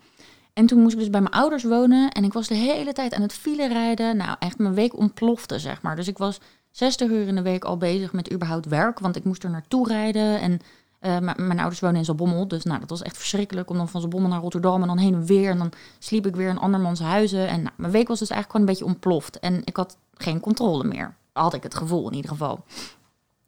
En 0.53 0.67
toen 0.67 0.81
moest 0.81 0.93
ik 0.93 0.99
dus 0.99 1.11
bij 1.11 1.21
mijn 1.21 1.35
ouders 1.35 1.62
wonen. 1.62 2.11
En 2.11 2.25
ik 2.25 2.33
was 2.33 2.49
de 2.49 2.55
hele 2.55 2.93
tijd 2.93 3.14
aan 3.14 3.23
het 3.23 3.33
file 3.33 3.69
rijden. 3.69 4.17
Nou, 4.17 4.37
echt 4.38 4.59
mijn 4.59 4.75
week 4.75 4.97
ontplofte, 4.97 5.59
zeg 5.59 5.83
maar. 5.83 5.97
Dus 5.97 6.09
ik 6.09 6.19
was 6.19 6.40
60 6.74 7.10
uur 7.10 7.26
in 7.26 7.34
de 7.34 7.42
week 7.42 7.64
al 7.64 7.76
bezig 7.76 8.12
met 8.12 8.32
überhaupt 8.32 8.66
werk. 8.66 8.98
Want 8.98 9.16
ik 9.16 9.24
moest 9.24 9.44
er 9.44 9.50
naartoe 9.50 9.88
rijden. 9.88 10.40
En 10.40 10.52
uh, 11.00 11.34
mijn 11.37 11.58
ouders 11.58 11.80
wonen 11.80 11.96
in 11.96 12.04
Zalbommel. 12.04 12.48
Dus 12.48 12.64
nou, 12.64 12.80
dat 12.80 12.90
was 12.90 13.02
echt 13.02 13.16
verschrikkelijk 13.16 13.70
om 13.70 13.76
dan 13.76 13.88
van 13.88 14.00
Zalbommel 14.00 14.30
naar 14.30 14.40
Rotterdam 14.40 14.80
en 14.80 14.87
dan 14.87 14.98
heen 14.98 15.14
en 15.14 15.26
weer. 15.26 15.50
En 15.50 15.58
dan 15.58 15.72
sliep 15.98 16.26
ik 16.26 16.37
weer 16.37 16.48
in 16.48 16.58
andermans 16.58 17.00
huizen. 17.00 17.48
En 17.48 17.62
nou, 17.62 17.74
mijn 17.76 17.92
week 17.92 18.08
was 18.08 18.18
dus 18.18 18.30
eigenlijk 18.30 18.50
gewoon 18.50 18.66
een 18.66 18.72
beetje 18.72 18.94
ontploft. 18.94 19.38
En 19.38 19.60
ik 19.64 19.76
had 19.76 19.96
geen 20.14 20.40
controle 20.40 20.84
meer. 20.84 21.16
Had 21.32 21.54
ik 21.54 21.62
het 21.62 21.74
gevoel 21.74 22.08
in 22.08 22.14
ieder 22.14 22.30
geval. 22.30 22.64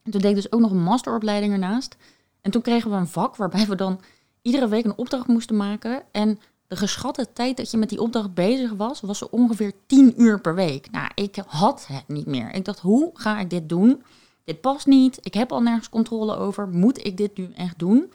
En 0.03 0.11
toen 0.11 0.21
deed 0.21 0.31
ik 0.31 0.37
dus 0.37 0.53
ook 0.53 0.61
nog 0.61 0.71
een 0.71 0.83
masteropleiding 0.83 1.53
ernaast. 1.53 1.97
En 2.41 2.51
toen 2.51 2.63
kregen 2.63 2.91
we 2.91 2.97
een 2.97 3.09
vak 3.09 3.37
waarbij 3.37 3.67
we 3.67 3.75
dan 3.75 4.01
iedere 4.43 4.69
week 4.69 4.85
een 4.85 4.99
opdracht 4.99 5.27
moesten 5.27 5.57
maken. 5.57 6.03
En 6.13 6.39
de 6.69 6.77
geschatte 6.77 7.33
tijd 7.33 7.57
dat 7.57 7.71
je 7.71 7.77
met 7.77 7.89
die 7.89 8.01
opdracht 8.01 8.35
bezig 8.35 8.73
was, 8.73 9.01
was 9.01 9.19
zo 9.19 9.29
ongeveer 9.31 9.73
10 9.87 10.23
uur 10.23 10.41
per 10.41 10.55
week. 10.55 10.91
Nou, 10.91 11.11
ik 11.15 11.43
had 11.47 11.87
het 11.87 12.09
niet 12.09 12.27
meer. 12.27 12.55
Ik 12.55 12.65
dacht, 12.65 12.81
hoe 12.81 13.11
ga 13.15 13.39
ik 13.39 13.51
dit 13.51 13.69
doen? 13.69 14.03
Dit 14.45 14.61
past 14.61 14.87
niet. 14.87 15.19
Ik 15.23 15.35
heb 15.35 15.53
al 15.53 15.63
nergens 15.63 15.89
controle 15.89 16.37
over. 16.37 16.69
Moet 16.69 17.07
ik 17.07 17.17
dit 17.17 17.37
nu 17.37 17.53
echt 17.57 17.79
doen? 17.79 18.13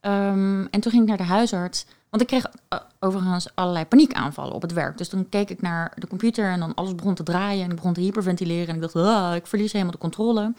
Um, 0.00 0.66
en 0.66 0.80
toen 0.80 0.90
ging 0.90 1.02
ik 1.02 1.08
naar 1.08 1.16
de 1.16 1.22
huisarts. 1.22 1.86
Want 2.10 2.22
ik 2.22 2.28
kreeg 2.28 2.46
uh, 2.72 2.78
overigens 3.00 3.48
allerlei 3.54 3.84
paniekaanvallen 3.84 4.54
op 4.54 4.62
het 4.62 4.72
werk. 4.72 4.98
Dus 4.98 5.08
dan 5.08 5.28
keek 5.28 5.50
ik 5.50 5.62
naar 5.62 5.92
de 5.96 6.06
computer 6.06 6.50
en 6.50 6.60
dan 6.60 6.74
alles 6.74 6.94
begon 6.94 7.14
te 7.14 7.22
draaien 7.22 7.64
en 7.64 7.70
ik 7.70 7.76
begon 7.76 7.92
te 7.92 8.00
hyperventileren. 8.00 8.68
En 8.68 8.74
ik 8.74 8.80
dacht, 8.80 8.96
ah, 8.96 9.34
ik 9.34 9.46
verlies 9.46 9.72
helemaal 9.72 9.92
de 9.92 9.98
controle. 9.98 10.54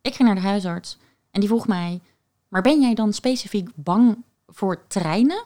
Ik 0.00 0.14
ging 0.14 0.28
naar 0.28 0.36
de 0.36 0.46
huisarts 0.46 0.98
en 1.30 1.40
die 1.40 1.48
vroeg 1.48 1.66
mij, 1.66 2.00
maar 2.48 2.62
ben 2.62 2.80
jij 2.80 2.94
dan 2.94 3.12
specifiek 3.12 3.68
bang 3.74 4.24
voor 4.46 4.86
treinen? 4.86 5.44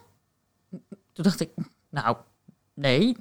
Toen 1.16 1.24
dacht 1.24 1.40
ik, 1.40 1.50
nou, 1.88 2.16
nee. 2.74 3.16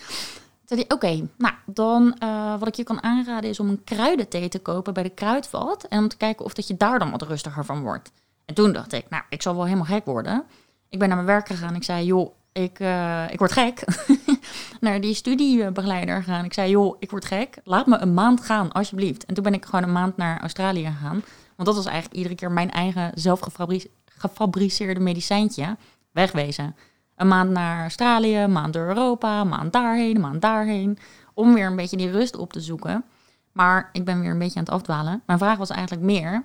Toen 0.64 0.78
zei 0.78 0.84
oké, 0.88 1.28
nou, 1.38 1.54
dan 1.66 2.16
uh, 2.22 2.58
wat 2.58 2.68
ik 2.68 2.74
je 2.74 2.84
kan 2.84 3.02
aanraden 3.02 3.50
is 3.50 3.60
om 3.60 3.68
een 3.68 3.84
kruidenthee 3.84 4.48
te 4.48 4.58
kopen 4.58 4.94
bij 4.94 5.02
de 5.02 5.10
kruidvat. 5.10 5.84
En 5.84 5.98
om 5.98 6.08
te 6.08 6.16
kijken 6.16 6.44
of 6.44 6.54
dat 6.54 6.66
je 6.66 6.76
daar 6.76 6.98
dan 6.98 7.10
wat 7.10 7.22
rustiger 7.22 7.64
van 7.64 7.82
wordt. 7.82 8.12
En 8.44 8.54
toen 8.54 8.72
dacht 8.72 8.92
ik, 8.92 9.10
nou, 9.10 9.22
ik 9.28 9.42
zal 9.42 9.54
wel 9.54 9.64
helemaal 9.64 9.84
gek 9.84 10.04
worden. 10.04 10.44
Ik 10.88 10.98
ben 10.98 11.08
naar 11.08 11.16
mijn 11.16 11.28
werk 11.28 11.46
gegaan. 11.46 11.74
Ik 11.74 11.84
zei, 11.84 12.04
joh, 12.04 12.34
ik, 12.52 12.78
uh, 12.78 13.24
ik 13.30 13.38
word 13.38 13.52
gek. 13.52 13.84
naar 14.80 15.00
die 15.00 15.14
studiebegeleider 15.14 16.22
gegaan. 16.22 16.44
Ik 16.44 16.54
zei, 16.54 16.70
joh, 16.70 16.96
ik 16.98 17.10
word 17.10 17.24
gek. 17.24 17.56
Laat 17.64 17.86
me 17.86 17.98
een 17.98 18.14
maand 18.14 18.40
gaan, 18.40 18.72
alsjeblieft. 18.72 19.24
En 19.24 19.34
toen 19.34 19.44
ben 19.44 19.54
ik 19.54 19.64
gewoon 19.64 19.82
een 19.82 19.92
maand 19.92 20.16
naar 20.16 20.40
Australië 20.40 20.86
gegaan. 20.86 21.22
Want 21.56 21.68
dat 21.68 21.74
was 21.74 21.86
eigenlijk 21.86 22.16
iedere 22.16 22.34
keer 22.34 22.52
mijn 22.52 22.70
eigen 22.70 23.10
zelfgefabriceerde 23.14 25.00
medicijntje. 25.00 25.76
Wegwezen. 26.12 26.76
Een 27.16 27.28
maand 27.28 27.50
naar 27.50 27.80
Australië, 27.80 28.38
een 28.38 28.52
maand 28.52 28.72
door 28.72 28.86
Europa, 28.86 29.40
een 29.40 29.48
maand 29.48 29.72
daarheen, 29.72 30.14
een 30.14 30.20
maand 30.20 30.42
daarheen. 30.42 30.98
Om 31.34 31.54
weer 31.54 31.66
een 31.66 31.76
beetje 31.76 31.96
die 31.96 32.10
rust 32.10 32.36
op 32.36 32.52
te 32.52 32.60
zoeken. 32.60 33.04
Maar 33.52 33.88
ik 33.92 34.04
ben 34.04 34.20
weer 34.20 34.30
een 34.30 34.38
beetje 34.38 34.58
aan 34.58 34.64
het 34.64 34.74
afdwalen. 34.74 35.22
Mijn 35.26 35.38
vraag 35.38 35.58
was 35.58 35.70
eigenlijk 35.70 36.02
meer. 36.02 36.44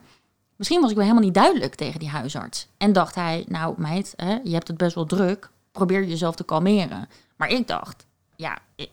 Misschien 0.55 0.81
was 0.81 0.89
ik 0.89 0.95
wel 0.95 1.05
helemaal 1.05 1.25
niet 1.25 1.33
duidelijk 1.33 1.75
tegen 1.75 1.99
die 1.99 2.09
huisarts. 2.09 2.67
En 2.77 2.93
dacht 2.93 3.15
hij, 3.15 3.45
nou 3.47 3.73
meid, 3.77 4.13
hè, 4.15 4.39
je 4.43 4.53
hebt 4.53 4.67
het 4.67 4.77
best 4.77 4.95
wel 4.95 5.05
druk. 5.05 5.49
Probeer 5.71 6.03
jezelf 6.03 6.35
te 6.35 6.43
kalmeren. 6.43 7.09
Maar 7.35 7.49
ik 7.49 7.67
dacht, 7.67 8.05
ja, 8.35 8.57
ik, 8.75 8.89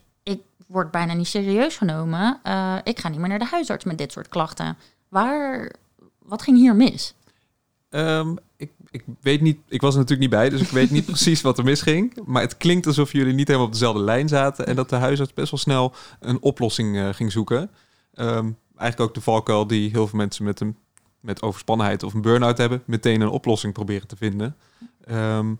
word 0.67 0.91
bijna 0.91 1.13
niet 1.13 1.27
serieus 1.27 1.77
genomen. 1.77 2.39
Uh, 2.43 2.75
ik 2.83 2.99
ga 2.99 3.09
niet 3.09 3.19
meer 3.19 3.29
naar 3.29 3.39
de 3.39 3.45
huisarts 3.45 3.83
met 3.83 3.97
dit 3.97 4.11
soort 4.11 4.27
klachten. 4.27 4.77
Waar, 5.07 5.71
wat 6.19 6.41
ging 6.41 6.57
hier 6.57 6.75
mis? 6.75 7.13
Um, 7.89 8.37
ik, 8.91 9.03
weet 9.21 9.41
niet, 9.41 9.59
ik 9.67 9.81
was 9.81 9.93
er 9.93 9.99
natuurlijk 9.99 10.29
niet 10.29 10.39
bij, 10.39 10.49
dus 10.49 10.61
ik 10.61 10.69
weet 10.69 10.91
niet 10.91 11.05
precies 11.15 11.41
wat 11.41 11.57
er 11.57 11.63
misging. 11.63 12.19
Maar 12.25 12.41
het 12.41 12.57
klinkt 12.57 12.87
alsof 12.87 13.11
jullie 13.11 13.33
niet 13.33 13.47
helemaal 13.47 13.67
op 13.67 13.73
dezelfde 13.73 14.01
lijn 14.01 14.27
zaten 14.27 14.67
en 14.67 14.75
dat 14.75 14.89
de 14.89 14.95
huisarts 14.95 15.33
best 15.33 15.51
wel 15.51 15.59
snel 15.59 15.93
een 16.19 16.41
oplossing 16.41 16.95
uh, 16.95 17.09
ging 17.09 17.31
zoeken. 17.31 17.69
Um, 18.15 18.57
eigenlijk 18.77 19.09
ook 19.09 19.15
de 19.15 19.21
valkuil 19.21 19.67
die 19.67 19.89
heel 19.89 20.07
veel 20.07 20.17
mensen 20.17 20.43
met, 20.43 20.59
een, 20.59 20.77
met 21.19 21.41
overspannenheid 21.41 22.03
of 22.03 22.13
een 22.13 22.21
burn-out 22.21 22.57
hebben, 22.57 22.83
meteen 22.85 23.21
een 23.21 23.29
oplossing 23.29 23.73
proberen 23.73 24.07
te 24.07 24.15
vinden. 24.15 24.55
Um, 25.11 25.59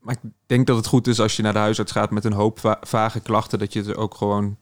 maar 0.00 0.16
ik 0.22 0.30
denk 0.46 0.66
dat 0.66 0.76
het 0.76 0.86
goed 0.86 1.06
is 1.06 1.20
als 1.20 1.36
je 1.36 1.42
naar 1.42 1.52
de 1.52 1.58
huisarts 1.58 1.92
gaat 1.92 2.10
met 2.10 2.24
een 2.24 2.32
hoop 2.32 2.58
va 2.58 2.78
vage 2.80 3.20
klachten, 3.20 3.58
dat 3.58 3.72
je 3.72 3.82
het 3.82 3.96
ook 3.96 4.14
gewoon 4.14 4.56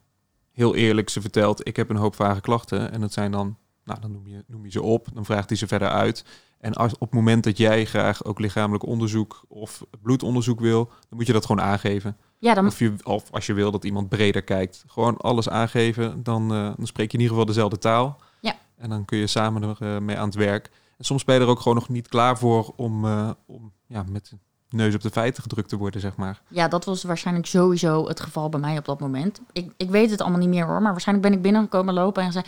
heel 0.52 0.74
eerlijk 0.74 1.08
ze 1.08 1.20
vertelt. 1.20 1.66
Ik 1.66 1.76
heb 1.76 1.90
een 1.90 1.96
hoop 1.96 2.14
vage 2.14 2.40
klachten 2.40 2.92
en 2.92 3.00
dat 3.00 3.12
zijn 3.12 3.32
dan 3.32 3.56
nou, 3.84 4.00
dan 4.00 4.12
noem 4.12 4.26
je, 4.26 4.44
noem 4.46 4.64
je 4.64 4.70
ze 4.70 4.82
op, 4.82 5.08
dan 5.14 5.24
vraagt 5.24 5.48
hij 5.48 5.58
ze 5.58 5.66
verder 5.66 5.88
uit. 5.88 6.24
En 6.62 6.72
als, 6.72 6.92
op 6.92 7.00
het 7.00 7.12
moment 7.12 7.44
dat 7.44 7.58
jij 7.58 7.84
graag 7.84 8.24
ook 8.24 8.38
lichamelijk 8.38 8.86
onderzoek 8.86 9.44
of 9.48 9.84
bloedonderzoek 10.02 10.60
wil, 10.60 10.84
dan 10.84 11.18
moet 11.18 11.26
je 11.26 11.32
dat 11.32 11.46
gewoon 11.46 11.64
aangeven. 11.64 12.16
Ja, 12.38 12.54
dan... 12.54 12.66
of, 12.66 12.78
je, 12.78 12.94
of 13.02 13.30
als 13.30 13.46
je 13.46 13.52
wil 13.52 13.70
dat 13.70 13.84
iemand 13.84 14.08
breder 14.08 14.42
kijkt, 14.42 14.84
gewoon 14.86 15.16
alles 15.16 15.48
aangeven, 15.48 16.22
dan, 16.22 16.42
uh, 16.42 16.72
dan 16.76 16.86
spreek 16.86 17.10
je 17.10 17.16
in 17.16 17.22
ieder 17.22 17.36
geval 17.36 17.52
dezelfde 17.52 17.78
taal. 17.78 18.20
Ja. 18.40 18.54
En 18.76 18.88
dan 18.88 19.04
kun 19.04 19.18
je 19.18 19.26
samen 19.26 19.62
er 19.62 19.76
uh, 19.80 19.98
mee 19.98 20.18
aan 20.18 20.26
het 20.26 20.34
werk. 20.34 20.70
En 20.98 21.04
soms 21.04 21.24
ben 21.24 21.34
je 21.34 21.40
er 21.40 21.46
ook 21.46 21.60
gewoon 21.60 21.78
nog 21.78 21.88
niet 21.88 22.08
klaar 22.08 22.38
voor 22.38 22.72
om, 22.76 23.04
uh, 23.04 23.30
om 23.46 23.72
ja, 23.86 24.04
met 24.08 24.32
neus 24.68 24.94
op 24.94 25.00
de 25.00 25.10
feiten 25.10 25.42
gedrukt 25.42 25.68
te 25.68 25.76
worden, 25.76 26.00
zeg 26.00 26.16
maar. 26.16 26.42
Ja, 26.48 26.68
dat 26.68 26.84
was 26.84 27.02
waarschijnlijk 27.02 27.46
sowieso 27.46 28.08
het 28.08 28.20
geval 28.20 28.48
bij 28.48 28.60
mij 28.60 28.78
op 28.78 28.84
dat 28.84 29.00
moment. 29.00 29.40
Ik, 29.52 29.72
ik 29.76 29.90
weet 29.90 30.10
het 30.10 30.20
allemaal 30.20 30.40
niet 30.40 30.48
meer 30.48 30.66
hoor, 30.66 30.82
maar 30.82 30.92
waarschijnlijk 30.92 31.28
ben 31.28 31.36
ik 31.36 31.42
binnengekomen 31.42 31.94
lopen 31.94 32.22
en 32.22 32.32
zei 32.32 32.44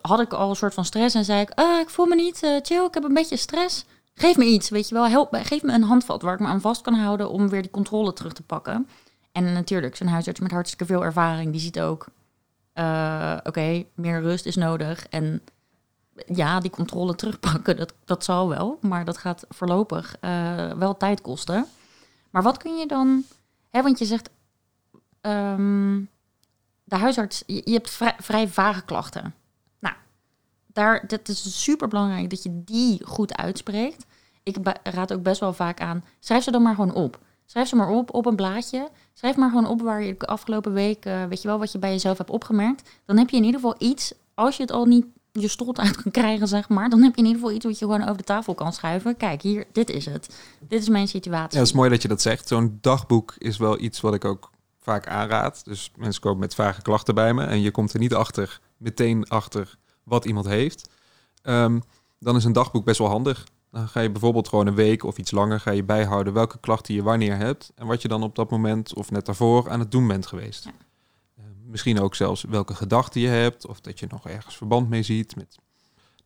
had 0.00 0.20
ik 0.20 0.32
al 0.32 0.50
een 0.50 0.56
soort 0.56 0.74
van 0.74 0.84
stress 0.84 1.14
en 1.14 1.24
zei 1.24 1.40
ik, 1.40 1.50
ah, 1.50 1.80
ik 1.80 1.90
voel 1.90 2.06
me 2.06 2.14
niet 2.14 2.42
uh, 2.42 2.58
chill, 2.62 2.84
ik 2.84 2.94
heb 2.94 3.04
een 3.04 3.14
beetje 3.14 3.36
stress. 3.36 3.84
Geef 4.14 4.36
me 4.36 4.44
iets, 4.44 4.68
weet 4.68 4.88
je 4.88 4.94
wel, 4.94 5.08
help 5.08 5.34
geef 5.42 5.62
me 5.62 5.72
een 5.72 5.82
handvat 5.82 6.22
waar 6.22 6.34
ik 6.34 6.40
me 6.40 6.46
aan 6.46 6.60
vast 6.60 6.82
kan 6.82 6.94
houden 6.94 7.30
om 7.30 7.48
weer 7.48 7.62
die 7.62 7.70
controle 7.70 8.12
terug 8.12 8.32
te 8.32 8.42
pakken. 8.42 8.88
En 9.32 9.52
natuurlijk, 9.52 9.96
zo'n 9.96 10.06
huisarts 10.06 10.40
met 10.40 10.50
hartstikke 10.50 10.86
veel 10.86 11.04
ervaring, 11.04 11.52
die 11.52 11.60
ziet 11.60 11.80
ook, 11.80 12.06
uh, 12.74 13.36
oké, 13.44 13.84
meer 13.94 14.20
rust 14.20 14.46
is 14.46 14.56
nodig. 14.56 15.06
En 15.08 15.42
ja, 16.26 16.60
die 16.60 16.70
controle 16.70 17.14
terugpakken, 17.14 17.76
dat, 17.76 17.94
dat 18.04 18.24
zal 18.24 18.48
wel, 18.48 18.78
maar 18.80 19.04
dat 19.04 19.18
gaat 19.18 19.44
voorlopig 19.48 20.16
uh, 20.20 20.72
wel 20.72 20.96
tijd 20.96 21.20
kosten. 21.20 21.66
Maar 22.30 22.42
wat 22.42 22.56
kun 22.56 22.76
je 22.76 22.86
dan, 22.86 23.24
hè, 23.70 23.82
want 23.82 23.98
je 23.98 24.04
zegt, 24.04 24.30
um, 25.20 26.08
de 26.84 26.96
huisarts, 26.96 27.42
je, 27.46 27.62
je 27.64 27.72
hebt 27.72 27.90
vrij, 27.90 28.14
vrij 28.18 28.48
vage 28.48 28.82
klachten 28.82 29.34
daar, 30.78 31.04
dat 31.06 31.28
is 31.28 31.62
super 31.62 31.88
belangrijk 31.88 32.30
dat 32.30 32.42
je 32.42 32.62
die 32.64 33.04
goed 33.04 33.36
uitspreekt. 33.36 34.06
Ik 34.42 34.56
raad 34.82 35.12
ook 35.12 35.22
best 35.22 35.40
wel 35.40 35.52
vaak 35.52 35.80
aan, 35.80 36.04
schrijf 36.20 36.42
ze 36.42 36.50
dan 36.50 36.62
maar 36.62 36.74
gewoon 36.74 36.94
op. 36.94 37.18
Schrijf 37.46 37.68
ze 37.68 37.76
maar 37.76 37.88
op 37.88 38.14
op 38.14 38.26
een 38.26 38.36
blaadje. 38.36 38.88
Schrijf 39.12 39.36
maar 39.36 39.48
gewoon 39.48 39.66
op 39.66 39.82
waar 39.82 40.02
je 40.02 40.14
de 40.18 40.26
afgelopen 40.26 40.72
week, 40.72 41.06
uh, 41.06 41.24
weet 41.24 41.42
je 41.42 41.48
wel, 41.48 41.58
wat 41.58 41.72
je 41.72 41.78
bij 41.78 41.90
jezelf 41.90 42.18
hebt 42.18 42.30
opgemerkt. 42.30 42.90
Dan 43.04 43.16
heb 43.18 43.30
je 43.30 43.36
in 43.36 43.44
ieder 43.44 43.60
geval 43.60 43.76
iets, 43.78 44.12
als 44.34 44.56
je 44.56 44.62
het 44.62 44.72
al 44.72 44.84
niet 44.84 45.04
je 45.32 45.48
strot 45.48 45.78
uit 45.80 46.02
kan 46.02 46.12
krijgen, 46.12 46.48
zeg 46.48 46.68
maar, 46.68 46.88
dan 46.88 47.02
heb 47.02 47.14
je 47.14 47.20
in 47.20 47.26
ieder 47.26 47.40
geval 47.40 47.56
iets 47.56 47.64
wat 47.64 47.78
je 47.78 47.84
gewoon 47.84 48.02
over 48.02 48.16
de 48.16 48.24
tafel 48.24 48.54
kan 48.54 48.72
schuiven. 48.72 49.16
Kijk, 49.16 49.42
hier, 49.42 49.66
dit 49.72 49.90
is 49.90 50.04
het. 50.04 50.36
Dit 50.68 50.82
is 50.82 50.88
mijn 50.88 51.08
situatie. 51.08 51.52
Ja, 51.52 51.58
het 51.58 51.68
is 51.68 51.72
mooi 51.74 51.90
dat 51.90 52.02
je 52.02 52.08
dat 52.08 52.22
zegt. 52.22 52.48
Zo'n 52.48 52.78
dagboek 52.80 53.34
is 53.38 53.56
wel 53.56 53.80
iets 53.80 54.00
wat 54.00 54.14
ik 54.14 54.24
ook 54.24 54.50
vaak 54.80 55.06
aanraad. 55.06 55.64
Dus 55.64 55.90
mensen 55.96 56.22
komen 56.22 56.38
met 56.38 56.54
vage 56.54 56.82
klachten 56.82 57.14
bij 57.14 57.34
me 57.34 57.44
en 57.44 57.60
je 57.60 57.70
komt 57.70 57.92
er 57.92 57.98
niet 57.98 58.14
achter, 58.14 58.60
meteen 58.76 59.28
achter 59.28 59.78
wat 60.08 60.24
iemand 60.24 60.46
heeft, 60.46 60.90
um, 61.42 61.82
dan 62.18 62.36
is 62.36 62.44
een 62.44 62.52
dagboek 62.52 62.84
best 62.84 62.98
wel 62.98 63.08
handig. 63.08 63.46
Dan 63.70 63.88
ga 63.88 64.00
je 64.00 64.10
bijvoorbeeld 64.10 64.48
gewoon 64.48 64.66
een 64.66 64.74
week 64.74 65.04
of 65.04 65.18
iets 65.18 65.30
langer 65.30 65.60
ga 65.60 65.70
je 65.70 65.84
bijhouden 65.84 66.32
welke 66.32 66.58
klachten 66.58 66.94
je 66.94 67.02
wanneer 67.02 67.36
hebt 67.36 67.72
en 67.74 67.86
wat 67.86 68.02
je 68.02 68.08
dan 68.08 68.22
op 68.22 68.34
dat 68.34 68.50
moment 68.50 68.94
of 68.94 69.10
net 69.10 69.26
daarvoor 69.26 69.70
aan 69.70 69.80
het 69.80 69.90
doen 69.90 70.06
bent 70.06 70.26
geweest. 70.26 70.64
Ja. 70.64 70.70
Uh, 71.38 71.44
misschien 71.66 72.00
ook 72.00 72.14
zelfs 72.14 72.42
welke 72.42 72.74
gedachten 72.74 73.20
je 73.20 73.28
hebt 73.28 73.66
of 73.66 73.80
dat 73.80 73.98
je 73.98 74.06
nog 74.10 74.28
ergens 74.28 74.56
verband 74.56 74.88
mee 74.88 75.02
ziet 75.02 75.36
met, 75.36 75.58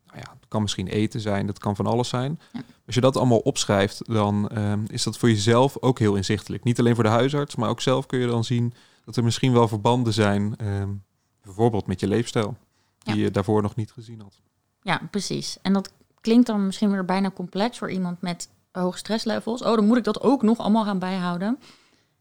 nou 0.07 0.19
ja, 0.19 0.31
het 0.41 0.49
kan 0.49 0.63
misschien 0.63 0.87
eten 0.87 1.21
zijn, 1.21 1.47
dat 1.47 1.59
kan 1.59 1.77
van 1.77 1.87
alles 1.87 2.09
zijn. 2.09 2.41
Ja. 2.53 2.61
Als 2.87 2.95
je 2.95 3.01
dat 3.01 3.17
allemaal 3.17 3.39
opschrijft, 3.39 4.13
dan 4.13 4.59
um, 4.59 4.85
is 4.87 5.03
dat 5.03 5.19
voor 5.19 5.29
jezelf 5.29 5.77
ook 5.81 5.99
heel 5.99 6.15
inzichtelijk. 6.15 6.65
Niet 6.65 6.79
alleen 6.79 6.95
voor 6.95 7.05
de 7.05 7.11
huisarts, 7.11 7.57
maar 7.57 7.69
ook 7.69 7.81
zelf 7.81 8.07
kun 8.07 8.19
je 8.19 8.27
dan 8.27 8.45
zien 8.45 8.75
dat 9.05 9.17
er 9.17 9.25
misschien 9.25 9.53
wel 9.53 9.69
verbanden 9.69 10.13
zijn, 10.13 10.57
bijvoorbeeld 11.43 11.87
met 11.87 12.01
je 12.01 12.07
leefstijl 12.07 12.57
die 13.03 13.17
je 13.17 13.31
daarvoor 13.31 13.63
nog 13.63 13.77
niet 13.77 13.93
gezien 13.93 14.21
had. 14.21 14.41
Ja, 14.83 15.01
precies. 15.11 15.59
En 15.63 15.73
dat 15.73 15.93
klinkt 16.21 16.47
dan 16.47 16.67
misschien 16.67 16.91
weer 16.91 17.05
bijna 17.05 17.31
complex 17.31 17.79
voor 17.79 17.91
iemand 17.91 18.21
met 18.21 18.49
hoge 18.73 18.99
stresslevels. 18.99 19.63
Oh, 19.63 19.75
dan 19.75 19.87
moet 19.87 19.97
ik 19.97 20.05
dat 20.05 20.23
ook 20.23 20.43
nog 20.43 20.59
allemaal 20.59 20.85
gaan 20.85 20.99
bijhouden. 20.99 21.59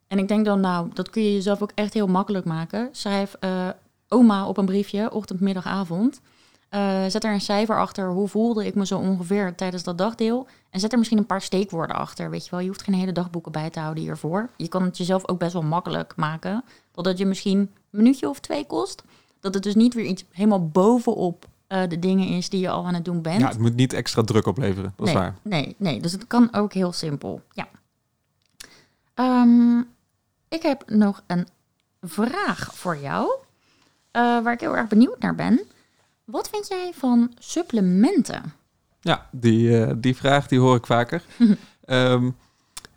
En 0.07 0.17
ik 0.17 0.27
denk 0.27 0.45
dan, 0.45 0.59
nou, 0.59 0.89
dat 0.93 1.09
kun 1.09 1.23
je 1.23 1.33
jezelf 1.33 1.61
ook 1.61 1.71
echt 1.75 1.93
heel 1.93 2.07
makkelijk 2.07 2.45
maken. 2.45 2.89
Schrijf 2.91 3.35
uh, 3.39 3.69
oma 4.07 4.47
op 4.47 4.57
een 4.57 4.65
briefje, 4.65 5.11
ochtend, 5.11 5.39
middag, 5.39 5.65
avond. 5.65 6.21
Uh, 6.71 7.05
zet 7.07 7.23
er 7.23 7.33
een 7.33 7.41
cijfer 7.41 7.79
achter, 7.79 8.09
hoe 8.09 8.27
voelde 8.27 8.65
ik 8.65 8.75
me 8.75 8.85
zo 8.85 8.97
ongeveer 8.97 9.55
tijdens 9.55 9.83
dat 9.83 9.97
dagdeel. 9.97 10.47
En 10.69 10.79
zet 10.79 10.91
er 10.91 10.97
misschien 10.97 11.17
een 11.17 11.25
paar 11.25 11.41
steekwoorden 11.41 11.95
achter, 11.95 12.29
weet 12.29 12.43
je 12.45 12.51
wel. 12.51 12.59
Je 12.59 12.67
hoeft 12.67 12.83
geen 12.83 12.95
hele 12.95 13.11
dagboeken 13.11 13.51
bij 13.51 13.69
te 13.69 13.79
houden 13.79 14.03
hiervoor. 14.03 14.49
Je 14.57 14.67
kan 14.67 14.83
het 14.83 14.97
jezelf 14.97 15.27
ook 15.27 15.39
best 15.39 15.53
wel 15.53 15.61
makkelijk 15.61 16.13
maken. 16.15 16.63
Dat 16.91 17.05
het 17.05 17.17
je 17.17 17.25
misschien 17.25 17.57
een 17.59 17.69
minuutje 17.89 18.29
of 18.29 18.39
twee 18.39 18.65
kost. 18.65 19.03
Dat 19.41 19.53
het 19.53 19.63
dus 19.63 19.75
niet 19.75 19.93
weer 19.93 20.05
iets 20.05 20.25
helemaal 20.31 20.67
bovenop 20.67 21.45
uh, 21.67 21.81
de 21.87 21.99
dingen 21.99 22.27
is 22.27 22.49
die 22.49 22.59
je 22.59 22.69
al 22.69 22.85
aan 22.85 22.93
het 22.93 23.05
doen 23.05 23.21
bent. 23.21 23.41
Ja, 23.41 23.47
het 23.47 23.59
moet 23.59 23.75
niet 23.75 23.93
extra 23.93 24.23
druk 24.23 24.45
opleveren, 24.45 24.93
dat 24.95 25.05
nee, 25.05 25.15
is 25.15 25.21
waar. 25.21 25.35
Nee, 25.41 25.75
nee, 25.77 26.01
dus 26.01 26.11
het 26.11 26.27
kan 26.27 26.53
ook 26.53 26.73
heel 26.73 26.91
simpel. 26.91 27.41
Ja. 27.53 27.67
Um, 29.15 29.87
ik 30.47 30.61
heb 30.61 30.89
nog 30.89 31.23
een 31.27 31.47
vraag 32.01 32.75
voor 32.75 32.97
jou, 32.97 33.31
uh, 33.31 34.43
waar 34.43 34.53
ik 34.53 34.59
heel 34.59 34.77
erg 34.77 34.87
benieuwd 34.87 35.19
naar 35.19 35.35
ben. 35.35 35.61
Wat 36.23 36.49
vind 36.49 36.67
jij 36.67 36.91
van 36.95 37.31
supplementen? 37.39 38.53
Ja, 39.01 39.27
die, 39.31 39.69
uh, 39.69 39.91
die 39.97 40.15
vraag 40.15 40.47
die 40.47 40.59
hoor 40.59 40.75
ik 40.75 40.85
vaker. 40.85 41.23
um, 41.85 42.35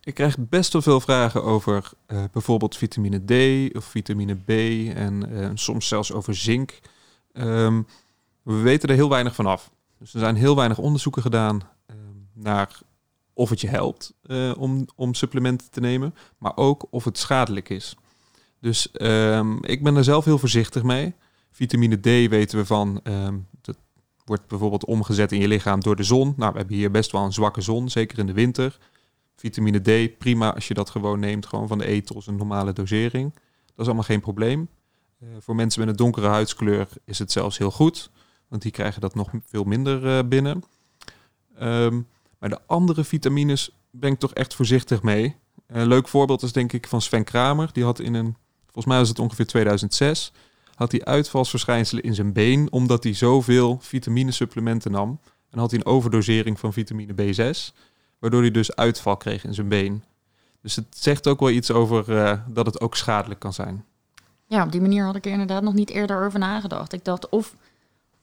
ik 0.04 0.14
krijg 0.14 0.36
best 0.38 0.72
wel 0.72 0.82
veel 0.82 1.00
vragen 1.00 1.44
over 1.44 1.90
uh, 2.06 2.24
bijvoorbeeld 2.32 2.76
vitamine 2.76 3.24
D 3.24 3.74
of 3.76 3.84
vitamine 3.84 4.34
B 4.34 4.50
en 4.96 5.32
uh, 5.32 5.50
soms 5.54 5.88
zelfs 5.88 6.12
over 6.12 6.34
zink. 6.34 6.80
Um, 7.32 7.86
we 8.42 8.54
weten 8.54 8.88
er 8.88 8.94
heel 8.94 9.08
weinig 9.08 9.34
van 9.34 9.46
af. 9.46 9.70
Dus 9.98 10.14
er 10.14 10.20
zijn 10.20 10.36
heel 10.36 10.56
weinig 10.56 10.78
onderzoeken 10.78 11.22
gedaan 11.22 11.60
uh, 11.90 11.96
naar 12.32 12.78
of 13.32 13.50
het 13.50 13.60
je 13.60 13.68
helpt 13.68 14.14
uh, 14.26 14.52
om, 14.58 14.86
om 14.96 15.14
supplementen 15.14 15.70
te 15.70 15.80
nemen, 15.80 16.14
maar 16.38 16.56
ook 16.56 16.86
of 16.90 17.04
het 17.04 17.18
schadelijk 17.18 17.68
is. 17.68 17.96
Dus 18.60 18.88
um, 18.92 19.64
ik 19.64 19.82
ben 19.82 19.96
er 19.96 20.04
zelf 20.04 20.24
heel 20.24 20.38
voorzichtig 20.38 20.82
mee. 20.82 21.14
Vitamine 21.50 22.00
D 22.00 22.04
weten 22.04 22.58
we 22.58 22.64
van, 22.64 23.00
dat 23.60 23.76
wordt 24.24 24.46
bijvoorbeeld 24.46 24.84
omgezet 24.84 25.32
in 25.32 25.40
je 25.40 25.48
lichaam 25.48 25.80
door 25.80 25.96
de 25.96 26.02
zon. 26.02 26.34
Nou, 26.36 26.52
we 26.52 26.58
hebben 26.58 26.76
hier 26.76 26.90
best 26.90 27.12
wel 27.12 27.24
een 27.24 27.32
zwakke 27.32 27.60
zon, 27.60 27.88
zeker 27.88 28.18
in 28.18 28.26
de 28.26 28.32
winter 28.32 28.78
Vitamine 29.44 29.80
D, 29.80 30.18
prima 30.18 30.54
als 30.54 30.68
je 30.68 30.74
dat 30.74 30.90
gewoon 30.90 31.20
neemt, 31.20 31.46
gewoon 31.46 31.68
van 31.68 31.78
de 31.78 31.86
etels, 31.86 32.26
een 32.26 32.36
normale 32.36 32.72
dosering. 32.72 33.32
Dat 33.66 33.76
is 33.76 33.86
allemaal 33.86 34.02
geen 34.02 34.20
probleem. 34.20 34.68
Uh, 35.18 35.28
voor 35.40 35.54
mensen 35.54 35.80
met 35.80 35.88
een 35.88 35.96
donkere 35.96 36.26
huidskleur 36.26 36.88
is 37.04 37.18
het 37.18 37.32
zelfs 37.32 37.58
heel 37.58 37.70
goed, 37.70 38.10
want 38.48 38.62
die 38.62 38.70
krijgen 38.70 39.00
dat 39.00 39.14
nog 39.14 39.30
veel 39.44 39.64
minder 39.64 40.04
uh, 40.04 40.28
binnen. 40.28 40.64
Um, 41.62 42.06
maar 42.38 42.48
de 42.48 42.60
andere 42.66 43.04
vitamines 43.04 43.70
ben 43.90 44.12
ik 44.12 44.18
toch 44.18 44.32
echt 44.34 44.54
voorzichtig 44.54 45.02
mee. 45.02 45.36
Een 45.66 45.86
leuk 45.86 46.08
voorbeeld 46.08 46.42
is 46.42 46.52
denk 46.52 46.72
ik 46.72 46.86
van 46.86 47.02
Sven 47.02 47.24
Kramer. 47.24 47.70
Die 47.72 47.84
had 47.84 48.00
in 48.00 48.14
een, 48.14 48.36
volgens 48.62 48.86
mij 48.86 48.98
was 48.98 49.08
het 49.08 49.18
ongeveer 49.18 49.46
2006, 49.46 50.32
had 50.74 50.92
hij 50.92 51.04
uitvalsverschijnselen 51.04 52.02
in 52.02 52.14
zijn 52.14 52.32
been, 52.32 52.72
omdat 52.72 53.04
hij 53.04 53.14
zoveel 53.14 53.78
vitaminesupplementen 53.80 54.90
nam. 54.90 55.20
En 55.50 55.58
had 55.58 55.70
hij 55.70 55.80
een 55.80 55.86
overdosering 55.86 56.58
van 56.58 56.72
vitamine 56.72 57.12
B6, 57.12 57.74
waardoor 58.24 58.42
hij 58.42 58.50
dus 58.50 58.76
uitval 58.76 59.16
kreeg 59.16 59.44
in 59.44 59.54
zijn 59.54 59.68
been. 59.68 60.02
Dus 60.62 60.76
het 60.76 60.86
zegt 60.90 61.26
ook 61.26 61.40
wel 61.40 61.50
iets 61.50 61.70
over 61.70 62.08
uh, 62.08 62.32
dat 62.46 62.66
het 62.66 62.80
ook 62.80 62.96
schadelijk 62.96 63.40
kan 63.40 63.52
zijn. 63.52 63.84
Ja, 64.46 64.64
op 64.64 64.72
die 64.72 64.80
manier 64.80 65.04
had 65.04 65.16
ik 65.16 65.24
er 65.24 65.30
inderdaad 65.30 65.62
nog 65.62 65.74
niet 65.74 65.90
eerder 65.90 66.24
over 66.24 66.38
nagedacht. 66.38 66.92
Ik 66.92 67.04
dacht 67.04 67.28
of, 67.28 67.54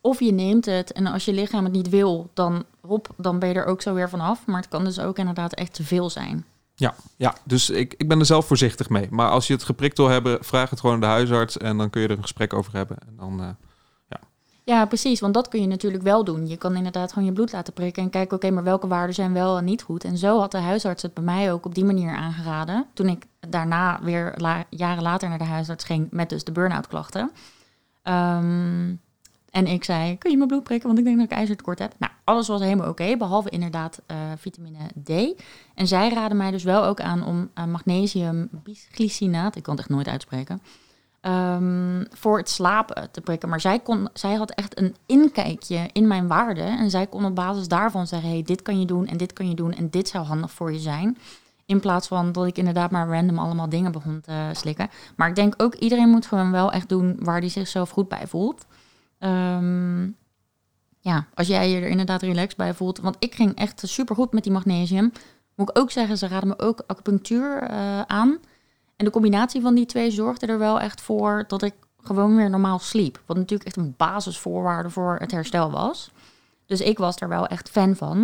of 0.02 0.20
je 0.20 0.32
neemt 0.32 0.66
het 0.66 0.92
en 0.92 1.08
als 1.08 1.26
je 1.26 1.34
lichaam 1.34 1.64
het 1.64 1.74
niet 1.74 1.90
wil, 1.90 2.30
dan, 2.34 2.66
hop, 2.80 3.08
dan 3.18 3.40
ben 3.40 3.50
je 3.50 3.56
er 3.56 3.66
ook 3.66 3.82
zo 3.82 3.94
weer 3.94 4.10
vanaf. 4.10 4.46
Maar 4.46 4.62
het 4.62 4.70
kan 4.70 4.84
dus 4.84 5.00
ook 5.00 5.18
inderdaad 5.18 5.54
echt 5.54 5.74
te 5.74 5.84
veel 5.84 6.10
zijn. 6.10 6.46
Ja, 6.76 6.96
ja 7.16 7.36
dus 7.44 7.70
ik, 7.70 7.94
ik 7.98 8.08
ben 8.08 8.20
er 8.20 8.26
zelf 8.26 8.46
voorzichtig 8.46 8.90
mee. 8.90 9.08
Maar 9.10 9.30
als 9.30 9.48
je 9.48 9.54
het 9.54 9.64
geprikt 9.64 9.98
wil 9.98 10.08
hebben, 10.08 10.44
vraag 10.44 10.70
het 10.70 10.80
gewoon 10.80 10.96
aan 10.96 11.02
de 11.02 11.08
huisarts 11.08 11.58
en 11.58 11.78
dan 11.78 11.90
kun 11.90 12.02
je 12.02 12.08
er 12.08 12.18
een 12.18 12.22
gesprek 12.22 12.54
over 12.54 12.74
hebben. 12.74 12.98
En 13.08 13.14
dan, 13.18 13.42
uh, 13.42 13.48
ja. 14.64 14.86
precies, 14.86 15.20
want 15.20 15.34
dat 15.34 15.48
kun 15.48 15.62
je 15.62 15.68
natuurlijk 15.68 16.04
wel 16.04 16.24
doen. 16.24 16.48
Je 16.48 16.58
kan 16.58 16.76
inderdaad 16.76 17.14
gewoon 17.14 17.28
je 17.28 17.34
bloed 17.34 17.52
laten 17.52 17.74
prikken 17.74 18.04
en 18.04 18.10
kijken, 18.10 18.36
oké, 18.38 18.52
maar 18.52 18.64
welke 18.64 18.88
waarden 18.88 19.16
zijn 19.16 19.34
wel 19.34 19.58
en 19.58 19.66
niet 19.66 19.82
goed. 19.82 20.04
En 20.04 20.18
zo 20.18 20.40
had 20.40 20.52
de 20.52 20.58
huisarts 20.58 21.02
het 21.02 21.14
bij 21.14 21.24
mij 21.24 21.52
ook 21.52 21.66
op 21.66 21.76
die 21.76 21.86
manier 21.86 22.16
aangeraden. 22.16 22.86
Toen 22.94 23.08
ik 23.08 23.26
daarna 23.50 24.00
weer 24.04 24.42
jaren 24.70 25.04
later 25.04 25.30
naar 25.30 25.38
de 25.38 25.44
huisarts 25.44 25.84
ging 25.84 26.08
met 26.12 26.30
dus 26.30 26.44
de 26.44 26.52
burn-out 26.52 26.88
klachten. 26.88 27.32
Um, 28.04 29.00
en 29.52 29.68
ik 29.68 29.84
zei, 29.84 30.18
kun 30.18 30.32
je 30.32 30.38
mijn 30.38 30.50
bloed 30.50 30.64
prikken, 30.64 30.88
want 30.88 31.00
ik 31.00 31.06
denk 31.06 31.18
dat 31.18 31.26
ik 31.26 31.38
ijzertekort 31.38 31.80
heb. 31.80 31.94
Nou, 31.98 32.12
alles 32.24 32.48
was 32.48 32.62
helemaal 32.62 32.90
oké, 32.90 33.18
behalve 33.18 33.50
inderdaad 33.50 34.02
uh, 34.12 34.18
vitamine 34.38 34.78
D. 35.04 35.10
En 35.76 35.88
zij 35.88 36.10
raden 36.14 36.38
mij 36.38 36.52
dus 36.52 36.64
wel 36.64 36.86
ook 36.86 37.02
aan 37.02 37.26
om 37.26 37.50
uh, 37.56 37.66
magnesium 37.66 38.50
bisglycinaat, 38.52 39.56
ik 39.56 39.64
kan 39.64 39.74
het 39.74 39.82
echt 39.82 39.92
nooit 39.92 40.08
uitspreken, 40.08 40.62
um, 41.22 42.06
voor 42.12 42.38
het 42.38 42.50
slapen 42.50 43.12
te 43.12 43.22
prikken. 43.22 43.50
Maar 43.50 43.62
zij, 43.62 43.80
kon, 43.80 44.10
zij 44.14 44.34
had 44.34 44.52
echt 44.52 44.80
een 44.80 44.96
inkijkje 45.06 45.90
in 45.92 46.08
mijn 46.08 46.28
waarden. 46.28 46.78
En 46.78 46.90
zij 46.90 47.08
kon 47.08 47.26
op 47.26 47.36
basis 47.36 47.68
daarvan 47.68 48.08
zeggen, 48.08 48.30
hey, 48.30 48.44
dit 48.44 48.62
kan 48.62 48.80
je 48.80 48.86
doen 48.86 49.08
en 49.08 49.18
dit 49.18 49.34
kan 49.34 49.50
je 49.50 49.56
doen 49.56 49.74
en 49.74 49.90
dit 49.90 50.08
zou 50.08 50.26
handig 50.26 50.52
voor 50.52 50.74
je 50.74 50.80
zijn. 50.80 51.18
In 51.66 51.80
plaats 51.80 52.08
van 52.08 52.32
dat 52.32 52.46
ik 52.46 52.58
inderdaad 52.58 52.92
maar 52.92 53.10
random 53.10 53.40
allemaal 53.40 53.70
dingen 53.70 53.92
begon 53.92 54.22
te 54.22 54.50
slikken. 54.54 54.90
Maar 55.16 55.30
ik 55.30 55.36
denk 55.36 55.54
ook, 55.58 55.76
iedereen 55.76 56.10
moet 56.10 56.26
gewoon 56.26 56.52
wel 56.52 56.72
echt 56.72 56.90
doen 56.90 57.18
waar 57.20 57.40
hij 57.40 57.50
zichzelf 57.50 57.90
goed 57.90 58.08
bij 58.08 58.28
voelt. 58.28 58.66
Um, 59.20 60.16
ja, 61.00 61.26
als 61.34 61.48
jij 61.48 61.70
je 61.70 61.82
er 61.82 61.88
inderdaad 61.88 62.22
relaxed 62.22 62.58
bij 62.58 62.74
voelt. 62.74 63.00
Want 63.00 63.16
ik 63.20 63.36
ging 63.36 63.56
echt 63.56 63.82
super 63.86 64.16
goed 64.16 64.34
met 64.34 64.44
die 64.44 64.52
magnesium. 64.52 65.12
Moet 65.56 65.70
ik 65.70 65.78
ook 65.78 65.92
zeggen, 65.92 66.18
ze 66.18 66.28
raden 66.28 66.48
me 66.48 66.60
ook 66.60 66.84
acupunctuur 66.88 67.72
uh, 67.72 68.02
aan. 68.02 68.38
En 69.02 69.08
de 69.08 69.14
combinatie 69.14 69.62
van 69.62 69.76
die 69.76 69.86
twee 69.86 70.12
zorgde 70.12 70.46
er 70.46 70.60
wel 70.60 70.80
echt 70.80 71.02
voor 71.02 71.44
dat 71.48 71.62
ik 71.62 71.74
gewoon 72.04 72.36
weer 72.36 72.50
normaal 72.50 72.80
sliep. 72.80 73.22
Wat 73.26 73.38
natuurlijk 73.38 73.68
echt 73.68 73.78
een 73.78 73.94
basisvoorwaarde 73.98 74.90
voor 74.90 75.18
het 75.20 75.32
herstel 75.32 75.72
was. 75.72 76.12
Dus 76.66 76.82
ik 76.82 76.98
was 76.98 77.16
er 77.16 77.30
wel 77.30 77.48
echt 77.48 77.70
fan 77.70 77.96
van. 77.96 78.18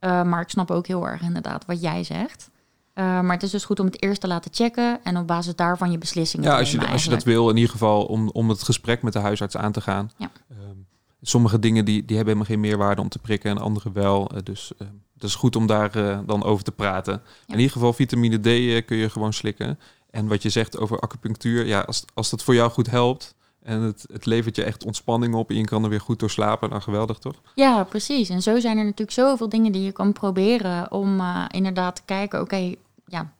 Uh, 0.00 0.22
maar 0.22 0.40
ik 0.40 0.48
snap 0.48 0.70
ook 0.70 0.86
heel 0.86 1.08
erg 1.08 1.22
inderdaad 1.22 1.64
wat 1.66 1.80
jij 1.80 2.04
zegt. 2.04 2.50
Uh, 2.94 3.04
maar 3.04 3.32
het 3.32 3.42
is 3.42 3.50
dus 3.50 3.64
goed 3.64 3.80
om 3.80 3.86
het 3.86 4.02
eerst 4.02 4.20
te 4.20 4.26
laten 4.26 4.54
checken 4.54 5.04
en 5.04 5.16
op 5.16 5.26
basis 5.26 5.54
daarvan 5.54 5.90
je 5.90 5.98
beslissingen 5.98 6.46
ja, 6.46 6.52
te 6.52 6.58
als 6.58 6.70
je, 6.70 6.76
nemen. 6.76 6.92
als 6.92 7.04
je 7.04 7.10
dat 7.10 7.24
wil, 7.24 7.50
in 7.50 7.56
ieder 7.56 7.70
geval 7.70 8.04
om, 8.04 8.28
om 8.28 8.48
het 8.48 8.62
gesprek 8.62 9.02
met 9.02 9.12
de 9.12 9.18
huisarts 9.18 9.56
aan 9.56 9.72
te 9.72 9.80
gaan. 9.80 10.10
Ja. 10.16 10.30
Um, 10.50 10.86
sommige 11.20 11.58
dingen 11.58 11.84
die, 11.84 12.04
die 12.04 12.16
hebben 12.16 12.34
helemaal 12.34 12.56
geen 12.56 12.70
meerwaarde 12.70 13.00
om 13.00 13.08
te 13.08 13.18
prikken 13.18 13.50
en 13.50 13.58
andere 13.58 13.92
wel. 13.92 14.30
Uh, 14.34 14.38
dus 14.44 14.72
uh, 14.78 14.88
het 15.14 15.22
is 15.22 15.34
goed 15.34 15.56
om 15.56 15.66
daar 15.66 15.90
dan 16.26 16.44
over 16.44 16.64
te 16.64 16.72
praten. 16.72 17.12
Ja. 17.12 17.52
In 17.52 17.58
ieder 17.58 17.72
geval 17.72 17.92
vitamine 17.92 18.38
D 18.38 18.84
kun 18.84 18.96
je 18.96 19.10
gewoon 19.10 19.32
slikken. 19.32 19.78
En 20.16 20.28
wat 20.28 20.42
je 20.42 20.50
zegt 20.50 20.78
over 20.78 21.00
acupunctuur, 21.00 21.66
ja, 21.66 21.80
als, 21.80 22.04
als 22.14 22.30
dat 22.30 22.42
voor 22.42 22.54
jou 22.54 22.70
goed 22.70 22.90
helpt, 22.90 23.34
en 23.62 23.80
het, 23.80 24.04
het 24.12 24.26
levert 24.26 24.56
je 24.56 24.64
echt 24.64 24.84
ontspanning 24.84 25.34
op 25.34 25.50
en 25.50 25.56
je 25.56 25.64
kan 25.64 25.84
er 25.84 25.90
weer 25.90 26.00
goed 26.00 26.18
door 26.18 26.30
slapen. 26.30 26.70
Dan 26.70 26.82
geweldig, 26.82 27.18
toch? 27.18 27.34
Ja, 27.54 27.84
precies. 27.84 28.28
En 28.28 28.42
zo 28.42 28.60
zijn 28.60 28.78
er 28.78 28.84
natuurlijk 28.84 29.10
zoveel 29.10 29.48
dingen 29.48 29.72
die 29.72 29.82
je 29.82 29.92
kan 29.92 30.12
proberen 30.12 30.92
om 30.92 31.20
uh, 31.20 31.44
inderdaad 31.48 31.96
te 31.96 32.02
kijken, 32.04 32.40
oké, 32.40 32.54
okay, 32.54 32.76
ja, 33.06 33.32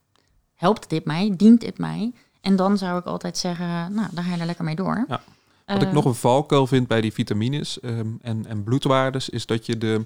helpt 0.55 0.91
dit 0.91 1.05
mij? 1.05 1.35
Dient 1.37 1.61
dit 1.61 1.79
mij? 1.79 2.13
En 2.41 2.57
dan 2.57 2.79
zou 2.79 2.99
ik 2.99 3.05
altijd 3.05 3.39
zeggen, 3.39 3.95
nou, 3.95 4.09
dan 4.11 4.25
ga 4.25 4.35
je 4.35 4.41
er 4.41 4.47
lekker 4.47 4.65
mee 4.65 4.77
door. 4.77 5.05
Ja. 5.09 5.23
Wat 5.67 5.83
ik 5.83 5.93
nog 5.93 6.05
een 6.05 6.15
valkuil 6.15 6.67
vind 6.67 6.87
bij 6.87 7.01
die 7.01 7.13
vitamines 7.13 7.79
um, 7.83 8.19
en, 8.23 8.47
en 8.47 8.65
bloedwaardes, 8.65 9.29
is 9.29 9.47
dat 9.47 9.67
je 9.67 9.79
de, 9.79 10.05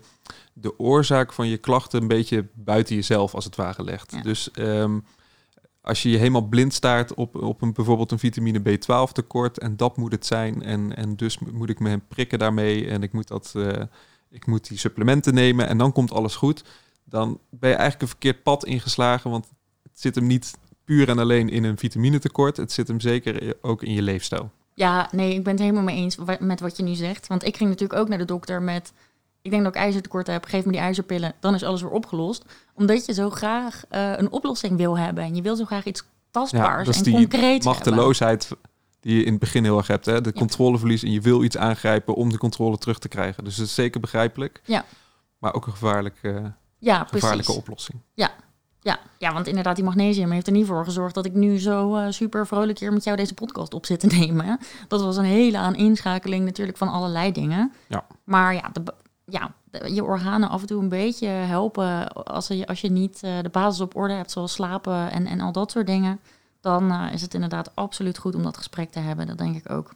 de 0.52 0.78
oorzaak 0.78 1.32
van 1.32 1.48
je 1.48 1.56
klachten 1.56 2.02
een 2.02 2.08
beetje 2.08 2.46
buiten 2.52 2.94
jezelf 2.94 3.34
als 3.34 3.44
het 3.44 3.56
ware 3.56 3.84
legt. 3.84 4.12
Ja. 4.12 4.22
Dus 4.22 4.48
um, 4.58 5.04
als 5.90 6.02
je 6.02 6.10
je 6.10 6.16
helemaal 6.16 6.48
blind 6.48 6.74
staart 6.74 7.14
op, 7.14 7.42
op 7.42 7.62
een, 7.62 7.72
bijvoorbeeld 7.72 8.10
een 8.10 8.18
vitamine 8.18 8.60
B12 8.60 9.12
tekort 9.12 9.58
en 9.58 9.76
dat 9.76 9.96
moet 9.96 10.12
het 10.12 10.26
zijn 10.26 10.62
en, 10.62 10.96
en 10.96 11.16
dus 11.16 11.38
moet 11.38 11.70
ik 11.70 11.78
me 11.80 12.00
prikken 12.08 12.38
daarmee 12.38 12.88
en 12.88 13.02
ik 13.02 13.12
moet, 13.12 13.28
dat, 13.28 13.52
uh, 13.56 13.72
ik 14.30 14.46
moet 14.46 14.68
die 14.68 14.78
supplementen 14.78 15.34
nemen 15.34 15.68
en 15.68 15.78
dan 15.78 15.92
komt 15.92 16.12
alles 16.12 16.36
goed, 16.36 16.64
dan 17.04 17.38
ben 17.50 17.70
je 17.70 17.76
eigenlijk 17.76 18.02
een 18.02 18.08
verkeerd 18.08 18.42
pad 18.42 18.64
ingeslagen, 18.64 19.30
want 19.30 19.48
het 19.82 20.00
zit 20.00 20.14
hem 20.14 20.26
niet 20.26 20.58
puur 20.84 21.08
en 21.08 21.18
alleen 21.18 21.48
in 21.48 21.64
een 21.64 21.78
vitaminetekort, 21.78 22.56
het 22.56 22.72
zit 22.72 22.88
hem 22.88 23.00
zeker 23.00 23.56
ook 23.60 23.82
in 23.82 23.92
je 23.92 24.02
leefstijl. 24.02 24.50
Ja, 24.74 25.08
nee, 25.12 25.34
ik 25.34 25.42
ben 25.42 25.52
het 25.52 25.62
helemaal 25.62 25.82
mee 25.82 25.96
eens 25.96 26.16
met 26.40 26.60
wat 26.60 26.76
je 26.76 26.82
nu 26.82 26.94
zegt. 26.94 27.26
Want 27.26 27.44
ik 27.44 27.56
ging 27.56 27.70
natuurlijk 27.70 28.00
ook 28.00 28.08
naar 28.08 28.18
de 28.18 28.24
dokter 28.24 28.62
met 28.62 28.92
ik 29.42 29.50
denk 29.50 29.62
dat 29.64 29.74
ik 29.74 29.80
ijzertekort 29.80 30.26
heb, 30.26 30.44
geef 30.44 30.64
me 30.64 30.72
die 30.72 30.80
ijzerpillen, 30.80 31.32
dan 31.40 31.54
is 31.54 31.62
alles 31.62 31.82
weer 31.82 31.90
opgelost. 31.90 32.44
Omdat 32.74 33.06
je 33.06 33.12
zo 33.12 33.30
graag 33.30 33.82
uh, 33.90 34.12
een 34.16 34.30
oplossing 34.30 34.76
wil 34.76 34.98
hebben. 34.98 35.24
En 35.24 35.34
je 35.34 35.42
wil 35.42 35.56
zo 35.56 35.64
graag 35.64 35.84
iets 35.84 36.02
tastbaars 36.30 36.88
ja, 36.88 36.94
en 36.94 37.02
die 37.02 37.14
concreet 37.14 37.64
machteloosheid 37.64 38.48
hebben. 38.48 38.68
die 39.00 39.16
je 39.16 39.24
in 39.24 39.30
het 39.30 39.40
begin 39.40 39.64
heel 39.64 39.76
erg 39.76 39.86
hebt. 39.86 40.06
Hè? 40.06 40.20
De 40.20 40.30
ja. 40.34 40.38
controleverlies 40.38 41.02
en 41.02 41.12
je 41.12 41.20
wil 41.20 41.42
iets 41.42 41.56
aangrijpen 41.56 42.14
om 42.14 42.30
de 42.30 42.38
controle 42.38 42.78
terug 42.78 42.98
te 42.98 43.08
krijgen. 43.08 43.44
Dus 43.44 43.56
dat 43.56 43.66
is 43.66 43.74
zeker 43.74 44.00
begrijpelijk. 44.00 44.60
Ja. 44.64 44.84
Maar 45.38 45.54
ook 45.54 45.66
een 45.66 45.72
gevaarlijke, 45.72 46.52
ja, 46.78 47.04
gevaarlijke 47.04 47.44
precies. 47.44 47.56
oplossing. 47.56 48.00
Ja. 48.14 48.30
Ja, 48.82 48.98
ja, 49.18 49.32
want 49.32 49.46
inderdaad, 49.46 49.76
die 49.76 49.84
magnesium 49.84 50.30
heeft 50.30 50.46
er 50.46 50.52
niet 50.52 50.66
voor 50.66 50.84
gezorgd 50.84 51.14
dat 51.14 51.26
ik 51.26 51.34
nu 51.34 51.58
zo 51.58 51.96
uh, 51.96 52.06
super 52.08 52.46
vrolijk 52.46 52.78
hier 52.78 52.92
met 52.92 53.04
jou 53.04 53.16
deze 53.16 53.34
podcast 53.34 53.74
op 53.74 53.86
zit 53.86 54.00
te 54.00 54.06
nemen. 54.06 54.58
Dat 54.88 55.02
was 55.02 55.16
een 55.16 55.24
hele 55.24 55.58
aan 55.58 55.74
inschakeling 55.74 56.44
natuurlijk 56.44 56.78
van 56.78 56.88
allerlei 56.88 57.32
dingen. 57.32 57.72
Ja. 57.88 58.06
Maar 58.24 58.54
ja, 58.54 58.70
de, 58.72 58.94
ja, 59.30 59.54
je 59.86 60.04
organen 60.04 60.48
af 60.48 60.60
en 60.60 60.66
toe 60.66 60.82
een 60.82 60.88
beetje 60.88 61.26
helpen 61.26 62.12
als 62.12 62.48
je, 62.48 62.66
als 62.66 62.80
je 62.80 62.90
niet 62.90 63.20
uh, 63.24 63.40
de 63.42 63.48
basis 63.48 63.80
op 63.80 63.96
orde 63.96 64.14
hebt, 64.14 64.30
zoals 64.30 64.52
slapen 64.52 65.10
en, 65.10 65.26
en 65.26 65.40
al 65.40 65.52
dat 65.52 65.70
soort 65.70 65.86
dingen. 65.86 66.20
Dan 66.60 66.92
uh, 66.92 67.12
is 67.12 67.22
het 67.22 67.34
inderdaad 67.34 67.76
absoluut 67.76 68.18
goed 68.18 68.34
om 68.34 68.42
dat 68.42 68.56
gesprek 68.56 68.90
te 68.90 68.98
hebben. 68.98 69.26
Dat 69.26 69.38
denk 69.38 69.56
ik 69.56 69.70
ook. 69.70 69.94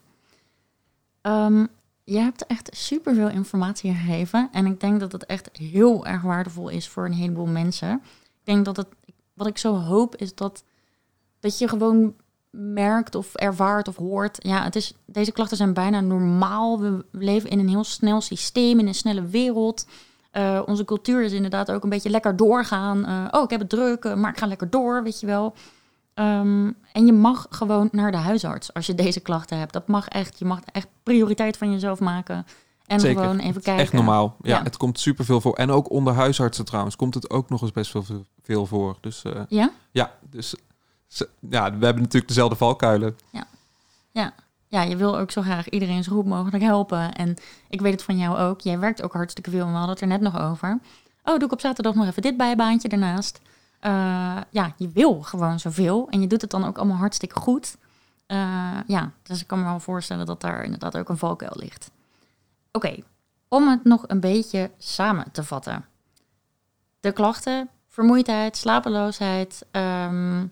Um, 1.23 1.69
je 2.05 2.19
hebt 2.19 2.47
echt 2.47 2.77
superveel 2.77 3.29
informatie 3.29 3.95
gegeven. 3.95 4.49
En 4.53 4.67
ik 4.67 4.81
denk 4.81 5.01
dat 5.01 5.13
het 5.13 5.27
echt 5.27 5.51
heel 5.53 6.07
erg 6.07 6.23
waardevol 6.23 6.69
is 6.69 6.89
voor 6.89 7.05
een 7.05 7.13
heleboel 7.13 7.47
mensen. 7.47 8.01
Ik 8.23 8.45
denk 8.45 8.65
dat 8.65 8.77
het, 8.77 8.89
wat 9.35 9.47
ik 9.47 9.59
zo 9.59 9.77
hoop, 9.77 10.17
is 10.17 10.35
dat, 10.35 10.65
dat 11.41 11.59
je 11.59 11.69
gewoon 11.69 12.15
merkt 12.57 13.15
of 13.15 13.35
ervaart 13.35 13.89
of 13.89 13.97
hoort. 13.97 14.37
Ja, 14.39 14.63
het 14.63 14.77
is, 14.77 14.95
deze 15.07 15.33
klachten 15.33 15.57
zijn 15.57 15.75
bijna 15.75 16.01
normaal. 16.01 16.81
We 16.81 17.05
leven 17.11 17.51
in 17.51 17.59
een 17.59 17.69
heel 17.69 17.85
snel 17.85 18.21
systeem, 18.21 18.79
in 18.79 18.87
een 18.87 18.95
snelle 18.95 19.27
wereld. 19.27 19.87
Uh, 20.33 20.61
onze 20.67 20.85
cultuur 20.85 21.23
is 21.23 21.33
inderdaad 21.33 21.71
ook 21.71 21.83
een 21.83 21.89
beetje 21.89 22.11
lekker 22.11 22.37
doorgaan. 22.37 22.99
Uh, 22.99 23.25
oh, 23.31 23.43
ik 23.43 23.51
heb 23.51 23.61
het 23.61 23.69
druk, 23.69 24.05
uh, 24.05 24.15
maar 24.15 24.31
ik 24.31 24.39
ga 24.39 24.47
lekker 24.47 24.71
door, 24.71 25.03
weet 25.03 25.21
je 25.21 25.27
wel. 25.27 25.55
Um, 26.15 26.77
en 26.93 27.07
je 27.07 27.13
mag 27.13 27.47
gewoon 27.51 27.89
naar 27.93 28.11
de 28.11 28.17
huisarts 28.17 28.73
als 28.73 28.87
je 28.87 28.95
deze 28.95 29.21
klachten 29.21 29.59
hebt. 29.59 29.73
Dat 29.73 29.89
mag 29.89 30.09
echt. 30.09 30.39
Je 30.39 30.45
mag 30.45 30.61
echt 30.73 30.89
prioriteit 31.03 31.57
van 31.57 31.73
jezelf 31.73 32.01
maken. 32.01 32.47
En 32.87 33.01
Zeker. 33.01 33.23
gewoon 33.23 33.39
even 33.39 33.63
kijken. 33.63 33.83
Echt 33.83 33.93
normaal. 33.93 34.37
Ja, 34.43 34.57
ja, 34.57 34.63
het 34.63 34.77
komt 34.77 35.01
superveel 35.01 35.41
voor. 35.41 35.55
En 35.55 35.71
ook 35.71 35.91
onder 35.91 36.15
huisartsen 36.15 36.65
trouwens 36.65 36.97
komt 36.97 37.15
het 37.15 37.31
ook 37.31 37.51
nog 37.51 37.63
eens 37.63 37.73
best 37.73 37.93
wel 37.93 38.05
veel 38.43 38.67
voor. 38.67 38.97
Dus 39.01 39.23
ja? 39.49 39.71
Ja, 39.91 40.13
dus 40.31 40.55
ja, 41.51 41.79
we 41.79 41.85
hebben 41.85 42.03
natuurlijk 42.03 42.29
dezelfde 42.29 42.57
valkuilen. 42.57 43.17
Ja. 43.31 43.47
ja. 44.11 44.33
Ja, 44.69 44.83
je 44.83 44.97
wil 44.97 45.19
ook 45.19 45.31
zo 45.31 45.43
graag 45.43 45.69
iedereen 45.69 46.05
zo 46.05 46.13
goed 46.13 46.27
mogelijk 46.27 46.63
helpen. 46.63 47.15
En 47.15 47.37
ik 47.69 47.81
weet 47.81 47.93
het 47.93 48.03
van 48.03 48.19
jou 48.19 48.39
ook. 48.39 48.61
Jij 48.61 48.79
werkt 48.79 49.03
ook 49.03 49.13
hartstikke 49.13 49.51
veel. 49.51 49.61
En 49.61 49.71
we 49.71 49.73
hadden 49.73 49.91
het 49.91 50.01
er 50.01 50.07
net 50.07 50.21
nog 50.21 50.41
over. 50.41 50.79
Oh, 51.25 51.35
doe 51.35 51.45
ik 51.45 51.53
op 51.53 51.61
zaterdag 51.61 51.95
nog 51.95 52.07
even 52.07 52.23
dit 52.23 52.37
bijbaantje 52.37 52.89
ernaast. 52.89 53.41
Uh, 53.81 53.91
ja, 54.51 54.73
je 54.77 54.89
wil 54.89 55.23
gewoon 55.23 55.61
zoveel. 55.61 56.07
En 56.11 56.21
je 56.21 56.27
doet 56.27 56.41
het 56.41 56.51
dan 56.51 56.65
ook 56.65 56.79
allemaal 56.79 56.97
hartstikke 56.97 57.41
goed. 57.41 57.77
Uh, 58.27 58.39
ja, 58.87 59.11
dus 59.23 59.41
ik 59.41 59.47
kan 59.47 59.59
me 59.59 59.65
wel 59.65 59.81
voorstellen 59.81 60.27
dat 60.27 60.41
daar 60.41 60.65
inderdaad 60.65 60.97
ook 60.97 61.09
een 61.09 61.19
valkuil 61.19 61.55
ligt. 61.55 61.91
Oké, 62.73 62.97
om 63.49 63.69
het 63.69 63.85
nog 63.85 64.05
een 64.07 64.21
beetje 64.21 64.71
samen 64.79 65.31
te 65.33 65.45
vatten. 65.45 65.85
De 67.01 67.13
klachten 67.13 67.69
vermoeidheid, 67.89 68.57
slapeloosheid. 68.57 69.67
ehm, 69.71 70.47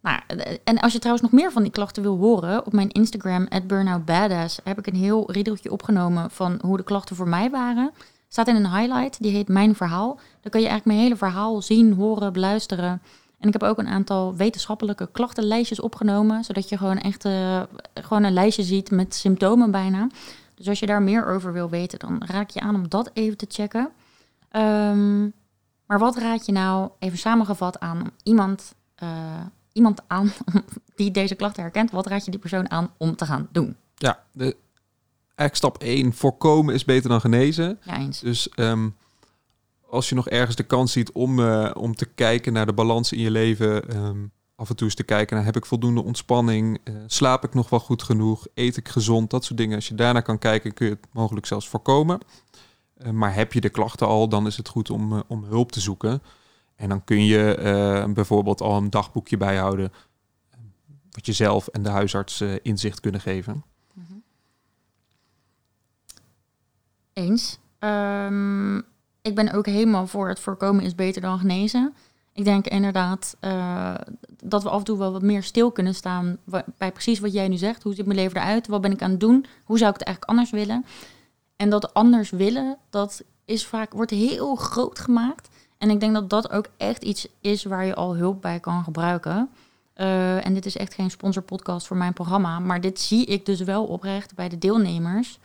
nou, 0.00 0.20
en 0.64 0.78
als 0.78 0.92
je 0.92 0.98
trouwens 0.98 1.30
nog 1.30 1.40
meer 1.40 1.52
van 1.52 1.62
die 1.62 1.72
klachten 1.72 2.02
wil 2.02 2.16
horen, 2.16 2.66
op 2.66 2.72
mijn 2.72 2.90
Instagram, 2.90 3.48
@burnoutbadass, 3.66 4.60
heb 4.64 4.78
ik 4.78 4.86
een 4.86 4.94
heel 4.94 5.32
riedeltje 5.32 5.72
opgenomen 5.72 6.30
van 6.30 6.58
hoe 6.62 6.76
de 6.76 6.82
klachten 6.82 7.16
voor 7.16 7.28
mij 7.28 7.50
waren. 7.50 7.92
Staat 8.28 8.48
in 8.48 8.56
een 8.56 8.74
highlight, 8.74 9.22
die 9.22 9.32
heet 9.32 9.48
Mijn 9.48 9.74
Verhaal. 9.74 10.20
Dan 10.40 10.50
kan 10.50 10.60
je 10.60 10.68
eigenlijk 10.68 10.84
mijn 10.84 10.98
hele 10.98 11.16
verhaal 11.16 11.62
zien, 11.62 11.92
horen, 11.92 12.32
beluisteren. 12.32 13.02
En 13.38 13.46
ik 13.46 13.52
heb 13.52 13.62
ook 13.62 13.78
een 13.78 13.88
aantal 13.88 14.36
wetenschappelijke 14.36 15.08
klachtenlijstjes 15.12 15.80
opgenomen, 15.80 16.44
zodat 16.44 16.68
je 16.68 16.76
gewoon 16.76 16.98
echt 16.98 17.24
eh, 17.24 17.62
gewoon 17.94 18.22
een 18.22 18.32
lijstje 18.32 18.62
ziet 18.62 18.90
met 18.90 19.14
symptomen 19.14 19.70
bijna. 19.70 20.08
Dus 20.54 20.68
als 20.68 20.78
je 20.78 20.86
daar 20.86 21.02
meer 21.02 21.26
over 21.26 21.52
wil 21.52 21.70
weten, 21.70 21.98
dan 21.98 22.22
raad 22.26 22.42
ik 22.42 22.50
je 22.50 22.60
aan 22.60 22.74
om 22.74 22.88
dat 22.88 23.10
even 23.12 23.36
te 23.36 23.46
checken. 23.48 23.90
Ehm, 24.50 25.22
maar 25.86 25.98
wat 25.98 26.16
raad 26.16 26.46
je 26.46 26.52
nou, 26.52 26.90
even 26.98 27.18
samengevat, 27.18 27.80
aan 27.80 28.10
iemand, 28.22 28.74
eh, 28.94 29.08
iemand 29.72 30.02
aan 30.06 30.32
die 30.96 31.10
deze 31.10 31.34
klachten 31.34 31.62
herkent, 31.62 31.90
wat 31.90 32.06
raad 32.06 32.24
je 32.24 32.30
die 32.30 32.40
persoon 32.40 32.70
aan 32.70 32.90
om 32.96 33.16
te 33.16 33.26
gaan 33.26 33.48
doen? 33.52 33.76
Ja, 33.94 34.24
de, 34.32 34.56
eigenlijk 35.40 35.54
stap 35.54 35.78
1, 35.78 36.12
voorkomen 36.12 36.74
is 36.74 36.84
beter 36.84 37.08
dan 37.08 37.20
genezen. 37.20 37.78
Ja, 37.82 37.96
eens. 37.96 38.20
Dus 38.20 38.48
ehm, 38.48 38.88
als 39.88 40.08
je 40.08 40.14
nog 40.14 40.28
ergens 40.28 40.56
de 40.56 40.62
kans 40.62 40.92
ziet 40.92 41.12
om, 41.12 41.40
eh, 41.40 41.70
om 41.74 41.94
te 41.94 42.06
kijken 42.06 42.52
naar 42.52 42.66
de 42.66 42.72
balans 42.72 43.12
in 43.12 43.20
je 43.20 43.30
leven, 43.30 43.88
ehm, 43.88 44.18
af 44.54 44.68
en 44.68 44.76
toe 44.76 44.86
eens 44.86 44.96
te 44.96 45.02
kijken 45.02 45.36
naar 45.36 45.44
heb 45.44 45.56
ik 45.56 45.66
voldoende 45.66 46.02
ontspanning, 46.02 46.80
Eh, 46.84 46.94
slaap 47.06 47.44
ik 47.44 47.54
nog 47.54 47.70
wel 47.70 47.80
goed 47.80 48.02
genoeg, 48.02 48.46
eet 48.54 48.76
ik 48.76 48.88
gezond, 48.88 49.30
dat 49.30 49.44
soort 49.44 49.58
dingen. 49.58 49.76
Als 49.76 49.88
je 49.88 49.94
daarnaar 49.94 50.22
kan 50.22 50.38
kijken, 50.38 50.74
kun 50.74 50.86
je 50.86 50.92
het 50.92 51.06
mogelijk 51.12 51.46
zelfs 51.46 51.68
voorkomen. 51.68 52.18
Eh, 52.96 53.10
maar 53.10 53.34
heb 53.34 53.52
je 53.52 53.60
de 53.60 53.68
klachten 53.68 54.06
al, 54.06 54.28
dan 54.28 54.46
is 54.46 54.56
het 54.56 54.68
goed 54.68 54.90
om, 54.90 55.22
om 55.26 55.44
hulp 55.44 55.72
te 55.72 55.80
zoeken. 55.80 56.22
En 56.80 56.88
dan 56.88 57.04
kun 57.04 57.24
je 57.24 57.54
eh, 57.54 58.12
bijvoorbeeld 58.12 58.60
al 58.60 58.76
een 58.76 58.90
dagboekje 58.90 59.36
bijhouden, 59.36 59.92
wat 61.10 61.26
je 61.26 61.32
zelf 61.32 61.66
en 61.66 61.82
de 61.82 61.88
huisarts 61.88 62.40
eh, 62.40 62.54
inzicht 62.62 63.00
kunnen 63.00 63.20
geven. 63.20 63.64
Eens. 67.12 67.58
Ehm, 67.78 68.76
ik 69.22 69.34
ben 69.34 69.52
ook 69.52 69.66
helemaal 69.66 70.06
voor 70.06 70.28
het 70.28 70.40
voorkomen 70.40 70.84
is 70.84 70.94
beter 70.94 71.22
dan 71.22 71.38
genezen. 71.38 71.94
Ik 72.32 72.44
denk 72.44 72.66
inderdaad 72.66 73.36
eh, 73.40 73.94
dat 74.44 74.62
we 74.62 74.68
af 74.68 74.78
en 74.78 74.84
toe 74.84 74.98
wel 74.98 75.12
wat 75.12 75.22
meer 75.22 75.42
stil 75.42 75.70
kunnen 75.70 75.94
staan 75.94 76.38
bij 76.78 76.92
precies 76.92 77.18
wat 77.18 77.32
jij 77.32 77.48
nu 77.48 77.56
zegt. 77.56 77.82
Hoe 77.82 77.94
ziet 77.94 78.06
mijn 78.06 78.18
leven 78.18 78.40
eruit? 78.40 78.66
Wat 78.66 78.80
ben 78.80 78.92
ik 78.92 79.02
aan 79.02 79.10
het 79.10 79.20
doen? 79.20 79.46
Hoe 79.64 79.78
zou 79.78 79.90
ik 79.90 79.98
het 79.98 80.06
eigenlijk 80.06 80.38
anders 80.38 80.50
willen? 80.50 80.84
En 81.56 81.70
dat 81.70 81.94
anders 81.94 82.30
willen, 82.30 82.78
dat 82.90 83.22
is 83.44 83.66
vaak, 83.66 83.92
wordt 83.92 84.10
heel 84.10 84.54
groot 84.54 84.98
gemaakt. 84.98 85.48
En 85.80 85.90
ik 85.90 86.00
denk 86.00 86.14
dat 86.14 86.30
dat 86.30 86.50
ook 86.50 86.66
echt 86.76 87.02
iets 87.02 87.28
is 87.40 87.64
waar 87.64 87.84
je 87.84 87.94
al 87.94 88.16
hulp 88.16 88.42
bij 88.42 88.60
kan 88.60 88.84
gebruiken. 88.84 89.50
Eh, 89.92 90.46
en 90.46 90.54
dit 90.54 90.66
is 90.66 90.76
echt 90.76 90.94
geen 90.94 91.10
sponsorpodcast 91.10 91.86
voor 91.86 91.96
mijn 91.96 92.12
programma. 92.12 92.58
Maar 92.58 92.80
dit 92.80 93.00
zie 93.00 93.26
ik 93.26 93.46
dus 93.46 93.60
wel 93.60 93.84
oprecht 93.84 94.34
bij 94.34 94.48
de 94.48 94.58
deelnemers. 94.58 95.38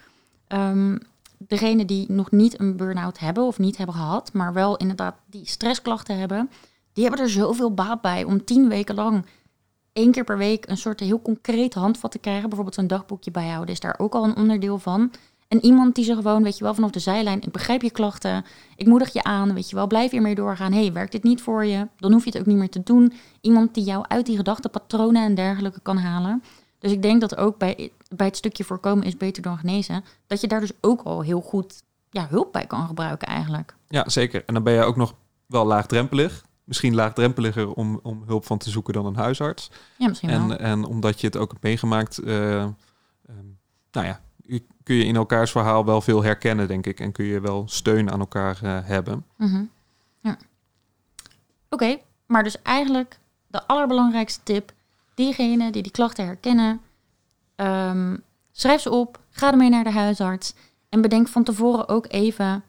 Ehm 0.48 0.96
degenen 1.38 1.88
die 1.88 2.12
nog 2.12 2.32
niet 2.32 2.60
een 2.60 2.78
burn-out 2.78 3.20
hebben 3.20 3.44
of 3.44 3.60
niet 3.60 3.78
hebben 3.78 3.96
gehad, 3.96 4.34
maar 4.34 4.54
wel 4.54 4.78
inderdaad 4.78 5.16
die 5.26 5.48
stressklachten 5.48 6.18
hebben, 6.18 6.50
die 6.94 7.04
hebben 7.04 7.22
er 7.24 7.30
zoveel 7.30 7.74
baat 7.74 8.02
bij 8.02 8.24
om 8.24 8.46
tien 8.46 8.68
weken 8.68 8.96
lang 8.96 9.26
één 9.94 10.12
keer 10.12 10.24
per 10.24 10.38
week 10.38 10.68
een 10.68 10.78
soort 10.78 11.00
heel 11.00 11.22
concreet 11.22 11.74
handvat 11.74 12.12
te 12.12 12.20
krijgen. 12.20 12.48
Bijvoorbeeld 12.48 12.78
een 12.78 12.88
dagboekje 12.88 13.32
bijhouden 13.32 13.74
is 13.74 13.80
daar 13.80 13.96
ook 13.98 14.16
al 14.16 14.24
een 14.24 14.36
onderdeel 14.36 14.80
van. 14.80 15.12
En 15.48 15.66
iemand 15.66 15.96
die 15.96 16.04
ze 16.04 16.16
gewoon, 16.16 16.44
weet 16.44 16.58
je 16.58 16.64
wel, 16.64 16.74
vanaf 16.74 16.92
de 16.92 17.00
zijlijn, 17.00 17.42
ik 17.42 17.52
begrijp 17.52 17.82
je 17.82 17.92
klachten, 17.92 18.46
ik 18.76 18.88
moedig 18.88 19.14
je 19.14 19.24
aan, 19.24 19.54
weet 19.54 19.70
je 19.70 19.76
wel, 19.76 19.88
blijf 19.88 20.12
hiermee 20.12 20.36
doorgaan. 20.36 20.74
hey, 20.74 20.94
werkt 20.94 21.12
dit 21.12 21.24
niet 21.24 21.42
voor 21.42 21.66
je? 21.66 21.88
Dan 21.98 22.12
hoef 22.12 22.24
je 22.24 22.30
het 22.30 22.40
ook 22.40 22.46
niet 22.46 22.58
meer 22.58 22.70
te 22.70 22.84
doen. 22.84 23.14
Iemand 23.42 23.74
die 23.74 23.84
jou 23.84 24.06
uit 24.08 24.26
die 24.26 24.36
gedachtenpatronen 24.36 25.24
en 25.24 25.36
dergelijke 25.36 25.80
kan 25.80 25.98
halen. 25.98 26.44
Dus 26.80 26.92
ik 26.92 27.02
denk 27.02 27.22
dat 27.22 27.38
ook 27.38 27.58
bij, 27.58 27.92
bij 28.16 28.28
het 28.28 28.38
stukje 28.38 28.64
voorkomen 28.64 29.06
is 29.06 29.18
beter 29.18 29.42
dan 29.42 29.58
genezen, 29.58 30.04
dat 30.28 30.42
je 30.42 30.48
daar 30.48 30.60
dus 30.60 30.72
ook 30.82 31.02
al 31.02 31.22
heel 31.22 31.42
goed 31.42 31.84
ja, 32.10 32.28
hulp 32.30 32.52
bij 32.52 32.66
kan 32.66 32.88
gebruiken 32.88 33.28
eigenlijk. 33.28 33.76
Ja, 33.88 34.10
zeker. 34.10 34.44
En 34.46 34.54
dan 34.54 34.64
ben 34.64 34.74
je 34.74 34.84
ook 34.84 34.96
nog 34.96 35.14
wel 35.46 35.66
laagdrempelig. 35.66 36.46
Misschien 36.64 36.96
laagdrempeliger 36.96 37.74
om, 37.74 38.00
om 38.04 38.24
hulp 38.26 38.46
van 38.46 38.58
te 38.58 38.70
zoeken 38.70 38.94
dan 38.94 39.06
een 39.06 39.16
huisarts. 39.16 39.72
Ja, 39.98 40.08
misschien 40.08 40.30
wel. 40.30 40.40
En, 40.40 40.60
en 40.60 40.86
omdat 40.86 41.22
je 41.22 41.28
het 41.28 41.38
ook 41.38 41.52
hebt 41.52 41.64
meegemaakt, 41.64 42.18
eh, 42.18 42.62
ehm, 42.62 42.74
nou 43.92 44.06
ja, 44.08 44.22
kun 44.86 44.96
je 44.96 45.06
in 45.06 45.16
elkaars 45.16 45.52
verhaal 45.52 45.86
wel 45.86 46.02
veel 46.02 46.24
herkennen, 46.24 46.68
denk 46.68 46.86
ik. 46.86 47.00
En 47.00 47.12
kun 47.12 47.26
je 47.26 47.40
wel 47.40 47.64
steun 47.68 48.12
aan 48.12 48.20
elkaar 48.20 48.60
eh, 48.62 48.78
hebben. 48.84 49.26
Mhm. 49.36 49.64
Ja. 50.20 50.38
Oké, 51.70 51.98
maar 52.26 52.44
dus 52.44 52.62
eigenlijk 52.62 53.20
de 53.48 53.68
allerbelangrijkste 53.68 54.40
tip. 54.44 54.72
Diegenen 55.14 55.72
die 55.72 55.82
die 55.82 55.92
klachten 55.92 56.26
herkennen, 56.26 56.82
ehm, 57.56 58.18
schrijf 58.52 58.82
ze 58.82 58.92
op, 58.92 59.20
ga 59.30 59.52
ermee 59.52 59.70
naar 59.70 59.84
de 59.84 59.92
huisarts. 59.92 60.54
En 60.90 61.02
bedenk 61.02 61.28
van 61.28 61.44
tevoren 61.44 61.88
ook 61.88 62.06
even, 62.10 62.64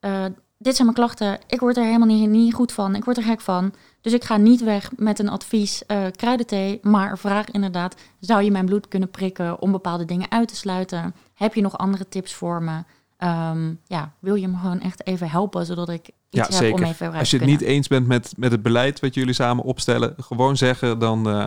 eh, 0.00 0.24
dit 0.58 0.74
zijn 0.76 0.86
mijn 0.86 0.98
klachten, 0.98 1.38
ik 1.46 1.60
word 1.60 1.76
er 1.76 1.84
helemaal 1.84 2.06
niet, 2.06 2.28
niet 2.28 2.54
goed 2.54 2.72
van, 2.72 2.94
ik 2.94 3.04
word 3.04 3.16
er 3.16 3.22
gek 3.22 3.40
van. 3.40 3.74
Dus 4.00 4.12
ik 4.12 4.24
ga 4.24 4.36
niet 4.36 4.60
weg 4.60 4.90
met 4.96 5.18
een 5.18 5.28
advies 5.28 5.86
eh, 5.86 6.06
kruidenthee, 6.16 6.78
maar 6.82 7.18
vraag 7.18 7.50
inderdaad, 7.50 7.96
zou 8.20 8.42
je 8.42 8.50
mijn 8.50 8.66
bloed 8.66 8.88
kunnen 8.88 9.10
prikken 9.10 9.60
om 9.60 9.72
bepaalde 9.72 10.04
dingen 10.04 10.30
uit 10.30 10.48
te 10.48 10.56
sluiten? 10.56 11.14
Heb 11.38 11.54
je 11.54 11.60
nog 11.60 11.78
andere 11.78 12.08
tips 12.08 12.34
voor 12.34 12.62
me? 12.62 12.82
Ehm, 13.16 13.74
ja, 13.86 14.12
wil 14.18 14.34
je 14.34 14.48
me 14.48 14.56
gewoon 14.56 14.80
echt 14.80 15.06
even 15.06 15.30
helpen, 15.30 15.66
zodat 15.66 15.88
ik 15.88 16.10
Ja, 16.28 16.46
iets 16.46 16.58
heb 16.58 16.72
om 16.72 16.78
zeker. 16.78 16.84
even 16.84 16.96
vooruit 16.96 17.18
Als 17.18 17.30
je 17.30 17.36
het 17.36 17.46
niet 17.46 17.60
eens 17.60 17.88
bent 17.88 18.06
met, 18.06 18.32
met 18.36 18.50
het 18.52 18.62
beleid 18.62 19.00
wat 19.00 19.14
jullie 19.14 19.34
samen 19.34 19.64
opstellen, 19.64 20.14
gewoon 20.16 20.56
zeggen, 20.56 20.98
dan, 20.98 21.28
eh, 21.28 21.46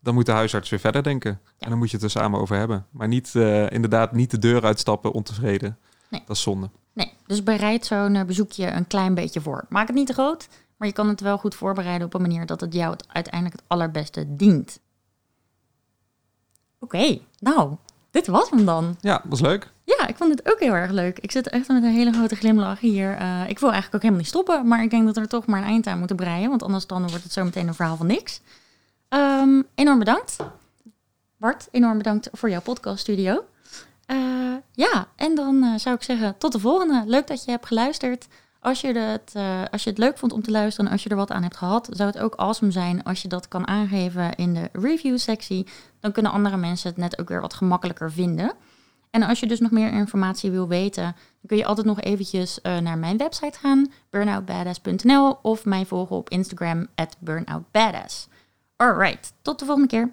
dan 0.00 0.14
moet 0.14 0.26
de 0.26 0.32
huisarts 0.32 0.70
weer 0.70 0.78
verder 0.78 1.02
denken. 1.02 1.40
En 1.58 1.68
dan 1.70 1.78
moet 1.78 1.90
je 1.90 1.96
het 1.96 2.04
er 2.04 2.10
samen 2.10 2.40
over 2.40 2.56
hebben. 2.56 2.86
Maar 2.90 3.08
niet, 3.08 3.34
eh, 3.34 3.70
inderdaad 3.70 4.12
niet 4.12 4.30
de 4.30 4.38
deur 4.38 4.64
uitstappen 4.64 5.12
ontevreden. 5.12 5.78
Nee. 6.08 6.22
Dat 6.26 6.36
is 6.36 6.42
zonde. 6.42 6.70
Nee, 6.92 7.12
dus 7.26 7.42
bereid 7.42 7.86
zo'n 7.86 8.14
eh, 8.14 8.24
bezoekje 8.24 8.70
een 8.70 8.86
klein 8.86 9.14
beetje 9.14 9.40
voor. 9.40 9.64
Maak 9.68 9.86
het 9.86 9.96
niet 9.96 10.06
te 10.06 10.12
groot, 10.12 10.48
maar 10.76 10.88
je 10.88 10.94
kan 10.94 11.08
het 11.08 11.20
wel 11.20 11.38
goed 11.38 11.54
voorbereiden 11.54 12.06
op 12.06 12.14
een 12.14 12.20
manier 12.20 12.46
dat 12.46 12.60
het 12.60 12.74
jou 12.74 12.90
het 12.90 13.04
uiteindelijk 13.08 13.60
het 13.60 13.64
allerbeste 13.68 14.36
dient. 14.36 14.80
Oké, 16.78 17.18
nou, 17.38 17.76
dit 18.16 18.26
was 18.26 18.50
hem 18.50 18.64
dan. 18.64 18.96
Ja, 19.00 19.22
was 19.24 19.40
leuk. 19.40 19.70
Ja, 19.84 20.06
ik 20.06 20.16
vond 20.16 20.30
het 20.30 20.52
ook 20.52 20.60
heel 20.60 20.72
erg 20.72 20.90
leuk. 20.90 21.18
Ik 21.18 21.30
zit 21.30 21.48
echt 21.48 21.68
met 21.68 21.82
een 21.82 21.90
hele 21.90 22.12
grote 22.12 22.36
glimlach 22.36 22.80
hier. 22.80 23.16
Eh, 23.16 23.48
ik 23.48 23.58
wil 23.58 23.72
eigenlijk 23.72 23.94
ook 23.94 24.02
helemaal 24.02 24.18
niet 24.18 24.26
stoppen, 24.26 24.68
maar 24.68 24.82
ik 24.82 24.90
denk 24.90 25.06
dat 25.06 25.14
we 25.14 25.20
er 25.20 25.28
toch 25.28 25.46
maar 25.46 25.60
een 25.60 25.66
eind 25.66 25.86
aan 25.86 25.98
moeten 25.98 26.16
breien, 26.16 26.48
want 26.48 26.62
anders 26.62 26.86
dan 26.86 27.08
wordt 27.08 27.22
het 27.22 27.32
zo 27.32 27.44
meteen 27.44 27.68
een 27.68 27.74
verhaal 27.74 27.96
van 27.96 28.06
niks. 28.06 28.40
Ehm, 29.08 29.62
enorm 29.74 29.98
bedankt. 29.98 30.36
Bart, 31.36 31.68
enorm 31.70 31.96
bedankt 31.96 32.28
voor 32.32 32.50
jouw 32.50 32.60
podcaststudio. 32.60 33.44
Eh 34.06 34.16
ja, 34.72 35.08
en 35.16 35.34
dan 35.34 35.62
eh, 35.62 35.78
zou 35.78 35.96
ik 35.96 36.02
zeggen 36.02 36.38
tot 36.38 36.52
de 36.52 36.58
volgende. 36.58 37.02
Leuk 37.06 37.26
dat 37.26 37.44
je 37.44 37.50
hebt 37.50 37.66
geluisterd. 37.66 38.26
Als 38.66 38.80
je, 38.80 38.98
het, 38.98 39.32
eh, 39.34 39.62
als 39.70 39.84
je 39.84 39.90
het 39.90 39.98
leuk 39.98 40.18
vond 40.18 40.32
om 40.32 40.42
te 40.42 40.50
luisteren 40.50 40.86
en 40.86 40.92
als 40.92 41.02
je 41.02 41.08
er 41.08 41.16
wat 41.16 41.30
aan 41.30 41.42
hebt 41.42 41.56
gehad, 41.56 41.88
zou 41.90 42.10
het 42.10 42.18
ook 42.18 42.34
awesome 42.34 42.70
zijn 42.70 43.02
als 43.02 43.22
je 43.22 43.28
dat 43.28 43.48
kan 43.48 43.66
aangeven 43.66 44.34
in 44.34 44.54
de 44.54 44.68
review-sectie. 44.72 45.66
Dan 46.00 46.12
kunnen 46.12 46.32
andere 46.32 46.56
mensen 46.56 46.88
het 46.88 46.98
net 46.98 47.18
ook 47.18 47.28
weer 47.28 47.40
wat 47.40 47.54
gemakkelijker 47.54 48.12
vinden. 48.12 48.52
En 49.10 49.22
als 49.22 49.40
je 49.40 49.46
dus 49.46 49.60
nog 49.60 49.70
meer 49.70 49.92
informatie 49.92 50.50
wil 50.50 50.68
weten, 50.68 51.02
dan 51.02 51.46
kun 51.46 51.56
je 51.56 51.64
altijd 51.64 51.86
nog 51.86 52.00
eventjes 52.00 52.60
eh, 52.60 52.78
naar 52.78 52.98
mijn 52.98 53.16
website 53.16 53.58
gaan, 53.58 53.92
burnoutbadass.nl, 54.10 55.38
of 55.42 55.64
mij 55.64 55.86
volgen 55.86 56.16
op 56.16 56.30
Instagram, 56.30 56.86
at 56.94 57.16
burnoutbadass. 57.18 58.28
Alright, 58.76 59.32
tot 59.42 59.58
de 59.58 59.64
volgende 59.64 59.88
keer. 59.88 60.12